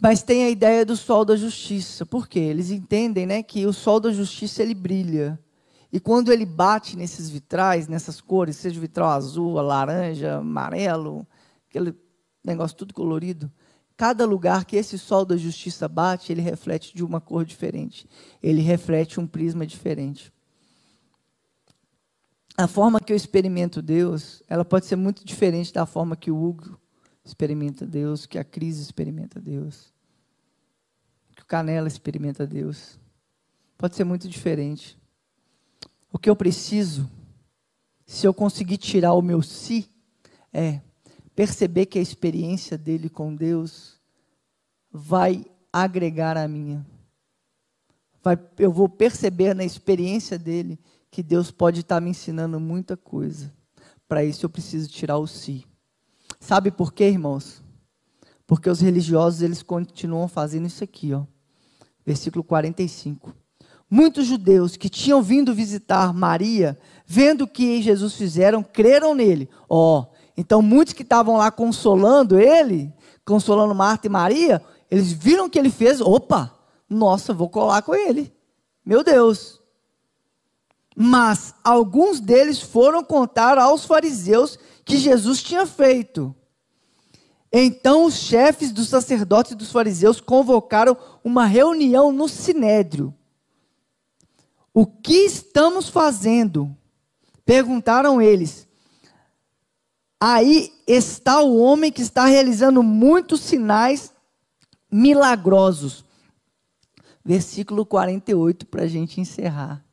Mas 0.00 0.20
tem 0.24 0.42
a 0.42 0.50
ideia 0.50 0.84
do 0.84 0.96
sol 0.96 1.24
da 1.24 1.36
justiça. 1.36 2.04
Por 2.04 2.26
quê? 2.26 2.40
Eles 2.40 2.72
entendem 2.72 3.26
né, 3.26 3.44
que 3.44 3.64
o 3.64 3.72
sol 3.72 4.00
da 4.00 4.10
justiça 4.10 4.60
ele 4.60 4.74
brilha. 4.74 5.38
E 5.92 6.00
quando 6.00 6.32
ele 6.32 6.44
bate 6.44 6.96
nesses 6.96 7.30
vitrais, 7.30 7.86
nessas 7.86 8.20
cores, 8.20 8.56
seja 8.56 8.78
o 8.78 8.80
vitral 8.80 9.10
azul, 9.10 9.52
laranja, 9.52 10.38
amarelo, 10.38 11.24
aquele 11.70 11.94
negócio 12.44 12.76
tudo 12.76 12.92
colorido, 12.92 13.48
cada 14.02 14.24
lugar 14.24 14.64
que 14.64 14.74
esse 14.74 14.98
sol 14.98 15.24
da 15.24 15.36
justiça 15.36 15.86
bate, 15.86 16.32
ele 16.32 16.42
reflete 16.42 16.92
de 16.92 17.04
uma 17.04 17.20
cor 17.20 17.44
diferente. 17.44 18.04
Ele 18.42 18.60
reflete 18.60 19.20
um 19.20 19.28
prisma 19.28 19.64
diferente. 19.64 20.32
A 22.56 22.66
forma 22.66 22.98
que 22.98 23.12
eu 23.12 23.16
experimento 23.16 23.80
Deus, 23.80 24.42
ela 24.48 24.64
pode 24.64 24.86
ser 24.86 24.96
muito 24.96 25.24
diferente 25.24 25.72
da 25.72 25.86
forma 25.86 26.16
que 26.16 26.32
o 26.32 26.44
Hugo 26.44 26.76
experimenta 27.24 27.86
Deus, 27.86 28.26
que 28.26 28.38
a 28.40 28.42
Cris 28.42 28.78
experimenta 28.78 29.40
Deus 29.40 29.92
que 31.36 31.42
o 31.42 31.46
Canela 31.46 31.88
experimenta 31.88 32.46
Deus. 32.46 32.98
Pode 33.76 33.96
ser 33.96 34.04
muito 34.04 34.28
diferente. 34.28 34.98
O 36.12 36.18
que 36.18 36.28
eu 36.28 36.36
preciso, 36.36 37.10
se 38.04 38.26
eu 38.26 38.34
conseguir 38.34 38.78
tirar 38.78 39.14
o 39.14 39.22
meu 39.22 39.42
si, 39.42 39.88
é 40.52 40.80
perceber 41.34 41.86
que 41.86 41.98
a 41.98 42.02
experiência 42.02 42.76
dele 42.76 43.08
com 43.08 43.34
Deus 43.34 43.91
vai 44.92 45.44
agregar 45.72 46.36
a 46.36 46.46
minha. 46.46 46.84
Vai, 48.22 48.38
eu 48.58 48.70
vou 48.70 48.88
perceber 48.88 49.54
na 49.54 49.64
experiência 49.64 50.38
dele 50.38 50.78
que 51.10 51.22
Deus 51.22 51.50
pode 51.50 51.80
estar 51.80 52.00
me 52.00 52.10
ensinando 52.10 52.60
muita 52.60 52.96
coisa. 52.96 53.52
Para 54.08 54.24
isso 54.24 54.44
eu 54.46 54.50
preciso 54.50 54.88
tirar 54.88 55.18
o 55.18 55.26
si. 55.26 55.64
Sabe 56.38 56.70
por 56.70 56.92
quê, 56.92 57.08
irmãos? 57.08 57.62
Porque 58.46 58.68
os 58.68 58.80
religiosos 58.80 59.42
eles 59.42 59.62
continuam 59.62 60.28
fazendo 60.28 60.66
isso 60.66 60.84
aqui, 60.84 61.14
ó 61.14 61.24
versículo 62.04 62.44
45. 62.44 63.34
Muitos 63.88 64.26
judeus 64.26 64.76
que 64.76 64.88
tinham 64.88 65.22
vindo 65.22 65.54
visitar 65.54 66.12
Maria, 66.12 66.78
vendo 67.06 67.42
o 67.42 67.48
que 67.48 67.82
Jesus 67.82 68.14
fizeram, 68.14 68.62
creram 68.62 69.14
nele. 69.14 69.48
Ó, 69.68 70.06
então 70.36 70.62
muitos 70.62 70.94
que 70.94 71.02
estavam 71.02 71.36
lá 71.36 71.50
consolando 71.50 72.38
ele, 72.38 72.92
consolando 73.24 73.74
Marta 73.74 74.06
e 74.06 74.10
Maria, 74.10 74.62
eles 74.92 75.10
viram 75.10 75.46
o 75.46 75.50
que 75.50 75.58
ele 75.58 75.70
fez, 75.70 76.02
opa, 76.02 76.54
nossa, 76.86 77.32
vou 77.32 77.48
colar 77.48 77.80
com 77.80 77.94
ele. 77.94 78.30
Meu 78.84 79.02
Deus. 79.02 79.58
Mas 80.94 81.54
alguns 81.64 82.20
deles 82.20 82.60
foram 82.60 83.02
contar 83.02 83.56
aos 83.56 83.86
fariseus 83.86 84.58
que 84.84 84.98
Jesus 84.98 85.42
tinha 85.42 85.64
feito. 85.64 86.36
Então 87.50 88.04
os 88.04 88.16
chefes 88.16 88.70
dos 88.70 88.90
sacerdotes 88.90 89.52
e 89.52 89.54
dos 89.54 89.72
fariseus 89.72 90.20
convocaram 90.20 90.94
uma 91.24 91.46
reunião 91.46 92.12
no 92.12 92.28
sinédrio. 92.28 93.14
O 94.74 94.84
que 94.84 95.24
estamos 95.24 95.88
fazendo? 95.88 96.70
Perguntaram 97.46 98.20
eles. 98.20 98.68
Aí 100.20 100.70
está 100.86 101.40
o 101.40 101.56
homem 101.56 101.90
que 101.90 102.02
está 102.02 102.26
realizando 102.26 102.82
muitos 102.82 103.40
sinais 103.40 104.11
milagrosos. 104.92 106.04
Versículo 107.24 107.86
48 107.86 108.66
para 108.66 108.82
a 108.82 108.86
gente 108.86 109.20
encerrar. 109.20 109.84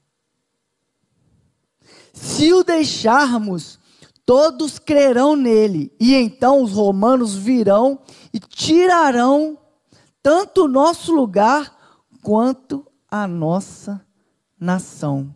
Se 2.13 2.51
o 2.53 2.63
deixarmos 2.63 3.79
todos 4.25 4.77
crerão 4.77 5.35
nele, 5.35 5.91
e 5.99 6.13
então 6.13 6.61
os 6.61 6.73
romanos 6.73 7.35
virão 7.35 7.99
e 8.33 8.39
tirarão 8.39 9.57
tanto 10.21 10.65
o 10.65 10.67
nosso 10.67 11.13
lugar 11.13 11.75
quanto 12.21 12.85
a 13.09 13.27
nossa 13.27 14.05
nação. 14.59 15.33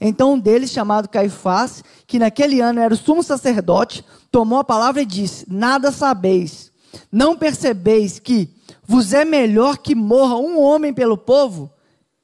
Então 0.00 0.34
um 0.34 0.38
deles, 0.38 0.70
chamado 0.70 1.08
Caifás, 1.08 1.82
que 2.06 2.18
naquele 2.18 2.60
ano 2.60 2.80
era 2.80 2.94
o 2.94 2.96
sumo 2.96 3.22
sacerdote, 3.22 4.04
tomou 4.30 4.58
a 4.58 4.64
palavra 4.64 5.02
e 5.02 5.06
disse: 5.06 5.46
Nada 5.52 5.90
sabeis, 5.90 6.71
não 7.10 7.36
percebeis 7.36 8.18
que 8.18 8.50
vos 8.82 9.12
é 9.12 9.24
melhor 9.24 9.78
que 9.78 9.94
morra 9.94 10.36
um 10.36 10.60
homem 10.60 10.92
pelo 10.92 11.16
povo? 11.16 11.70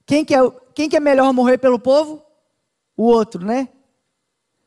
Quem 0.06 0.24
que 0.24 0.34
é, 0.34 0.40
quem 0.74 0.88
que 0.88 0.96
é 0.96 1.00
melhor 1.00 1.32
morrer 1.32 1.58
pelo 1.58 1.78
povo? 1.78 2.22
O 2.96 3.04
outro, 3.04 3.44
né? 3.44 3.68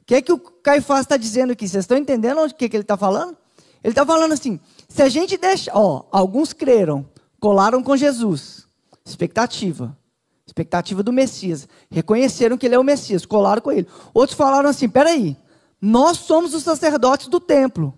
O 0.01 0.05
que 0.05 0.15
é 0.15 0.21
que 0.21 0.31
o 0.31 0.39
Caifás 0.39 1.01
está 1.01 1.17
dizendo 1.17 1.51
aqui? 1.51 1.67
Vocês 1.67 1.83
estão 1.83 1.97
entendendo 1.97 2.39
o 2.41 2.53
que, 2.53 2.69
que 2.69 2.75
ele 2.75 2.83
está 2.83 2.97
falando? 2.97 3.35
Ele 3.83 3.91
está 3.91 4.05
falando 4.05 4.33
assim: 4.33 4.59
se 4.87 5.01
a 5.01 5.09
gente 5.09 5.37
deixa. 5.37 5.71
Ó, 5.73 6.03
alguns 6.11 6.53
creram, 6.53 7.05
colaram 7.39 7.81
com 7.81 7.95
Jesus. 7.95 8.67
Expectativa. 9.05 9.97
Expectativa 10.45 11.01
do 11.01 11.13
Messias. 11.13 11.67
Reconheceram 11.89 12.57
que 12.57 12.65
ele 12.65 12.75
é 12.75 12.79
o 12.79 12.83
Messias, 12.83 13.25
colaram 13.25 13.61
com 13.61 13.71
ele. 13.71 13.87
Outros 14.13 14.37
falaram 14.37 14.69
assim: 14.69 14.89
peraí, 14.89 15.37
nós 15.81 16.17
somos 16.17 16.53
os 16.53 16.63
sacerdotes 16.63 17.27
do 17.27 17.39
templo. 17.39 17.97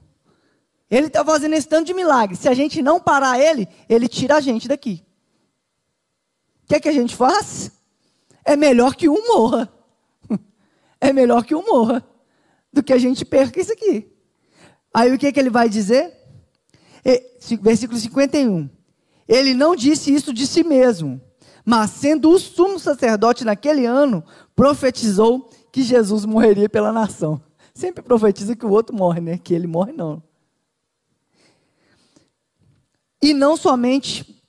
Ele 0.96 1.08
está 1.08 1.26
fazendo 1.26 1.54
esse 1.54 1.68
tanto 1.68 1.88
de 1.88 1.94
milagre. 1.94 2.36
Se 2.36 2.48
a 2.48 2.54
gente 2.54 2.80
não 2.80 3.00
parar 3.00 3.40
ele, 3.40 3.68
ele 3.90 4.08
tira 4.08 4.36
a 4.36 4.40
gente 4.40 4.68
daqui. 4.68 5.04
O 6.64 6.68
que 6.68 6.76
é 6.76 6.80
que 6.80 6.88
a 6.88 6.94
gente 6.94 7.16
faz? 7.16 7.72
É 8.46 8.56
melhor 8.56 8.96
que 8.96 9.10
um 9.10 9.28
morra. 9.28 9.74
É 11.02 11.12
melhor 11.12 11.44
que 11.44 11.54
um 11.54 11.66
morra 11.66 12.02
do 12.72 12.84
que 12.84 12.94
a 12.94 12.98
gente 13.00 13.26
perca 13.26 13.60
isso 13.60 13.74
aqui. 13.74 14.08
Aí 14.94 15.12
o 15.12 15.18
que, 15.18 15.28
é 15.28 15.32
que 15.32 15.40
ele 15.40 15.50
vai 15.50 15.68
dizer? 15.68 16.14
Versículo 17.62 18.00
51. 18.00 18.70
Ele 19.28 19.54
não 19.56 19.76
disse 19.76 20.14
isso 20.14 20.32
de 20.32 20.46
si 20.46 20.64
mesmo, 20.64 21.20
mas 21.66 21.90
sendo 21.90 22.30
o 22.30 22.40
sumo 22.40 22.80
sacerdote 22.80 23.44
naquele 23.44 23.86
ano, 23.86 24.24
profetizou 24.56 25.50
que 25.72 25.82
Jesus 25.82 26.24
morreria 26.24 26.70
pela 26.70 26.94
nação. 26.94 27.42
Sempre 27.74 28.04
profetiza 28.04 28.56
que 28.56 28.66
o 28.66 28.72
outro 28.72 28.96
morre, 28.96 29.20
né? 29.20 29.38
Que 29.38 29.54
ele 29.54 29.68
morre 29.68 29.92
não. 29.92 30.22
E 33.24 33.34
não 33.34 33.56
somente 33.56 34.44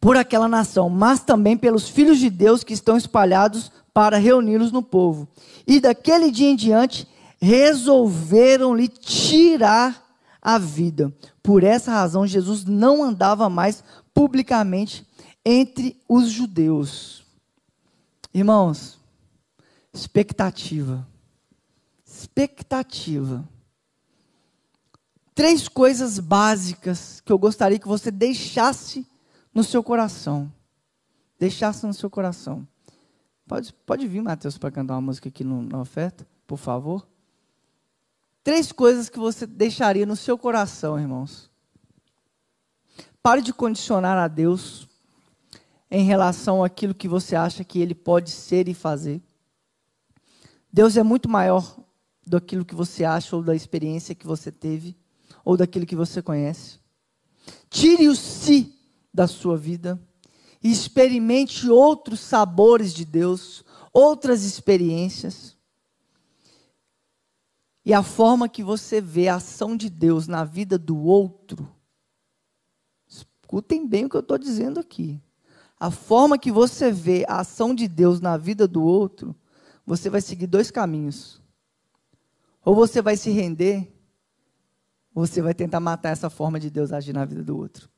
por 0.00 0.16
aquela 0.16 0.46
nação, 0.46 0.88
mas 0.88 1.18
também 1.18 1.56
pelos 1.56 1.88
filhos 1.88 2.20
de 2.20 2.30
Deus 2.30 2.62
que 2.62 2.72
estão 2.72 2.96
espalhados 2.96 3.72
para 3.92 4.18
reuni-los 4.18 4.70
no 4.70 4.84
povo. 4.84 5.26
E 5.66 5.80
daquele 5.80 6.30
dia 6.30 6.48
em 6.48 6.54
diante 6.54 7.08
resolveram 7.40 8.72
lhe 8.72 8.86
tirar 8.86 10.16
a 10.40 10.58
vida. 10.58 11.12
Por 11.42 11.64
essa 11.64 11.90
razão, 11.90 12.24
Jesus 12.24 12.64
não 12.64 13.02
andava 13.02 13.50
mais 13.50 13.82
publicamente 14.14 15.04
entre 15.44 16.00
os 16.08 16.28
judeus. 16.28 17.24
Irmãos, 18.32 18.96
expectativa. 19.92 21.04
Expectativa 22.06 23.44
três 25.34 25.68
coisas 25.68 26.18
básicas 26.18 27.20
que 27.20 27.32
eu 27.32 27.38
gostaria 27.38 27.78
que 27.78 27.88
você 27.88 28.10
deixasse 28.10 29.06
no 29.52 29.64
seu 29.64 29.82
coração. 29.82 30.50
Deixasse 31.38 31.84
no 31.84 31.92
seu 31.92 32.08
coração. 32.08 32.66
Pode, 33.46 33.72
pode 33.84 34.06
vir, 34.06 34.22
Mateus, 34.22 34.56
para 34.56 34.70
cantar 34.70 34.94
uma 34.94 35.00
música 35.00 35.28
aqui 35.28 35.42
no, 35.42 35.62
na 35.62 35.80
oferta, 35.80 36.26
por 36.46 36.56
favor. 36.56 37.06
Três 38.42 38.70
coisas 38.70 39.08
que 39.08 39.18
você 39.18 39.46
deixaria 39.46 40.06
no 40.06 40.16
seu 40.16 40.38
coração, 40.38 40.98
irmãos. 40.98 41.50
Pare 43.22 43.42
de 43.42 43.52
condicionar 43.52 44.16
a 44.16 44.28
Deus 44.28 44.86
em 45.90 46.04
relação 46.04 46.62
àquilo 46.62 46.94
que 46.94 47.08
você 47.08 47.34
acha 47.34 47.64
que 47.64 47.80
Ele 47.80 47.94
pode 47.94 48.30
ser 48.30 48.68
e 48.68 48.74
fazer. 48.74 49.22
Deus 50.72 50.96
é 50.96 51.02
muito 51.02 51.28
maior 51.28 51.78
do 52.26 52.40
que 52.40 52.74
você 52.74 53.04
acha 53.04 53.36
ou 53.36 53.42
da 53.42 53.54
experiência 53.54 54.14
que 54.14 54.26
você 54.26 54.50
teve 54.50 54.96
ou 55.44 55.56
daquilo 55.56 55.86
que 55.86 55.96
você 55.96 56.22
conhece. 56.22 56.78
Tire 57.68 58.08
o 58.08 58.16
si 58.16 58.74
da 59.12 59.26
sua 59.26 59.56
vida 59.56 60.00
e 60.62 60.70
experimente 60.70 61.68
outros 61.68 62.20
sabores 62.20 62.94
de 62.94 63.04
Deus, 63.04 63.62
outras 63.92 64.44
experiências. 64.44 65.56
E 67.84 67.92
a 67.92 68.02
forma 68.02 68.48
que 68.48 68.64
você 68.64 69.00
vê 69.00 69.28
a 69.28 69.36
ação 69.36 69.76
de 69.76 69.90
Deus 69.90 70.26
na 70.26 70.42
vida 70.42 70.78
do 70.78 70.98
outro, 70.98 71.68
escutem 73.06 73.86
bem 73.86 74.06
o 74.06 74.08
que 74.08 74.16
eu 74.16 74.20
estou 74.20 74.38
dizendo 74.38 74.80
aqui. 74.80 75.20
A 75.78 75.90
forma 75.90 76.38
que 76.38 76.50
você 76.50 76.90
vê 76.90 77.26
a 77.28 77.40
ação 77.40 77.74
de 77.74 77.86
Deus 77.86 78.20
na 78.20 78.38
vida 78.38 78.66
do 78.66 78.82
outro, 78.82 79.36
você 79.84 80.08
vai 80.08 80.22
seguir 80.22 80.46
dois 80.46 80.70
caminhos. 80.70 81.42
Ou 82.64 82.74
você 82.74 83.02
vai 83.02 83.18
se 83.18 83.30
render 83.30 83.93
você 85.14 85.40
vai 85.40 85.54
tentar 85.54 85.78
matar 85.78 86.10
essa 86.10 86.28
forma 86.28 86.58
de 86.58 86.68
Deus 86.68 86.92
agir 86.92 87.12
na 87.12 87.24
vida 87.24 87.42
do 87.44 87.56
outro. 87.56 87.88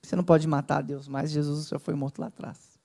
Você 0.00 0.14
não 0.14 0.22
pode 0.22 0.46
matar 0.46 0.82
Deus, 0.82 1.08
mas 1.08 1.32
Jesus 1.32 1.66
já 1.66 1.80
foi 1.80 1.94
morto 1.94 2.20
lá 2.20 2.28
atrás. 2.28 2.78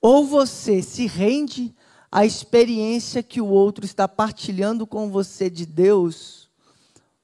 Ou 0.00 0.26
você 0.26 0.82
se 0.82 1.06
rende 1.06 1.74
à 2.10 2.26
experiência 2.26 3.22
que 3.22 3.40
o 3.40 3.46
outro 3.46 3.84
está 3.84 4.08
partilhando 4.08 4.86
com 4.86 5.08
você 5.10 5.48
de 5.48 5.64
Deus, 5.64 6.50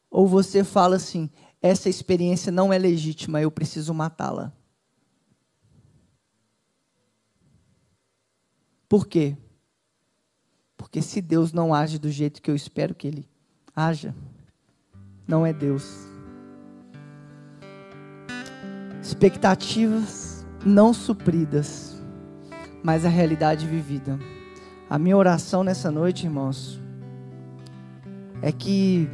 ou 0.08 0.28
você 0.28 0.62
fala 0.62 0.96
assim: 0.96 1.28
essa 1.60 1.88
experiência 1.88 2.52
não 2.52 2.72
é 2.72 2.78
legítima, 2.78 3.40
eu 3.40 3.50
preciso 3.50 3.92
matá-la. 3.92 4.52
Por 8.88 9.06
quê? 9.06 9.36
Porque 10.76 11.02
se 11.02 11.20
Deus 11.20 11.52
não 11.52 11.74
age 11.74 11.98
do 11.98 12.10
jeito 12.10 12.40
que 12.40 12.50
eu 12.50 12.56
espero 12.56 12.94
que 12.94 13.06
Ele 13.06 13.29
haja. 13.86 14.14
Não 15.26 15.46
é 15.46 15.52
Deus. 15.52 16.06
Expectativas 19.02 20.46
não 20.64 20.92
supridas, 20.92 22.02
mas 22.82 23.04
a 23.04 23.08
realidade 23.08 23.66
vivida. 23.66 24.18
A 24.88 24.98
minha 24.98 25.16
oração 25.16 25.62
nessa 25.62 25.90
noite, 25.90 26.26
irmãos, 26.26 26.80
é 28.42 28.52
que 28.52 29.08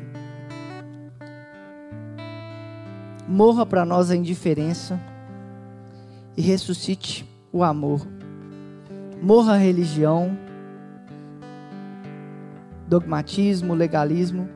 morra 3.29 3.67
para 3.67 3.85
nós 3.85 4.11
a 4.11 4.17
indiferença 4.17 4.99
e 6.37 6.43
ressuscite 6.43 7.29
o 7.53 7.63
amor. 7.63 8.07
Morra 9.23 9.55
a 9.55 9.59
religião 9.59 10.37
dogmatismo, 12.89 13.75
legalismo 13.75 14.49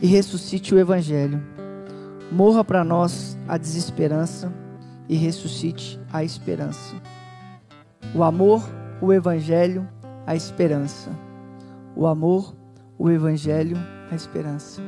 e 0.00 0.06
ressuscite 0.06 0.74
o 0.74 0.78
Evangelho. 0.78 1.42
Morra 2.30 2.62
para 2.62 2.84
nós 2.84 3.38
a 3.48 3.56
desesperança 3.56 4.52
e 5.08 5.16
ressuscite 5.16 5.98
a 6.12 6.22
esperança. 6.22 6.94
O 8.14 8.22
amor, 8.22 8.62
o 9.00 9.12
Evangelho, 9.12 9.88
a 10.26 10.36
esperança. 10.36 11.10
O 11.96 12.06
amor, 12.06 12.54
o 12.98 13.10
Evangelho, 13.10 13.76
a 14.10 14.14
esperança. 14.14 14.82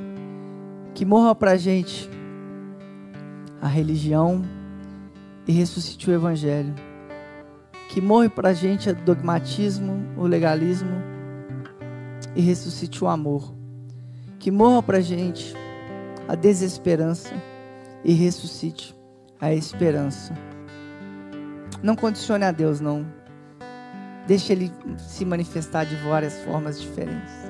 Que 0.95 1.05
morra 1.05 1.35
para 1.35 1.53
a 1.53 1.57
gente 1.57 2.11
a 3.61 3.67
religião 3.67 4.43
e 5.47 5.53
ressuscite 5.53 6.11
o 6.11 6.13
Evangelho. 6.13 6.75
Que 7.89 8.01
morre 8.01 8.29
para 8.29 8.51
a 8.51 8.55
gente 8.55 8.91
o 8.91 8.95
dogmatismo, 8.95 10.05
o 10.17 10.27
legalismo 10.27 11.20
e 12.35 12.41
ressuscite 12.41 13.03
o 13.03 13.09
amor. 13.09 13.55
Que 14.39 14.51
morra 14.51 14.83
para 14.83 14.99
a 14.99 15.03
gente 15.03 15.55
a 16.29 16.35
desesperança 16.35 17.35
e 18.05 18.13
ressuscite 18.13 18.95
a 19.41 19.53
esperança. 19.53 20.35
Não 21.83 21.97
condicione 21.97 22.45
a 22.45 22.53
Deus, 22.53 22.81
não. 22.81 23.07
Deixe 24.27 24.53
Ele 24.53 24.73
se 24.99 25.25
manifestar 25.25 25.85
de 25.85 25.97
várias 25.97 26.39
formas 26.45 26.81
diferentes. 26.81 27.50